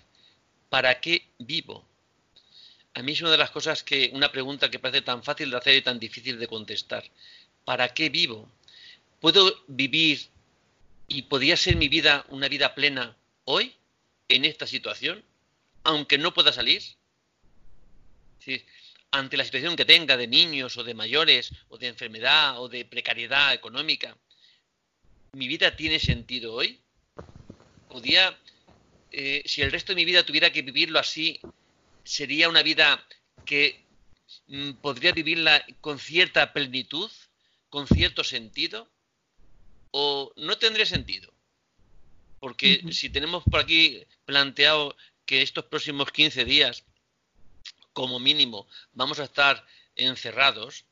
¿Para 0.70 1.00
qué 1.00 1.30
vivo? 1.40 1.88
A 2.94 3.02
mí 3.02 3.14
es 3.14 3.22
una 3.22 3.32
de 3.32 3.38
las 3.38 3.52
cosas 3.52 3.84
que, 3.84 4.10
una 4.14 4.32
pregunta 4.32 4.70
que 4.70 4.80
parece 4.80 5.02
tan 5.02 5.24
fácil 5.24 5.52
de 5.52 5.58
hacer 5.58 5.76
y 5.76 5.82
tan 5.82 6.00
difícil 6.00 6.38
de 6.38 6.48
contestar. 6.48 7.06
¿para 7.68 7.90
qué 7.90 8.08
vivo? 8.08 8.50
¿Puedo 9.20 9.54
vivir 9.68 10.22
y 11.10 11.24
podría 11.24 11.58
ser 11.58 11.76
mi 11.76 11.90
vida 11.90 12.26
una 12.30 12.48
vida 12.48 12.74
plena 12.74 13.18
hoy, 13.44 13.76
en 14.30 14.46
esta 14.46 14.66
situación, 14.66 15.22
aunque 15.84 16.18
no 16.18 16.34
pueda 16.34 16.54
salir? 16.54 16.82
Ante 19.12 19.38
la 19.38 19.44
situación 19.44 19.76
que 19.76 19.86
tenga 19.86 20.18
de 20.18 20.28
niños 20.28 20.78
o 20.78 20.84
de 20.84 20.94
mayores 20.94 21.52
o 21.70 21.78
de 21.78 21.88
enfermedad 21.88 22.62
o 22.62 22.70
de 22.70 22.86
precariedad 22.86 23.54
económica, 23.54 24.18
¿mi 25.34 25.48
vida 25.48 25.76
tiene 25.76 26.00
sentido 26.00 26.54
hoy? 26.54 26.80
¿Podría, 27.90 28.38
eh, 29.12 29.44
si 29.46 29.62
el 29.62 29.72
resto 29.72 29.94
de 29.94 29.98
mi 29.98 30.06
vida 30.06 30.26
tuviera 30.26 30.52
que 30.52 30.62
vivirlo 30.62 31.00
así, 31.00 31.40
sería 32.04 32.50
una 32.50 32.64
vida 32.64 33.06
que 33.46 33.86
mm, 34.48 34.74
podría 34.74 35.14
vivirla 35.14 35.66
con 35.82 36.00
cierta 36.00 36.54
plenitud? 36.54 37.10
con 37.70 37.88
cierto 37.88 38.24
sentido 38.24 38.90
o 39.92 40.32
no 40.36 40.58
tendría 40.58 40.86
sentido. 40.86 41.34
Porque 42.40 42.84
si 42.92 43.10
tenemos 43.10 43.44
por 43.44 43.62
aquí 43.62 44.04
planteado 44.26 44.96
que 45.26 45.42
estos 45.42 45.66
próximos 45.66 46.12
15 46.12 46.46
días, 46.46 46.84
como 47.98 48.20
mínimo, 48.20 48.68
vamos 48.94 49.18
a 49.20 49.24
estar 49.24 49.66
encerrados, 49.96 50.86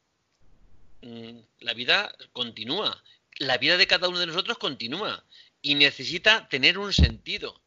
mm, 1.04 1.38
la 1.60 1.76
vida 1.76 2.12
continúa. 2.34 3.04
La 3.38 3.60
vida 3.60 3.78
de 3.78 3.86
cada 3.86 4.10
uno 4.10 4.18
de 4.18 4.26
nosotros 4.26 4.58
continúa 4.58 5.24
y 5.62 5.76
necesita 5.76 6.50
tener 6.50 6.80
un 6.80 6.94
sentido. 6.94 7.62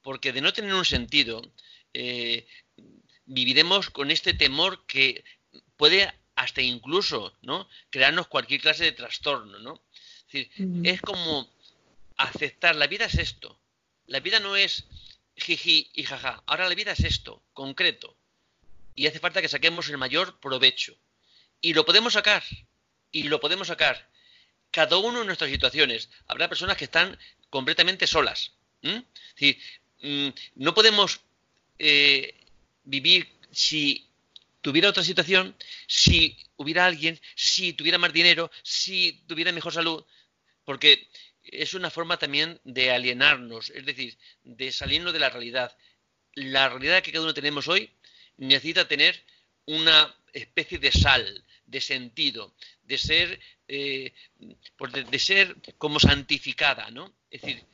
Porque 0.00 0.32
de 0.32 0.40
no 0.40 0.54
tener 0.54 0.72
un 0.72 0.86
sentido, 0.86 1.42
eh, 1.92 2.46
viviremos 3.26 3.90
con 3.90 4.10
este 4.10 4.32
temor 4.32 4.86
que 4.86 5.22
puede 5.76 6.10
hasta 6.34 6.62
incluso, 6.62 7.36
¿no? 7.42 7.68
Crearnos 7.90 8.28
cualquier 8.28 8.62
clase 8.62 8.84
de 8.84 8.92
trastorno, 8.92 9.58
¿no? 9.58 9.82
Es, 9.92 10.32
decir, 10.32 10.50
es 10.84 11.02
como 11.02 11.46
aceptar, 12.16 12.74
la 12.74 12.86
vida 12.86 13.04
es 13.04 13.16
esto. 13.16 13.60
La 14.06 14.20
vida 14.20 14.40
no 14.40 14.56
es 14.56 14.86
jiji 15.36 15.90
y 15.92 16.04
jaja. 16.04 16.42
Ahora 16.46 16.70
la 16.70 16.74
vida 16.74 16.92
es 16.92 17.00
esto, 17.00 17.42
concreto. 17.52 18.17
Y 18.98 19.06
hace 19.06 19.20
falta 19.20 19.40
que 19.40 19.48
saquemos 19.48 19.88
el 19.88 19.96
mayor 19.96 20.40
provecho. 20.40 20.92
Y 21.60 21.72
lo 21.72 21.84
podemos 21.84 22.14
sacar. 22.14 22.42
Y 23.12 23.22
lo 23.24 23.38
podemos 23.38 23.68
sacar. 23.68 24.10
Cada 24.72 24.96
uno 24.96 25.20
en 25.20 25.26
nuestras 25.28 25.52
situaciones. 25.52 26.10
Habrá 26.26 26.48
personas 26.48 26.76
que 26.76 26.86
están 26.86 27.16
completamente 27.48 28.08
solas. 28.08 28.54
Mm, 28.82 30.28
no 30.56 30.74
podemos 30.74 31.20
eh, 31.78 32.34
vivir 32.82 33.28
si 33.52 34.10
tuviera 34.62 34.88
otra 34.88 35.04
situación, 35.04 35.54
si 35.86 36.36
hubiera 36.56 36.84
alguien, 36.84 37.20
si 37.36 37.74
tuviera 37.74 37.98
más 37.98 38.12
dinero, 38.12 38.50
si 38.64 39.22
tuviera 39.28 39.52
mejor 39.52 39.72
salud, 39.72 40.04
porque 40.64 41.08
es 41.44 41.72
una 41.72 41.90
forma 41.90 42.18
también 42.18 42.60
de 42.64 42.90
alienarnos, 42.90 43.70
es 43.70 43.86
decir, 43.86 44.18
de 44.42 44.72
salirnos 44.72 45.12
de 45.12 45.20
la 45.20 45.30
realidad. 45.30 45.76
La 46.34 46.68
realidad 46.68 47.00
que 47.00 47.12
cada 47.12 47.22
uno 47.22 47.34
tenemos 47.34 47.68
hoy 47.68 47.92
necesita 48.38 48.88
tener 48.88 49.22
una 49.66 50.14
especie 50.32 50.78
de 50.78 50.92
sal, 50.92 51.44
de 51.66 51.80
sentido, 51.80 52.54
de 52.82 52.98
ser, 52.98 53.40
eh, 53.68 54.14
pues 54.76 54.92
de, 54.92 55.18
ser 55.18 55.56
como 55.76 56.00
santificada, 56.00 56.90
¿no? 56.90 57.12
Es 57.30 57.42
decir, 57.42 57.64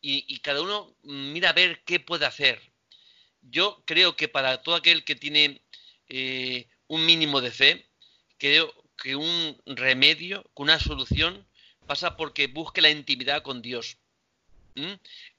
y, 0.00 0.38
cada 0.38 0.62
uno 0.62 0.94
mira 1.02 1.50
a 1.50 1.52
ver 1.52 1.82
qué 1.84 2.00
puede 2.00 2.24
hacer. 2.24 2.60
Yo 3.42 3.82
creo 3.84 4.16
que 4.16 4.28
para 4.28 4.62
todo 4.62 4.76
aquel 4.76 5.04
que 5.04 5.16
tiene 5.16 5.60
eh, 6.08 6.66
un 6.86 7.04
mínimo 7.04 7.40
de 7.40 7.50
fe, 7.50 7.86
creo 8.38 8.72
que 8.96 9.16
un 9.16 9.60
remedio, 9.66 10.48
una 10.54 10.78
solución, 10.78 11.46
pasa 11.86 12.16
porque 12.16 12.46
busque 12.46 12.80
la 12.80 12.90
intimidad 12.90 13.42
con 13.42 13.60
Dios. 13.60 13.98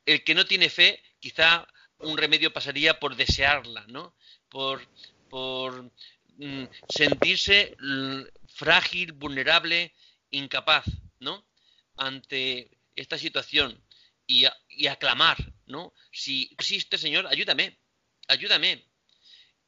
El 0.06 0.24
que 0.24 0.36
no 0.36 0.46
tiene 0.46 0.70
fe, 0.70 1.02
quizá 1.20 1.66
un 2.00 2.18
remedio 2.18 2.52
pasaría 2.52 3.00
por 3.00 3.16
desearla, 3.16 3.86
¿no? 3.88 4.14
Por, 4.50 4.82
mm, 6.38 6.64
sentirse 6.90 7.76
frágil, 8.48 9.14
vulnerable, 9.14 9.94
incapaz, 10.32 10.86
¿no? 11.20 11.46
Ante 11.98 12.72
esta 12.96 13.18
situación 13.18 13.82
y, 14.26 14.46
y 14.70 14.88
aclamar, 14.88 15.38
¿no? 15.66 15.94
Si 16.12 16.50
existe, 16.52 16.98
Señor, 16.98 17.28
ayúdame, 17.28 17.78
ayúdame. 18.28 18.84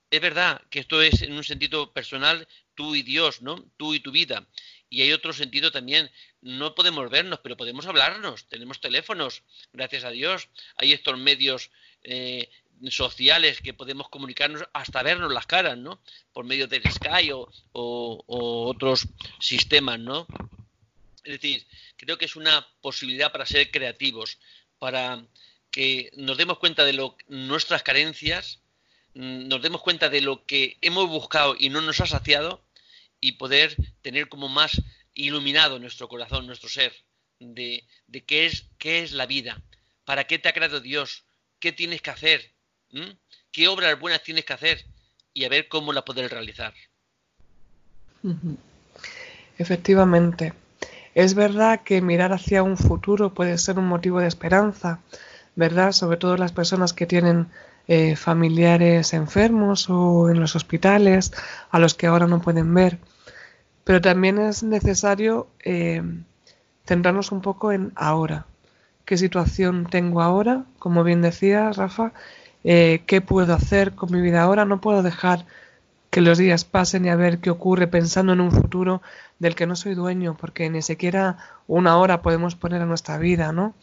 Es 0.09 0.19
verdad 0.19 0.61
que 0.69 0.79
esto 0.79 1.01
es 1.01 1.21
en 1.21 1.33
un 1.33 1.43
sentido 1.43 1.93
personal 1.93 2.47
tú 2.75 2.95
y 2.95 3.03
Dios, 3.03 3.41
¿no? 3.41 3.63
Tú 3.77 3.93
y 3.93 3.99
tu 3.99 4.11
vida. 4.11 4.47
Y 4.89 5.01
hay 5.01 5.13
otro 5.13 5.31
sentido 5.31 5.71
también. 5.71 6.11
No 6.41 6.75
podemos 6.75 7.09
vernos, 7.09 7.39
pero 7.41 7.55
podemos 7.55 7.85
hablarnos. 7.85 8.47
Tenemos 8.49 8.81
teléfonos, 8.81 9.43
gracias 9.71 10.03
a 10.03 10.09
Dios. 10.09 10.49
Hay 10.75 10.91
estos 10.91 11.17
medios 11.17 11.71
eh, 12.03 12.49
sociales 12.89 13.61
que 13.61 13.73
podemos 13.73 14.09
comunicarnos 14.09 14.63
hasta 14.73 15.03
vernos 15.03 15.31
las 15.31 15.45
caras, 15.45 15.77
¿no? 15.77 16.01
Por 16.33 16.45
medio 16.45 16.67
del 16.67 16.83
Sky 16.91 17.31
o, 17.31 17.49
otros 17.73 19.07
sistemas, 19.39 19.99
¿no? 19.99 20.25
Es 21.23 21.33
decir, 21.33 21.67
creo 21.97 22.17
que 22.17 22.25
es 22.25 22.35
una 22.35 22.67
posibilidad 22.81 23.31
para 23.31 23.45
ser 23.45 23.69
creativos, 23.69 24.39
para 24.79 25.23
que 25.69 26.11
nos 26.15 26.37
demos 26.37 26.57
cuenta 26.57 26.83
de 26.83 26.93
lo, 26.93 27.15
nuestras 27.27 27.83
carencias, 27.83 28.59
mm, 29.13 29.47
nos 29.47 29.61
demos 29.61 29.81
cuenta 29.81 30.09
de 30.09 30.21
lo 30.21 30.45
que 30.45 30.77
hemos 30.81 31.07
buscado 31.07 31.55
y 31.57 31.69
no 31.69 31.81
nos 31.81 32.01
ha 32.01 32.07
saciado 32.07 32.63
y 33.21 33.33
poder 33.33 33.75
tener 34.01 34.27
como 34.27 34.49
más 34.49 34.81
iluminado 35.13 35.79
nuestro 35.79 36.07
corazón, 36.07 36.47
nuestro 36.47 36.69
ser, 36.69 36.93
de, 37.39 37.85
qué, 38.25 38.45
es, 38.45 38.65
qué 38.77 39.03
es 39.03 39.11
la 39.11 39.25
vida, 39.25 39.61
para 40.05 40.25
qué 40.25 40.39
te 40.39 40.49
ha 40.49 40.53
creado 40.53 40.79
Dios, 40.79 41.23
qué 41.59 41.71
tienes 41.71 42.01
que 42.01 42.09
hacer, 42.09 42.50
qué 43.51 43.67
obras 43.67 43.99
buenas 43.99 44.23
tienes 44.23 44.45
que 44.45 44.53
hacer 44.53 44.85
y 45.33 45.45
a 45.45 45.49
ver 45.49 45.67
cómo 45.67 45.93
la 45.93 46.03
poder 46.03 46.29
realizar. 46.31 46.73
Efectivamente. 49.57 50.53
Es 51.13 51.33
verdad 51.33 51.81
que 51.81 52.01
mirar 52.01 52.31
hacia 52.31 52.63
un 52.63 52.77
futuro 52.77 53.33
puede 53.33 53.57
ser 53.57 53.77
un 53.77 53.87
motivo 53.87 54.19
de 54.19 54.27
esperanza, 54.27 54.99
¿verdad? 55.55 55.91
Sobre 55.91 56.17
todo 56.17 56.37
las 56.37 56.53
personas 56.53 56.93
que 56.93 57.05
tienen 57.05 57.47
eh, 57.87 58.15
familiares 58.15 59.13
enfermos 59.13 59.89
o 59.89 60.29
en 60.29 60.39
los 60.39 60.55
hospitales, 60.55 61.33
a 61.69 61.79
los 61.79 61.95
que 61.95 62.07
ahora 62.07 62.27
no 62.27 62.41
pueden 62.41 62.73
ver. 62.73 62.99
Pero 63.83 63.99
también 63.99 64.39
es 64.39 64.63
necesario 64.63 65.47
eh, 65.63 66.01
centrarnos 66.85 67.31
un 67.31 67.41
poco 67.41 67.71
en 67.71 67.91
ahora. 67.95 68.45
¿Qué 69.03 69.17
situación 69.17 69.87
tengo 69.89 70.21
ahora? 70.21 70.63
Como 70.79 71.03
bien 71.03 71.21
decía 71.21 71.71
Rafa, 71.71 72.13
eh, 72.63 73.03
¿qué 73.07 73.21
puedo 73.21 73.53
hacer 73.53 73.93
con 73.93 74.11
mi 74.11 74.21
vida 74.21 74.41
ahora? 74.41 74.65
No 74.65 74.81
puedo 74.81 75.03
dejar 75.03 75.45
que 76.09 76.21
los 76.21 76.37
días 76.37 76.65
pasen 76.65 77.05
y 77.05 77.09
a 77.09 77.15
ver 77.15 77.39
qué 77.39 77.49
ocurre 77.49 77.87
pensando 77.87 78.33
en 78.33 78.41
un 78.41 78.51
futuro 78.51 79.01
del 79.39 79.55
que 79.55 79.65
no 79.65 79.75
soy 79.75 79.95
dueño, 79.95 80.35
porque 80.39 80.69
ni 80.69 80.81
siquiera 80.81 81.37
una 81.67 81.97
hora 81.97 82.21
podemos 82.21 82.55
poner 82.55 82.81
a 82.81 82.85
nuestra 82.85 83.17
vida, 83.17 83.53
¿no? 83.53 83.73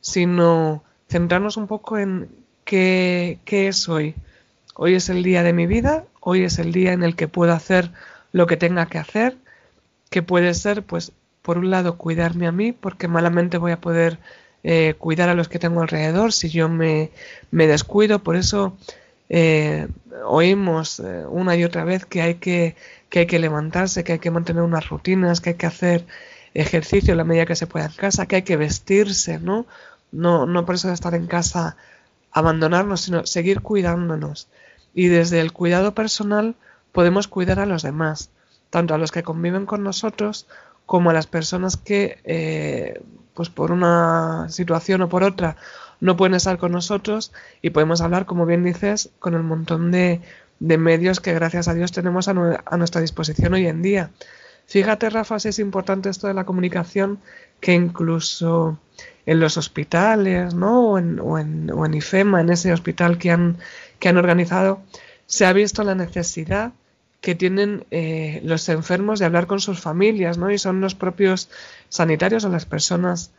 Sino 0.00 0.84
centrarnos 1.08 1.56
un 1.56 1.66
poco 1.66 1.98
en 1.98 2.28
qué, 2.64 3.38
qué 3.44 3.68
es 3.68 3.88
hoy. 3.88 4.14
Hoy 4.74 4.94
es 4.94 5.08
el 5.08 5.22
día 5.22 5.42
de 5.42 5.52
mi 5.52 5.66
vida, 5.66 6.04
hoy 6.20 6.44
es 6.44 6.58
el 6.58 6.72
día 6.72 6.92
en 6.92 7.02
el 7.02 7.16
que 7.16 7.28
puedo 7.28 7.52
hacer 7.52 7.90
lo 8.32 8.46
que 8.46 8.56
tenga 8.56 8.86
que 8.86 8.98
hacer, 8.98 9.36
que 10.10 10.22
puede 10.22 10.54
ser, 10.54 10.82
pues, 10.82 11.12
por 11.42 11.58
un 11.58 11.70
lado, 11.70 11.96
cuidarme 11.96 12.46
a 12.46 12.52
mí, 12.52 12.72
porque 12.72 13.08
malamente 13.08 13.58
voy 13.58 13.72
a 13.72 13.80
poder 13.80 14.18
eh, 14.62 14.94
cuidar 14.98 15.28
a 15.28 15.34
los 15.34 15.48
que 15.48 15.58
tengo 15.58 15.80
alrededor 15.82 16.32
si 16.32 16.48
yo 16.48 16.68
me, 16.68 17.10
me 17.50 17.66
descuido. 17.66 18.20
Por 18.20 18.36
eso 18.36 18.76
eh, 19.28 19.88
oímos 20.24 21.00
eh, 21.00 21.24
una 21.28 21.56
y 21.56 21.64
otra 21.64 21.84
vez 21.84 22.04
que 22.04 22.22
hay 22.22 22.34
que, 22.34 22.76
que 23.08 23.20
hay 23.20 23.26
que 23.26 23.38
levantarse, 23.38 24.04
que 24.04 24.14
hay 24.14 24.18
que 24.18 24.30
mantener 24.30 24.62
unas 24.62 24.88
rutinas, 24.88 25.40
que 25.40 25.50
hay 25.50 25.56
que 25.56 25.66
hacer 25.66 26.06
ejercicio 26.54 27.12
en 27.12 27.18
la 27.18 27.24
medida 27.24 27.46
que 27.46 27.56
se 27.56 27.66
pueda 27.66 27.86
en 27.86 27.92
casa, 27.92 28.26
que 28.26 28.36
hay 28.36 28.42
que 28.42 28.56
vestirse, 28.56 29.38
¿no? 29.38 29.66
No, 30.12 30.46
no 30.46 30.66
por 30.66 30.74
eso 30.74 30.92
estar 30.92 31.14
en 31.14 31.26
casa 31.26 31.76
abandonarnos, 32.32 33.02
sino 33.02 33.26
seguir 33.26 33.60
cuidándonos. 33.60 34.48
Y 34.94 35.08
desde 35.08 35.40
el 35.40 35.52
cuidado 35.52 35.94
personal, 35.94 36.54
podemos 36.92 37.28
cuidar 37.28 37.60
a 37.60 37.66
los 37.66 37.82
demás, 37.82 38.30
tanto 38.70 38.94
a 38.94 38.98
los 38.98 39.12
que 39.12 39.22
conviven 39.22 39.66
con 39.66 39.82
nosotros 39.82 40.46
como 40.86 41.10
a 41.10 41.12
las 41.12 41.26
personas 41.26 41.76
que, 41.76 42.18
eh, 42.24 43.00
pues 43.34 43.48
por 43.48 43.72
una 43.72 44.46
situación 44.48 45.02
o 45.02 45.08
por 45.08 45.22
otra, 45.22 45.56
no 46.00 46.16
pueden 46.16 46.34
estar 46.34 46.58
con 46.58 46.72
nosotros 46.72 47.32
y 47.62 47.70
podemos 47.70 48.00
hablar, 48.00 48.26
como 48.26 48.46
bien 48.46 48.64
dices, 48.64 49.10
con 49.18 49.34
el 49.34 49.42
montón 49.42 49.90
de, 49.90 50.20
medios 50.58 51.20
que 51.20 51.34
gracias 51.34 51.68
a 51.68 51.74
Dios 51.74 51.92
tenemos 51.92 52.28
a, 52.28 52.34
nuestra 52.34 53.00
disposición 53.00 53.54
hoy 53.54 53.66
en 53.66 53.82
día. 53.82 54.10
Fíjate, 54.66 55.10
Rafa, 55.10 55.38
si 55.38 55.48
es 55.48 55.58
importante 55.58 56.08
esto 56.08 56.26
de 56.26 56.34
la 56.34 56.44
comunicación, 56.44 57.18
que 57.60 57.74
incluso 57.74 58.78
en 59.26 59.40
los 59.40 59.56
hospitales, 59.56 60.54
¿no? 60.54 60.90
O 60.90 60.98
en, 60.98 61.18
o 61.20 61.38
en, 61.38 61.70
o 61.70 61.84
en 61.84 61.94
IFEMA, 61.94 62.40
en 62.40 62.50
ese 62.50 62.72
hospital 62.72 63.18
que 63.18 63.30
han, 63.30 63.58
que 63.98 64.08
han 64.08 64.16
organizado, 64.16 64.82
se 65.26 65.46
ha 65.46 65.52
visto 65.52 65.82
la 65.82 65.94
necesidad 65.94 66.72
que 67.20 67.34
tienen 67.34 67.84
eh, 67.90 68.40
los 68.44 68.68
enfermos 68.68 69.18
de 69.18 69.26
hablar 69.26 69.46
con 69.46 69.60
sus 69.60 69.80
familias, 69.80 70.38
¿no? 70.38 70.50
Y 70.50 70.58
son 70.58 70.80
los 70.80 70.94
propios 70.94 71.50
sanitarios 71.88 72.44
o 72.44 72.48
las 72.48 72.64
personas 72.64 73.30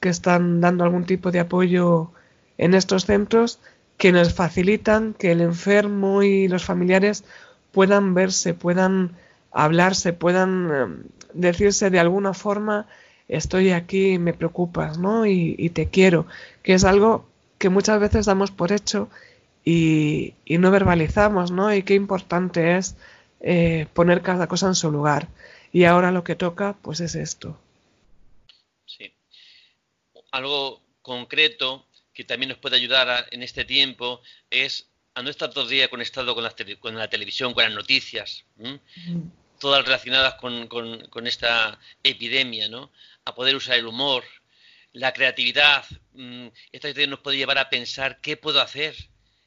que 0.00 0.08
están 0.08 0.60
dando 0.60 0.84
algún 0.84 1.04
tipo 1.04 1.30
de 1.30 1.40
apoyo 1.40 2.10
en 2.58 2.74
estos 2.74 3.04
centros 3.04 3.58
que 3.98 4.12
nos 4.12 4.34
facilitan 4.34 5.14
que 5.14 5.32
el 5.32 5.40
enfermo 5.40 6.22
y 6.22 6.48
los 6.48 6.64
familiares 6.64 7.24
puedan 7.72 8.14
verse, 8.14 8.54
puedan 8.54 9.16
hablarse, 9.52 10.12
puedan 10.12 10.70
eh, 10.72 11.08
decirse 11.34 11.90
de 11.90 12.00
alguna 12.00 12.34
forma 12.34 12.86
estoy 13.28 13.70
aquí, 13.72 14.18
me 14.18 14.34
preocupas, 14.34 14.98
¿no? 14.98 15.26
Y, 15.26 15.56
y, 15.58 15.70
te 15.70 15.86
quiero, 15.86 16.26
que 16.62 16.74
es 16.74 16.84
algo 16.84 17.26
que 17.58 17.68
muchas 17.70 17.98
veces 18.00 18.26
damos 18.26 18.50
por 18.50 18.72
hecho 18.72 19.08
y, 19.64 20.34
y 20.44 20.58
no 20.58 20.70
verbalizamos, 20.70 21.50
¿no? 21.50 21.74
Y 21.74 21.82
qué 21.82 21.94
importante 21.94 22.76
es 22.76 22.96
eh, 23.40 23.86
poner 23.92 24.22
cada 24.22 24.46
cosa 24.46 24.66
en 24.66 24.74
su 24.74 24.90
lugar. 24.90 25.28
Y 25.72 25.84
ahora 25.84 26.10
lo 26.10 26.24
que 26.24 26.34
toca, 26.36 26.76
pues 26.82 27.00
es 27.00 27.14
esto. 27.14 27.60
Sí. 28.86 29.12
Algo 30.30 30.82
concreto 31.02 31.86
que 32.14 32.24
también 32.24 32.48
nos 32.48 32.58
puede 32.58 32.76
ayudar 32.76 33.26
en 33.30 33.42
este 33.42 33.64
tiempo 33.64 34.22
es 34.48 34.88
a 35.14 35.22
no 35.22 35.30
estar 35.30 35.50
todo 35.50 35.64
el 35.64 35.70
día 35.70 35.88
conectado 35.88 36.34
con 36.34 36.44
la, 36.44 36.54
con 36.80 36.96
la 36.96 37.08
televisión, 37.08 37.54
con 37.54 37.64
las 37.64 37.72
noticias, 37.72 38.44
todas 39.58 39.84
relacionadas 39.84 40.34
con, 40.34 40.66
con, 40.66 41.26
esta 41.26 41.78
epidemia, 42.02 42.68
¿no? 42.68 42.90
A 43.24 43.34
poder 43.34 43.56
usar 43.56 43.78
el 43.78 43.86
humor, 43.86 44.24
la 44.92 45.12
creatividad. 45.12 45.84
Esta 46.72 46.90
idea 46.90 47.06
nos 47.06 47.20
puede 47.20 47.38
llevar 47.38 47.58
a 47.58 47.70
pensar 47.70 48.20
qué 48.20 48.36
puedo 48.36 48.60
hacer, 48.60 48.94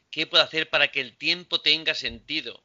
qué 0.10 0.26
puedo 0.26 0.44
hacer 0.44 0.70
para 0.70 0.90
que 0.92 1.02
el 1.02 1.16
tiempo 1.18 1.62
tenga 1.62 1.94
sentido 1.94 2.64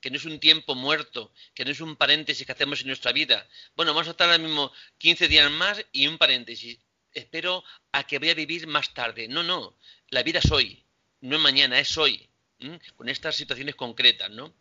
que 0.00 0.10
no 0.10 0.16
es 0.16 0.24
un 0.24 0.38
tiempo 0.40 0.74
muerto, 0.74 1.32
que 1.54 1.64
no 1.64 1.70
es 1.70 1.80
un 1.80 1.96
paréntesis 1.96 2.46
que 2.46 2.52
hacemos 2.52 2.80
en 2.80 2.88
nuestra 2.88 3.12
vida. 3.12 3.46
Bueno, 3.76 3.92
vamos 3.92 4.08
a 4.08 4.12
estar 4.12 4.28
ahora 4.28 4.42
mismo 4.42 4.72
15 4.98 5.28
días 5.28 5.50
más 5.50 5.84
y 5.92 6.06
un 6.06 6.18
paréntesis. 6.18 6.78
Espero 7.12 7.64
a 7.92 8.06
que 8.06 8.18
voy 8.18 8.30
a 8.30 8.34
vivir 8.34 8.66
más 8.66 8.92
tarde. 8.94 9.28
No, 9.28 9.42
no, 9.42 9.76
la 10.10 10.22
vida 10.22 10.38
es 10.40 10.50
hoy, 10.50 10.82
no 11.20 11.36
es 11.36 11.42
mañana, 11.42 11.78
es 11.78 11.96
hoy, 11.96 12.28
con 12.96 13.08
estas 13.08 13.36
situaciones 13.36 13.74
concretas, 13.74 14.30
¿no? 14.30 14.54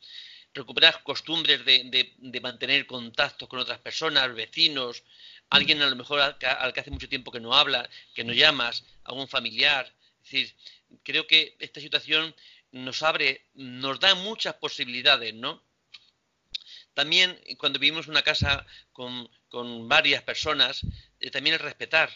Recuperar 0.54 1.04
costumbres 1.04 1.64
de, 1.66 2.40
mantener 2.42 2.88
contactos 2.88 3.48
con 3.48 3.60
otras 3.60 3.80
personas, 3.80 4.34
vecinos, 4.34 5.04
alguien 5.50 5.82
a 5.82 5.90
lo 5.90 5.96
mejor 5.96 6.20
al 6.20 6.38
que, 6.38 6.48
al 6.48 6.74
que 6.74 6.80
hace 6.80 6.92
mucho 6.92 7.10
tiempo 7.10 7.32
que 7.32 7.40
no 7.40 7.54
habla, 7.54 7.88
que 8.16 8.24
no 8.24 8.34
llamas, 8.34 8.84
algún 9.04 9.28
familiar. 9.28 9.94
Es 10.24 10.32
decir, 10.32 10.56
creo 11.04 11.28
que 11.28 11.56
esta 11.60 11.80
situación 11.80 12.34
nos 12.72 13.04
abre, 13.04 13.46
nos 13.54 14.00
da 14.00 14.16
muchas 14.16 14.56
posibilidades, 14.56 15.34
¿no? 15.34 15.64
También 16.94 17.40
cuando 17.58 17.78
vivimos 17.78 18.08
una 18.08 18.24
casa 18.24 18.66
con, 18.92 19.30
varias 19.88 20.24
personas, 20.24 20.82
eh, 21.20 21.30
también 21.30 21.54
el 21.54 21.60
respetar 21.60 22.10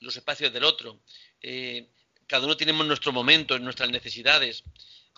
los 0.00 0.16
espacios 0.16 0.52
del 0.52 0.64
otro. 0.64 1.00
Eh, 1.40 1.88
cada 2.26 2.44
uno 2.44 2.56
tenemos 2.56 2.86
nuestro 2.86 3.12
momento, 3.12 3.58
nuestras 3.58 3.90
necesidades. 3.90 4.62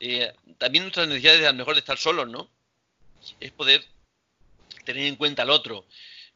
Eh, 0.00 0.32
también 0.58 0.84
nuestras 0.84 1.08
necesidades 1.08 1.46
a 1.46 1.50
lo 1.50 1.58
mejor 1.58 1.74
de 1.74 1.80
estar 1.80 1.98
solos, 1.98 2.28
¿no? 2.28 2.48
Es 3.40 3.50
poder 3.50 3.84
tener 4.84 5.04
en 5.06 5.16
cuenta 5.16 5.42
al 5.42 5.50
otro 5.50 5.86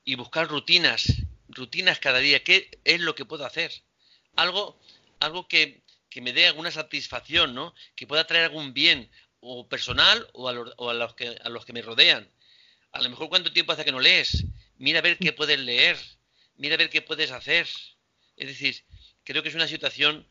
y 0.05 0.17
buscar 0.17 0.49
rutinas, 0.49 1.07
rutinas 1.49 1.99
cada 2.01 2.19
día. 2.19 2.43
¿Qué 2.43 2.69
es 2.85 3.01
lo 3.01 3.15
que 3.15 3.25
puedo 3.25 3.47
hacer? 3.47 3.73
Algo, 4.35 4.77
algo 5.21 5.47
que, 5.47 5.83
me 6.21 6.33
dé 6.33 6.47
alguna 6.47 6.71
satisfacción, 6.71 7.55
¿no? 7.55 7.75
Que 7.95 8.07
pueda 8.07 8.27
traer 8.27 8.45
algún 8.45 8.75
bien, 8.75 9.11
o 9.43 9.69
personal 9.69 10.27
o 10.33 10.49
a, 10.49 10.95
los, 10.95 11.15
que, 11.15 11.37
a 11.43 11.49
los 11.49 11.65
que 11.65 11.73
me 11.73 11.83
rodean. 11.83 12.29
A 12.93 13.03
lo 13.03 13.11
mejor 13.11 13.29
cuánto 13.29 13.53
tiempo 13.53 13.73
hace 13.73 13.85
que 13.85 13.93
no 13.93 14.01
lees. 14.01 14.45
Mira 14.79 15.01
a 15.01 15.03
ver 15.03 15.19
qué 15.19 15.33
puedes 15.33 15.59
leer. 15.59 15.97
Mira 16.57 16.77
a 16.77 16.79
ver 16.79 16.91
qué 16.91 17.03
puedes 17.03 17.33
hacer. 17.33 17.67
Es 18.37 18.49
decir, 18.49 18.85
creo 19.25 19.43
que 19.43 19.49
es 19.49 19.55
una 19.55 19.67
situación 19.67 20.27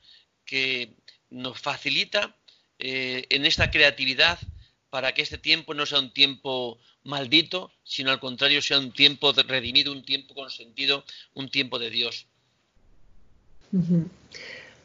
que 0.45 0.95
nos 1.29 1.59
facilita 1.59 2.35
eh, 2.79 3.25
en 3.29 3.45
esta 3.45 3.69
creatividad 3.69 4.39
para 4.89 5.13
que 5.13 5.21
este 5.21 5.37
tiempo 5.37 5.73
no 5.73 5.85
sea 5.85 5.99
un 5.99 6.13
tiempo 6.13 6.79
maldito, 7.03 7.71
sino 7.83 8.11
al 8.11 8.19
contrario 8.19 8.61
sea 8.61 8.79
un 8.79 8.91
tiempo 8.93 9.33
redimido, 9.33 9.91
un 9.91 10.03
tiempo 10.03 10.33
consentido, 10.33 11.03
un 11.33 11.49
tiempo 11.49 11.79
de 11.79 11.89
Dios. 11.89 12.27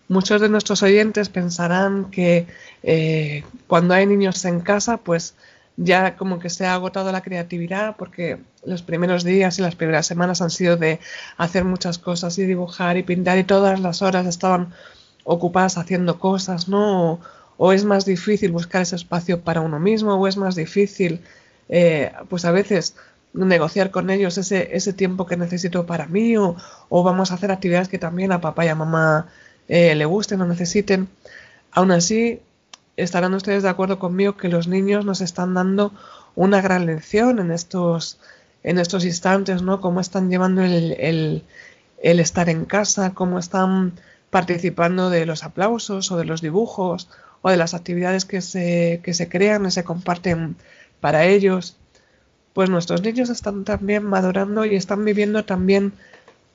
Muchos 0.08 0.40
de 0.40 0.48
nuestros 0.48 0.82
oyentes 0.82 1.28
pensarán 1.28 2.10
que 2.10 2.46
eh, 2.82 3.44
cuando 3.66 3.94
hay 3.94 4.06
niños 4.06 4.44
en 4.44 4.60
casa, 4.60 4.98
pues 4.98 5.34
ya 5.76 6.16
como 6.16 6.38
que 6.38 6.48
se 6.48 6.64
ha 6.66 6.74
agotado 6.74 7.12
la 7.12 7.22
creatividad 7.22 7.96
porque 7.96 8.38
los 8.64 8.82
primeros 8.82 9.24
días 9.24 9.58
y 9.58 9.62
las 9.62 9.74
primeras 9.74 10.06
semanas 10.06 10.40
han 10.40 10.50
sido 10.50 10.76
de 10.76 11.00
hacer 11.36 11.64
muchas 11.64 11.98
cosas 11.98 12.38
y 12.38 12.46
dibujar 12.46 12.96
y 12.96 13.02
pintar 13.02 13.38
y 13.38 13.44
todas 13.44 13.80
las 13.80 14.00
horas 14.00 14.26
estaban 14.26 14.72
ocupadas 15.24 15.76
haciendo 15.76 16.18
cosas, 16.18 16.68
¿no? 16.68 17.20
O, 17.58 17.72
es 17.72 17.84
más 17.84 18.04
difícil 18.04 18.52
buscar 18.52 18.82
ese 18.82 18.96
espacio 18.96 19.40
para 19.40 19.60
uno 19.60 19.80
mismo 19.80 20.14
o 20.14 20.26
es 20.28 20.36
más 20.36 20.54
difícil, 20.54 21.20
eh, 21.68 22.12
pues 22.28 22.44
a 22.44 22.52
veces 22.52 22.94
negociar 23.32 23.90
con 23.90 24.08
ellos 24.10 24.38
ese, 24.38 24.76
ese 24.76 24.92
tiempo 24.92 25.26
que 25.26 25.36
necesito 25.36 25.84
para 25.84 26.06
mí 26.06 26.36
o, 26.36 26.56
vamos 26.90 27.30
a 27.30 27.34
hacer 27.34 27.50
actividades 27.50 27.88
que 27.88 27.98
también 27.98 28.32
a 28.32 28.40
papá 28.40 28.64
y 28.64 28.68
a 28.68 28.74
mamá 28.74 29.26
eh, 29.68 29.94
le 29.94 30.04
gusten 30.04 30.40
o 30.40 30.46
necesiten. 30.46 31.08
Aún 31.72 31.90
así, 31.90 32.40
estarán 32.96 33.34
ustedes 33.34 33.62
de 33.62 33.68
acuerdo 33.68 33.98
conmigo 33.98 34.36
que 34.36 34.48
los 34.48 34.68
niños 34.68 35.04
nos 35.04 35.20
están 35.20 35.54
dando 35.54 35.92
una 36.34 36.60
gran 36.60 36.86
lección 36.86 37.38
en 37.38 37.50
estos, 37.50 38.18
en 38.62 38.78
estos 38.78 39.04
instantes, 39.04 39.62
¿no? 39.62 39.80
Cómo 39.80 40.00
están 40.00 40.30
llevando 40.30 40.62
el, 40.62 40.96
el, 40.98 42.20
estar 42.20 42.48
en 42.48 42.64
casa, 42.64 43.14
cómo 43.14 43.38
están 43.38 43.92
participando 44.30 45.10
de 45.10 45.26
los 45.26 45.44
aplausos 45.44 46.10
o 46.10 46.16
de 46.16 46.24
los 46.24 46.40
dibujos 46.40 47.08
o 47.42 47.50
de 47.50 47.56
las 47.56 47.74
actividades 47.74 48.24
que 48.24 48.40
se, 48.40 49.00
que 49.02 49.14
se 49.14 49.28
crean 49.28 49.66
y 49.66 49.70
se 49.70 49.84
comparten 49.84 50.56
para 51.00 51.24
ellos. 51.24 51.76
Pues 52.52 52.70
nuestros 52.70 53.02
niños 53.02 53.28
están 53.28 53.64
también 53.64 54.02
madurando 54.04 54.64
y 54.64 54.76
están 54.76 55.04
viviendo 55.04 55.44
también 55.44 55.92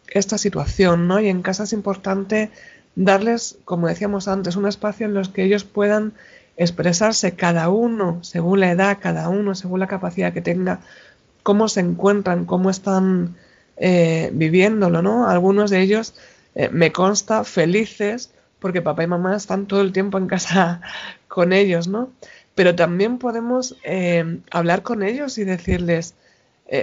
esta 0.08 0.38
situación, 0.38 1.08
¿no? 1.08 1.20
Y 1.20 1.30
en 1.30 1.42
casa 1.42 1.64
es 1.64 1.74
importante 1.74 2.52
darles, 2.96 3.58
como 3.66 3.88
decíamos 3.88 4.28
antes, 4.28 4.56
un 4.56 4.68
espacio 4.68 5.06
en 5.06 5.14
los 5.14 5.30
que 5.30 5.44
ellos 5.44 5.64
puedan 5.64 6.14
expresarse 6.58 7.36
cada 7.36 7.70
uno, 7.70 8.20
según 8.24 8.60
la 8.60 8.72
edad, 8.72 8.98
cada 9.02 9.30
uno, 9.30 9.56
según 9.56 9.80
la 9.80 9.88
capacidad 9.88 10.34
que 10.34 10.42
tenga, 10.42 10.82
cómo 11.44 11.68
se 11.68 11.80
encuentran, 11.80 12.46
cómo 12.46 12.70
están 12.70 13.36
eh, 13.78 14.30
viviéndolo, 14.34 15.02
¿no? 15.02 15.28
Algunos 15.28 15.72
de 15.72 15.82
ellos 15.82 16.14
eh, 16.56 16.70
me 16.72 16.92
consta 16.92 17.44
felices 17.44 18.32
porque 18.60 18.82
papá 18.82 19.04
y 19.04 19.08
mamá 19.08 19.36
están 19.36 19.66
todo 19.66 19.82
el 19.82 19.92
tiempo 19.92 20.20
en 20.20 20.28
casa 20.28 20.82
con 21.28 21.54
ellos, 21.54 21.88
¿no? 21.88 22.12
Pero 22.54 22.76
también 22.76 23.18
podemos 23.18 23.78
eh, 23.84 24.40
hablar 24.52 24.84
con 24.84 25.04
ellos 25.04 25.38
y 25.38 25.46
decirles, 25.46 26.16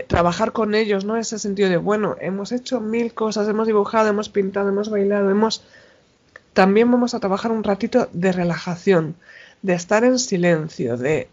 trabajar 0.07 0.53
con 0.53 0.75
ellos, 0.75 1.07
¿no? 1.07 1.17
Ese 1.17 1.39
sentido 1.39 1.71
de, 1.71 1.79
bueno, 1.79 2.17
hemos 2.21 2.53
hecho 2.53 2.79
mil 2.79 3.15
cosas, 3.15 3.49
hemos 3.49 3.67
dibujado, 3.67 4.09
hemos 4.11 4.29
pintado, 4.29 4.69
hemos 4.69 4.91
bailado, 4.91 5.31
hemos 5.31 5.63
también 6.59 6.91
vamos 6.91 7.15
a 7.15 7.21
trabajar 7.21 7.53
un 7.53 7.63
ratito 7.63 8.09
de 8.13 8.33
relajación, 8.33 9.15
de 9.63 9.75
estar 9.75 10.03
en 10.03 10.19
silencio, 10.19 10.97
de 10.97 11.29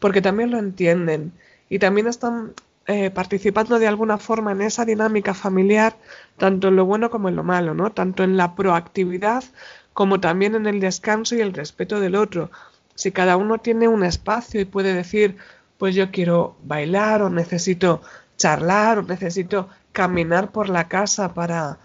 porque 0.00 0.20
también 0.20 0.50
lo 0.50 0.58
entienden 0.58 1.32
y 1.68 1.78
también 1.78 2.08
están 2.08 2.52
eh, 2.88 3.12
participando 3.12 3.78
de 3.78 3.86
alguna 3.86 4.18
forma 4.18 4.50
en 4.50 4.62
esa 4.62 4.84
dinámica 4.84 5.32
familiar, 5.32 5.94
tanto 6.38 6.66
en 6.66 6.74
lo 6.74 6.84
bueno 6.84 7.08
como 7.08 7.28
en 7.28 7.36
lo 7.36 7.44
malo, 7.44 7.72
¿no? 7.74 7.92
Tanto 7.92 8.24
en 8.24 8.36
la 8.36 8.56
proactividad 8.56 9.44
como 9.92 10.18
también 10.18 10.56
en 10.56 10.66
el 10.66 10.80
descanso 10.80 11.36
y 11.36 11.40
el 11.40 11.54
respeto 11.54 12.00
del 12.00 12.16
otro. 12.16 12.50
Si 12.96 13.12
cada 13.12 13.36
uno 13.36 13.58
tiene 13.58 13.86
un 13.86 14.02
espacio 14.02 14.60
y 14.60 14.64
puede 14.64 14.92
decir, 14.92 15.36
pues 15.78 15.94
yo 15.94 16.10
quiero 16.10 16.56
bailar 16.64 17.22
o 17.22 17.30
necesito 17.30 18.02
charlar 18.36 18.98
o 18.98 19.02
necesito 19.04 19.68
caminar 19.92 20.50
por 20.50 20.68
la 20.68 20.88
casa 20.88 21.32
para, 21.32 21.78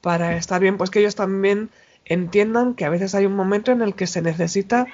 para 0.00 0.36
estar 0.36 0.60
bien, 0.60 0.76
pues 0.76 0.90
que 0.90 1.00
ellos 1.00 1.16
también 1.16 1.70
entiendan 2.04 2.74
que 2.74 2.84
a 2.84 2.90
veces 2.90 3.14
hay 3.14 3.26
un 3.26 3.36
momento 3.36 3.72
en 3.72 3.82
el 3.82 3.94
que 3.94 4.06
se 4.06 4.22
necesita 4.22 4.86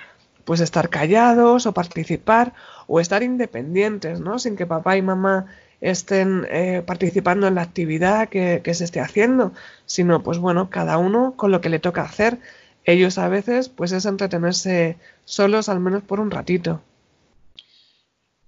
pues 0.44 0.61
estar 0.61 0.88
callados 0.88 1.66
o 1.66 1.72
participar 1.72 2.54
o 2.86 3.00
estar 3.00 3.22
independientes, 3.22 4.20
¿no? 4.20 4.38
Sin 4.38 4.56
que 4.56 4.66
papá 4.66 4.96
y 4.96 5.02
mamá 5.02 5.46
estén 5.80 6.46
eh, 6.50 6.82
participando 6.86 7.46
en 7.46 7.54
la 7.54 7.62
actividad 7.62 8.28
que, 8.28 8.62
se 8.74 8.84
esté 8.84 9.00
haciendo, 9.00 9.52
sino 9.86 10.22
pues 10.22 10.38
bueno, 10.38 10.70
cada 10.70 10.98
uno 10.98 11.34
con 11.36 11.50
lo 11.50 11.61
que 11.61 11.68
le 11.68 11.78
toca 11.78 12.02
hacer. 12.02 12.38
Ellos 12.84 13.18
a 13.18 13.28
veces 13.28 13.68
pues 13.68 13.92
es 13.92 14.06
entretenerse 14.06 14.96
solos 15.24 15.68
al 15.68 15.80
menos 15.80 16.02
por 16.02 16.20
un 16.20 16.30
ratito. 16.30 16.82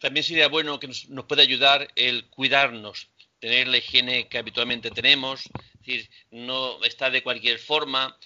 También 0.01 0.25
sería 0.25 0.49
bueno 0.49 0.81
que 0.81 0.89
nos, 0.89 1.09
nos 1.09 1.27
pueda 1.27 1.43
ayudar 1.43 1.89
el 1.95 2.27
cuidarnos, 2.27 3.09
tener 3.39 3.69
la 3.69 3.79
higiene 3.79 4.27
que 4.27 4.39
habitualmente 4.39 4.91
tenemos, 4.91 5.49
decir, 5.79 6.09
no 6.31 6.83
estar 6.85 7.13
de 7.13 7.23
cualquier 7.23 7.59
forma, 7.59 8.17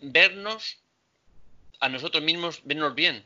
vernos 0.00 0.78
a 1.80 1.88
nosotros 1.88 2.22
mismos, 2.22 2.60
vernos 2.64 2.94
bien, 2.94 3.24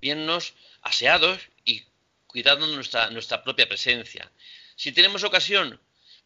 vernos 0.00 0.54
aseados 0.82 1.40
y 1.64 1.82
cuidando 2.26 2.66
nuestra, 2.68 3.10
nuestra 3.10 3.42
propia 3.42 3.68
presencia. 3.68 4.30
Si 4.76 4.92
tenemos 4.92 5.24
ocasión, 5.24 5.80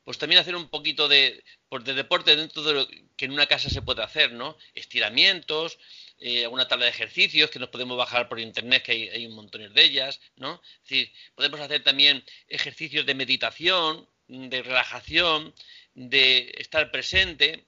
pues 0.05 0.19
también 0.19 0.41
hacer 0.41 0.55
un 0.55 0.69
poquito 0.69 1.09
de, 1.09 1.43
pues 1.69 1.85
de 1.85 1.95
deporte 1.95 2.37
dentro 2.37 2.63
de 2.63 2.73
lo 2.75 2.87
que 3.17 3.25
en 3.25 3.33
una 3.33 3.47
casa 3.47 3.71
se 3.71 3.83
puede 3.83 4.03
hacer, 4.03 4.33
¿no? 4.33 4.57
Estiramientos, 4.75 5.79
eh, 6.19 6.45
alguna 6.45 6.69
tabla 6.69 6.85
de 6.85 6.91
ejercicios 6.91 7.51
que 7.51 7.59
nos 7.59 7.71
podemos 7.71 7.97
bajar 7.97 8.29
por 8.29 8.39
internet, 8.39 8.83
que 8.83 8.93
hay, 8.93 9.09
hay 9.09 9.27
un 9.27 9.35
montón 9.35 9.73
de 9.73 9.83
ellas, 9.83 10.21
¿no? 10.37 10.61
Es 10.83 10.91
decir, 10.91 11.13
podemos 11.35 11.61
hacer 11.61 11.83
también 11.83 12.23
ejercicios 12.49 13.07
de 13.07 13.15
meditación, 13.15 14.07
de 14.29 14.63
relajación, 14.63 15.55
de 15.95 16.55
estar 16.59 16.91
presente, 16.91 17.65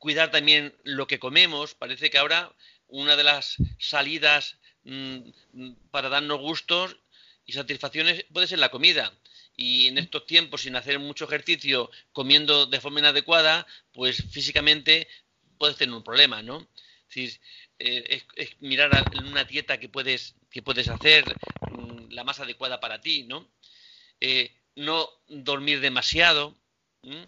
cuidar 0.00 0.32
también 0.32 0.74
lo 0.82 1.06
que 1.06 1.20
comemos. 1.20 1.74
Parece 1.74 2.10
que 2.10 2.18
ahora 2.18 2.52
una 2.88 3.14
de 3.14 3.22
las 3.22 3.56
salidas 3.78 4.56
mm, 4.82 5.30
para 5.92 6.08
darnos 6.08 6.40
gustos 6.40 6.96
y 7.46 7.52
satisfacciones 7.52 8.24
puede 8.32 8.48
ser 8.48 8.58
la 8.58 8.70
comida. 8.70 9.12
Y 9.56 9.88
en 9.88 9.98
estos 9.98 10.26
tiempos, 10.26 10.62
sin 10.62 10.74
hacer 10.74 10.98
mucho 10.98 11.26
ejercicio, 11.26 11.90
comiendo 12.12 12.66
de 12.66 12.80
forma 12.80 13.00
inadecuada, 13.00 13.66
pues 13.92 14.24
físicamente 14.30 15.06
puedes 15.58 15.76
tener 15.76 15.94
un 15.94 16.02
problema, 16.02 16.42
¿no? 16.42 16.66
Es, 17.14 17.40
eh, 17.78 18.22
mirar 18.60 18.90
una 19.12 19.44
dieta 19.44 19.78
que 19.78 19.88
puedes, 19.88 20.34
que 20.50 20.62
puedes 20.62 20.88
hacer 20.88 21.24
mm, 21.68 22.10
la 22.10 22.24
más 22.24 22.40
adecuada 22.40 22.80
para 22.80 23.00
ti, 23.02 23.24
¿no? 23.24 23.46
Eh, 24.20 24.50
no 24.76 25.10
dormir 25.28 25.80
demasiado. 25.80 26.56
Mm, 27.02 27.24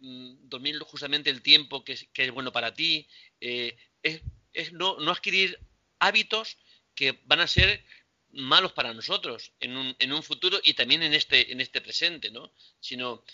dormir 0.00 0.78
justamente 0.80 1.30
el 1.30 1.42
tiempo 1.42 1.84
que 1.84 1.92
es, 1.92 2.30
bueno 2.32 2.52
para 2.52 2.74
ti, 2.74 3.06
eh, 3.40 3.76
es, 4.02 4.72
no, 4.72 4.96
adquirir 5.10 5.58
hábitos 5.98 6.58
que 6.94 7.18
van 7.24 7.40
a 7.40 7.46
ser 7.46 7.84
malos 8.32 8.72
para 8.72 8.92
nosotros 8.92 9.52
en 9.60 9.76
un, 9.76 9.96
en 9.98 10.12
un 10.12 10.22
futuro 10.22 10.60
y 10.62 10.74
también 10.74 11.02
en 11.02 11.14
este, 11.14 11.52
en 11.52 11.60
este 11.60 11.80
presente, 11.80 12.30
¿no? 12.30 12.52
Sino, 12.80 13.24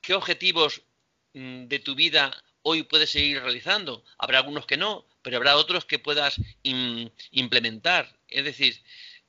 ¿qué 0.00 0.14
objetivos 0.14 0.82
mm, 1.32 1.66
de 1.66 1.78
tu 1.78 1.94
vida 1.94 2.42
hoy 2.62 2.82
puedes 2.82 3.10
seguir 3.10 3.40
realizando? 3.40 4.04
Habrá 4.18 4.38
algunos 4.38 4.66
que 4.66 4.76
no, 4.76 5.06
pero 5.22 5.36
habrá 5.36 5.56
otros 5.56 5.84
que 5.84 5.98
puedas 5.98 6.40
implementar. 6.62 8.18
Es 8.28 8.44
decir, 8.44 8.82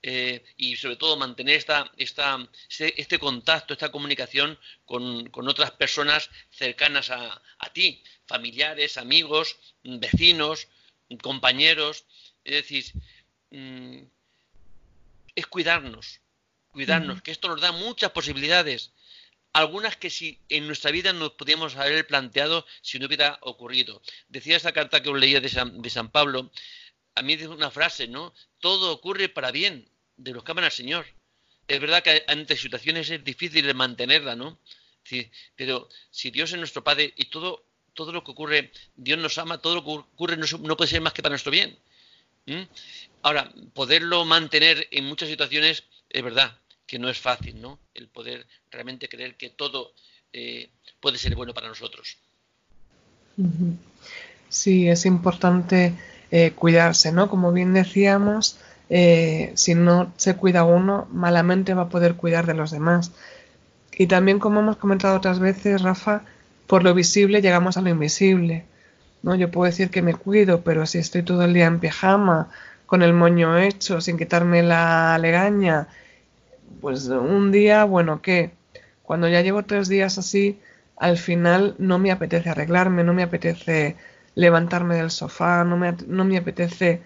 eh, 0.04 0.44
y 0.58 0.76
sobre 0.78 0.96
todo 0.96 1.16
mantener 1.16 1.56
esta, 1.56 1.92
esta, 1.98 2.50
este, 2.80 3.20
contacto, 3.20 3.74
esta 3.74 3.92
comunicación 3.92 4.58
con, 4.86 5.30
otras 5.48 5.72
personas 5.72 6.30
cercanas 6.50 7.12
a, 7.12 7.42
ti, 7.74 8.04
familiares, 8.26 8.98
amigos, 8.98 9.58
vecinos, 9.84 10.68
compañeros, 11.22 12.06
Es 12.44 12.54
decir, 12.54 12.86
mm, 13.52 14.00
es 15.36 15.48
cuidarnos, 15.48 16.20
cuidarnos, 16.70 17.22
que 17.22 17.32
esto 17.32 17.48
nos 17.48 17.62
da 17.62 17.72
muchas 17.72 18.12
posibilidades, 18.12 18.92
algunas 19.54 19.98
que 19.98 20.10
si 20.10 20.40
en 20.50 20.66
nuestra 20.66 20.92
vida 20.92 21.14
nos 21.14 21.34
podíamos 21.34 21.76
haber 21.76 22.08
planteado 22.08 22.66
si 22.82 22.98
no 22.98 23.06
hubiera 23.06 23.38
ocurrido. 23.42 24.02
Decía 24.30 24.58
esta 24.58 24.72
carta 24.72 25.04
que 25.04 25.10
os 25.10 25.20
leía 25.20 25.42
de 25.42 25.50
San, 25.50 25.82
de 25.82 25.90
San 25.90 26.10
Pablo, 26.10 26.52
a 27.16 27.22
mí 27.22 27.36
dice 27.36 27.50
una 27.50 27.72
frase, 27.72 28.08
¿no? 28.08 28.34
Todo 28.60 28.92
ocurre 28.92 29.30
para 29.30 29.52
bien 29.52 29.88
de 30.18 30.32
los 30.32 30.44
que 30.44 30.52
aman 30.52 30.66
al 30.66 30.72
Señor. 30.72 31.06
Es 31.68 31.80
verdad 31.80 32.04
que 32.04 32.24
ante 32.28 32.56
situaciones 32.58 33.10
es 33.10 33.24
difícil 33.24 33.66
de 33.66 33.74
mantenerla, 33.74 34.36
¿no? 34.36 34.60
pero 35.56 35.90
si 36.12 36.32
Dios 36.32 36.52
es 36.52 36.58
nuestro 36.58 36.84
Padre 36.84 37.12
y 37.18 37.26
todo, 37.26 37.66
todo 37.94 38.12
lo 38.12 38.24
que 38.24 38.32
ocurre, 38.32 38.72
Dios 38.96 39.18
nos 39.20 39.38
ama, 39.40 39.58
todo 39.58 39.76
lo 39.76 39.84
que 39.84 39.90
ocurre 39.90 40.38
no, 40.38 40.78
puede 40.78 40.90
ser 40.90 41.02
más 41.02 41.14
que 41.14 41.24
para 41.24 41.34
nuestro 41.34 41.52
bien. 41.52 41.78
Ahora, 43.22 43.52
poderlo 43.74 44.26
mantener 44.26 44.88
en 44.92 45.06
muchas 45.06 45.28
situaciones 45.28 45.84
es 46.10 46.24
verdad 46.24 46.58
que 46.86 47.00
no 47.00 47.10
es 47.10 47.20
fácil, 47.20 47.60
¿no? 47.62 47.80
El 47.94 48.08
poder 48.10 48.46
realmente 48.70 49.10
creer 49.10 49.36
que 49.36 49.50
todo 49.50 49.94
eh, 50.34 50.70
puede 51.00 51.18
ser 51.18 51.36
bueno 51.36 51.54
para 51.54 51.68
nosotros. 51.68 52.18
Sí, 54.50 54.88
es 54.88 55.06
importante 55.06 55.96
eh, 56.32 56.52
cuidarse, 56.52 57.12
¿no? 57.12 57.30
Como 57.30 57.52
bien 57.52 57.74
decíamos, 57.74 58.58
eh, 58.90 59.52
si 59.56 59.76
no 59.76 60.12
se 60.18 60.36
cuida 60.36 60.64
uno, 60.64 61.08
malamente 61.12 61.74
va 61.74 61.84
a 61.84 61.90
poder 61.90 62.16
cuidar 62.16 62.46
de 62.46 62.54
los 62.54 62.72
demás. 62.72 63.12
Y 63.94 64.08
también, 64.08 64.40
como 64.40 64.62
hemos 64.62 64.78
comentado 64.78 65.18
otras 65.18 65.40
veces, 65.40 65.82
Rafa, 65.82 66.24
por 66.68 66.84
lo 66.84 66.94
visible 66.94 67.42
llegamos 67.42 67.78
a 67.78 67.82
lo 67.82 67.90
invisible. 67.90 68.66
¿no? 69.24 69.36
Yo 69.36 69.52
puedo 69.52 69.70
decir 69.70 69.90
que 69.90 70.02
me 70.02 70.16
cuido, 70.16 70.62
pero 70.62 70.86
si 70.86 70.98
estoy 70.98 71.24
todo 71.24 71.44
el 71.44 71.54
día 71.54 71.66
en 71.66 71.80
pijama, 71.80 72.50
con 72.86 73.02
el 73.04 73.14
moño 73.14 73.58
hecho, 73.58 74.02
sin 74.02 74.18
quitarme 74.18 74.64
la 74.64 75.18
legaña, 75.18 75.88
pues 76.82 77.08
un 77.08 77.52
día, 77.52 77.84
bueno, 77.86 78.22
¿qué? 78.22 78.52
Cuando 79.04 79.28
ya 79.28 79.42
llevo 79.42 79.64
tres 79.64 79.88
días 79.88 80.18
así, 80.18 80.60
al 80.98 81.18
final 81.18 81.76
no 81.78 82.00
me 82.00 82.12
apetece 82.12 82.50
arreglarme, 82.50 83.04
no 83.04 83.14
me 83.14 83.24
apetece 83.24 83.96
levantarme 84.36 84.96
del 84.96 85.12
sofá, 85.12 85.64
no 85.64 85.78
me, 85.78 85.96
no 86.08 86.26
me 86.26 86.38
apetece... 86.38 87.02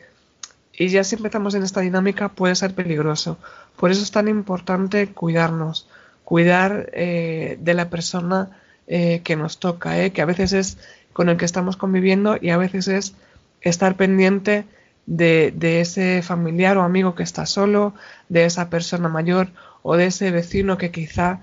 Y 0.77 0.89
ya 0.89 1.05
si 1.05 1.15
empezamos 1.15 1.55
en 1.55 1.63
esta 1.63 1.79
dinámica 1.79 2.29
puede 2.29 2.53
ser 2.55 2.73
peligroso. 2.73 3.37
Por 3.77 3.91
eso 3.91 4.03
es 4.03 4.11
tan 4.11 4.27
importante 4.27 5.07
cuidarnos, 5.07 5.87
cuidar 6.25 6.89
eh, 6.93 7.57
de 7.61 7.73
la 7.73 7.89
persona 7.89 8.49
eh, 8.87 9.21
que 9.23 9.35
nos 9.35 9.59
toca, 9.59 10.01
eh, 10.01 10.11
que 10.11 10.21
a 10.21 10.25
veces 10.25 10.53
es 10.53 10.77
con 11.13 11.29
el 11.29 11.37
que 11.37 11.45
estamos 11.45 11.77
conviviendo 11.77 12.37
y 12.41 12.49
a 12.49 12.57
veces 12.57 12.87
es 12.89 13.15
estar 13.61 13.95
pendiente 13.95 14.65
de, 15.05 15.53
de, 15.55 15.81
ese 15.81 16.21
familiar 16.23 16.77
o 16.77 16.81
amigo 16.83 17.15
que 17.15 17.23
está 17.23 17.45
solo, 17.45 17.93
de 18.27 18.45
esa 18.45 18.69
persona 18.69 19.07
mayor 19.07 19.49
o 19.81 19.95
de 19.95 20.07
ese 20.07 20.31
vecino 20.31 20.77
que 20.77 20.91
quizá 20.91 21.41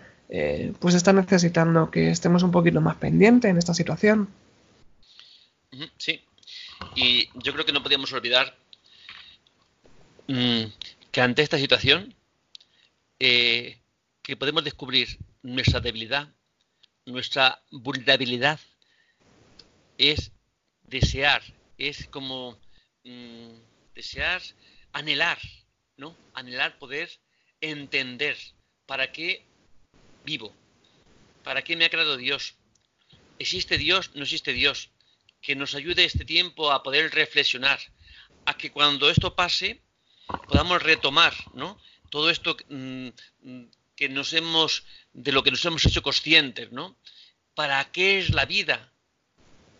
pues 0.80 0.94
está 0.94 1.12
necesitando 1.12 1.90
que 1.90 2.10
estemos 2.10 2.42
un 2.42 2.52
poquito 2.52 2.80
más 2.80 2.96
pendientes 2.96 3.50
en 3.50 3.58
esta 3.58 3.74
situación. 3.74 4.28
Sí, 5.96 6.24
y 6.94 7.28
yo 7.34 7.52
creo 7.52 7.64
que 7.64 7.72
no 7.72 7.82
podíamos 7.82 8.12
olvidar 8.12 8.56
mm, 10.28 10.64
que 11.10 11.20
ante 11.20 11.42
esta 11.42 11.58
situación 11.58 12.14
eh, 13.18 13.78
que 14.22 14.36
podemos 14.36 14.64
descubrir 14.64 15.18
nuestra 15.42 15.80
debilidad, 15.80 16.34
nuestra 17.06 17.62
vulnerabilidad, 17.70 18.60
es 19.98 20.32
desear, 20.82 21.42
es 21.78 22.06
como 22.08 22.58
mm, 23.04 23.54
desear, 23.94 24.42
anhelar, 24.92 25.38
¿no? 25.96 26.16
Anhelar 26.34 26.78
poder 26.78 27.10
entender 27.60 28.36
para 28.86 29.12
qué 29.12 29.44
vivo, 30.24 30.54
para 31.44 31.62
qué 31.62 31.76
me 31.76 31.84
ha 31.84 31.90
creado 31.90 32.16
Dios. 32.16 32.56
¿Existe 33.38 33.78
Dios? 33.78 34.10
¿No 34.14 34.22
existe 34.22 34.52
Dios? 34.52 34.91
Que 35.42 35.56
nos 35.56 35.74
ayude 35.74 36.04
este 36.04 36.24
tiempo 36.24 36.70
a 36.70 36.82
poder 36.82 37.12
reflexionar, 37.12 37.80
a 38.46 38.56
que 38.56 38.70
cuando 38.70 39.10
esto 39.10 39.34
pase 39.34 39.82
podamos 40.48 40.82
retomar, 40.82 41.34
¿no? 41.54 41.78
Todo 42.10 42.30
esto 42.30 42.56
mm, 42.68 43.08
que 43.96 44.08
nos 44.08 44.32
hemos, 44.32 44.84
de 45.12 45.32
lo 45.32 45.42
que 45.42 45.50
nos 45.50 45.64
hemos 45.64 45.84
hecho 45.84 46.02
conscientes, 46.02 46.70
¿no? 46.72 46.96
¿Para 47.54 47.84
qué 47.90 48.18
es 48.18 48.30
la 48.30 48.46
vida? 48.46 48.92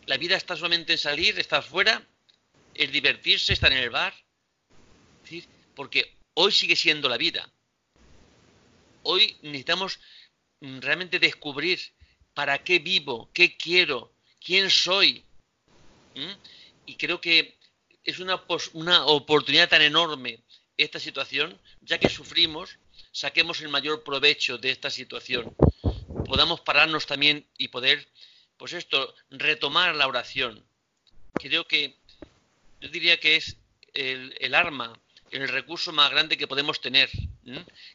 La 0.06 0.16
vida 0.16 0.36
está 0.36 0.56
solamente 0.56 0.92
en 0.92 0.98
salir, 0.98 1.38
estar 1.38 1.62
fuera, 1.62 2.06
es 2.74 2.90
divertirse, 2.90 3.52
estar 3.52 3.72
en 3.72 3.78
el 3.78 3.90
bar. 3.90 4.14
Porque 5.74 6.16
hoy 6.34 6.52
sigue 6.52 6.76
siendo 6.76 7.08
la 7.08 7.16
vida. 7.16 7.48
Hoy 9.04 9.36
necesitamos 9.42 10.00
mm, 10.60 10.80
realmente 10.80 11.18
descubrir 11.18 11.80
para 12.34 12.62
qué 12.62 12.78
vivo, 12.78 13.30
qué 13.32 13.56
quiero, 13.56 14.12
quién 14.44 14.70
soy, 14.70 15.24
Y 16.86 16.96
creo 16.96 17.20
que 17.20 17.56
es 18.04 18.18
una 18.18 19.06
oportunidad 19.06 19.68
tan 19.68 19.82
enorme 19.82 20.42
esta 20.76 20.98
situación, 20.98 21.58
ya 21.80 21.98
que 21.98 22.08
sufrimos, 22.08 22.78
saquemos 23.12 23.60
el 23.60 23.68
mayor 23.68 24.02
provecho 24.02 24.58
de 24.58 24.70
esta 24.70 24.90
situación. 24.90 25.54
Podamos 26.26 26.60
pararnos 26.60 27.06
también 27.06 27.46
y 27.58 27.68
poder, 27.68 28.08
pues 28.56 28.72
esto, 28.72 29.14
retomar 29.30 29.94
la 29.94 30.06
oración. 30.06 30.64
Creo 31.34 31.66
que 31.66 31.96
yo 32.80 32.88
diría 32.88 33.20
que 33.20 33.36
es 33.36 33.56
el, 33.94 34.54
arma, 34.54 34.98
el 35.30 35.48
recurso 35.48 35.92
más 35.92 36.10
grande 36.10 36.36
que 36.36 36.48
podemos 36.48 36.80
tener, 36.80 37.10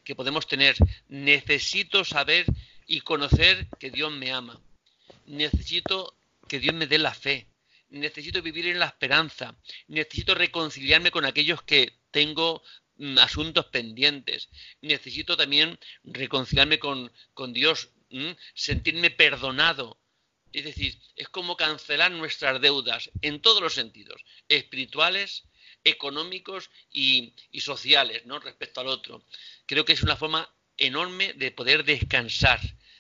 que 0.04 0.16
podemos 0.16 0.48
tener. 0.48 0.76
Necesito 1.10 2.06
saber 2.06 2.46
y 2.86 3.02
conocer 3.02 3.68
que 3.80 3.92
Dios 3.92 4.12
me 4.12 4.32
ama. 4.32 4.60
Necesito 5.26 6.16
que 6.48 6.60
Dios 6.60 6.76
me 6.76 6.88
dé 6.88 6.98
la 6.98 7.14
fe 7.14 7.48
necesito 7.90 8.42
vivir 8.42 8.68
en 8.68 8.80
la 8.80 8.88
esperanza, 8.88 9.56
necesito 9.88 10.36
reconciliarme 10.36 11.12
con 11.12 11.26
aquellos 11.26 11.64
que 11.64 11.94
tengo 12.12 12.64
mm, 12.98 13.18
asuntos 13.20 13.66
pendientes, 13.66 14.50
necesito 14.82 15.38
también 15.38 15.80
reconciliarme 16.04 16.80
con, 16.80 17.12
Dios, 17.54 17.90
sentirme 18.54 19.12
perdonado. 19.12 20.00
Es 20.54 20.64
decir, 20.64 20.98
es 21.16 21.30
como 21.30 21.58
cancelar 21.58 22.12
nuestras 22.12 22.62
deudas 22.62 23.12
en 23.22 23.42
todos 23.42 23.62
los 23.62 23.74
sentidos, 23.74 24.24
espirituales, 24.48 25.44
económicos 25.84 26.70
y, 26.92 27.34
y 27.52 27.62
sociales, 27.62 28.26
¿no? 28.26 28.40
Respecto 28.40 28.82
al 28.82 28.88
otro. 28.88 29.24
Creo 29.66 29.86
que 29.86 29.94
es 29.94 30.04
una 30.04 30.16
forma 30.16 30.50
enorme 30.78 31.34
de 31.34 31.52
poder 31.52 31.84
descansar, 31.84 32.60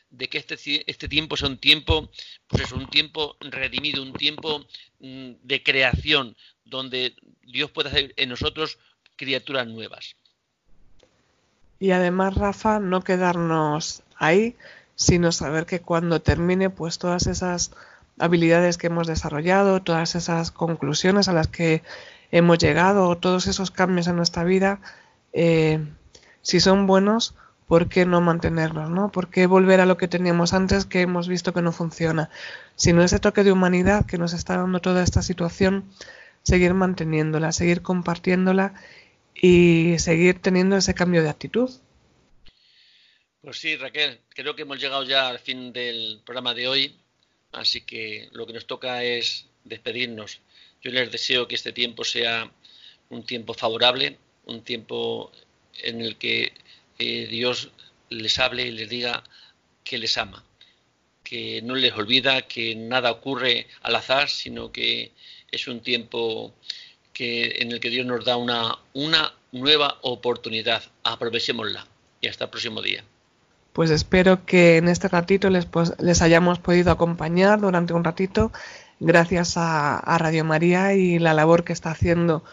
de 0.09 0.27
que 0.29 0.37
este, 0.37 0.55
este 0.89 1.07
tiempo 1.07 1.37
sea 1.37 1.49
un 1.49 1.57
tiempo, 1.57 2.09
pues 2.47 2.63
es 2.63 2.71
un 2.71 2.89
tiempo 2.89 3.35
redimido, 3.39 4.01
un 4.03 4.13
tiempo 4.13 4.65
mm, 4.99 5.31
de 5.43 5.63
creación, 5.63 6.35
donde 6.65 7.15
Dios 7.43 7.71
puede 7.71 7.89
hacer 7.89 8.13
en 8.17 8.29
nosotros 8.29 8.77
criaturas 9.15 9.67
nuevas. 9.67 10.15
Y 11.79 11.91
además, 11.91 12.35
Rafa, 12.35 12.79
no 12.79 13.03
quedarnos 13.03 14.03
ahí, 14.15 14.55
sino 14.95 15.31
saber 15.31 15.65
que 15.65 15.79
cuando 15.79 16.21
termine, 16.21 16.69
pues 16.69 16.97
todas 16.97 17.27
esas 17.27 17.71
habilidades 18.17 18.77
que 18.77 18.87
hemos 18.87 19.05
desarrollado, 19.05 19.81
todas 19.81 20.15
esas 20.15 20.51
conclusiones 20.51 21.27
a 21.27 21.33
las 21.33 21.47
que 21.47 21.83
hemos 22.31 22.57
llegado, 22.57 23.15
todos 23.17 23.47
esos 23.47 23.69
cambios 23.69 24.07
en 24.07 24.15
nuestra 24.15 24.43
vida, 24.43 24.79
eh, 25.33 25.85
si 26.41 26.59
son 26.59 26.87
buenos, 26.87 27.35
¿por 27.67 27.89
qué 27.89 28.05
no 28.05 28.21
mantenerlos? 28.21 28.89
¿no? 28.89 29.11
¿Por 29.11 29.29
qué 29.29 29.45
volver 29.45 29.81
a 29.81 29.85
lo 29.85 29.97
que 29.97 30.07
teníamos 30.07 30.53
antes 30.53 30.85
que 30.85 31.01
hemos 31.01 31.27
visto 31.27 31.53
que 31.53 31.61
no 31.61 31.71
funciona? 31.71 32.29
Sino 32.75 33.03
ese 33.03 33.19
toque 33.19 33.43
de 33.43 33.51
humanidad 33.51 34.05
que 34.05 34.17
nos 34.17 34.33
está 34.33 34.57
dando 34.57 34.79
toda 34.79 35.03
esta 35.03 35.21
situación, 35.21 35.91
seguir 36.43 36.73
manteniéndola, 36.73 37.51
seguir 37.51 37.81
compartiéndola 37.81 38.73
y 39.35 39.95
seguir 39.99 40.41
teniendo 40.41 40.77
ese 40.77 40.95
cambio 40.95 41.21
de 41.21 41.29
actitud. 41.29 41.69
Pues 43.41 43.59
sí, 43.59 43.75
Raquel, 43.75 44.19
creo 44.29 44.55
que 44.55 44.63
hemos 44.63 44.79
llegado 44.79 45.03
ya 45.03 45.27
al 45.27 45.39
fin 45.39 45.71
del 45.71 46.21
programa 46.25 46.53
de 46.53 46.67
hoy, 46.67 46.95
así 47.51 47.81
que 47.81 48.29
lo 48.31 48.47
que 48.47 48.53
nos 48.53 48.65
toca 48.65 49.03
es 49.03 49.47
despedirnos. 49.63 50.41
Yo 50.81 50.91
les 50.91 51.11
deseo 51.11 51.47
que 51.47 51.55
este 51.55 51.73
tiempo 51.73 52.03
sea 52.03 52.49
un 53.09 53.23
tiempo 53.23 53.53
favorable, 53.53 54.17
un 54.45 54.63
tiempo 54.63 55.31
en 55.83 56.01
el 56.01 56.17
que 56.17 56.51
Dios 56.97 57.69
les 58.09 58.39
hable 58.39 58.65
y 58.65 58.71
les 58.71 58.89
diga 58.89 59.23
que 59.83 59.97
les 59.97 60.17
ama, 60.17 60.43
que 61.23 61.61
no 61.61 61.75
les 61.75 61.93
olvida, 61.93 62.41
que 62.43 62.75
nada 62.75 63.11
ocurre 63.11 63.67
al 63.81 63.95
azar, 63.95 64.29
sino 64.29 64.71
que 64.71 65.11
es 65.51 65.67
un 65.67 65.81
tiempo 65.81 66.53
que, 67.13 67.57
en 67.59 67.71
el 67.71 67.79
que 67.79 67.89
Dios 67.89 68.05
nos 68.05 68.25
da 68.25 68.37
una, 68.37 68.77
una 68.93 69.33
nueva 69.51 69.97
oportunidad. 70.01 70.83
Aprovechémosla 71.03 71.87
y 72.21 72.27
hasta 72.27 72.45
el 72.45 72.49
próximo 72.49 72.81
día. 72.81 73.03
Pues 73.73 73.91
espero 73.91 74.45
que 74.45 74.77
en 74.77 74.87
este 74.87 75.07
ratito 75.07 75.49
les, 75.49 75.67
les 75.99 76.21
hayamos 76.21 76.59
podido 76.59 76.91
acompañar 76.91 77.61
durante 77.61 77.93
un 77.93 78.03
ratito, 78.03 78.51
gracias 78.99 79.53
a 79.55 80.17
Radio 80.17 80.43
María 80.43 80.95
y 80.95 81.19
la 81.19 81.35
labor 81.35 81.63
que 81.63 81.73
está 81.73 81.91
haciendo 81.91 82.43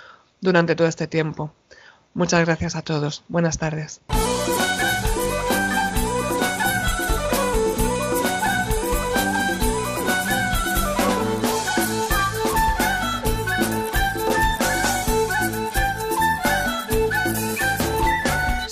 durante 0.40 0.76
todo 0.76 0.86
este 0.86 1.06
tiempo. 1.06 1.54
Muchas 2.14 2.44
gracias 2.44 2.76
a 2.76 2.82
todos. 2.82 3.24
Buenas 3.28 3.58
tardes. 3.58 4.00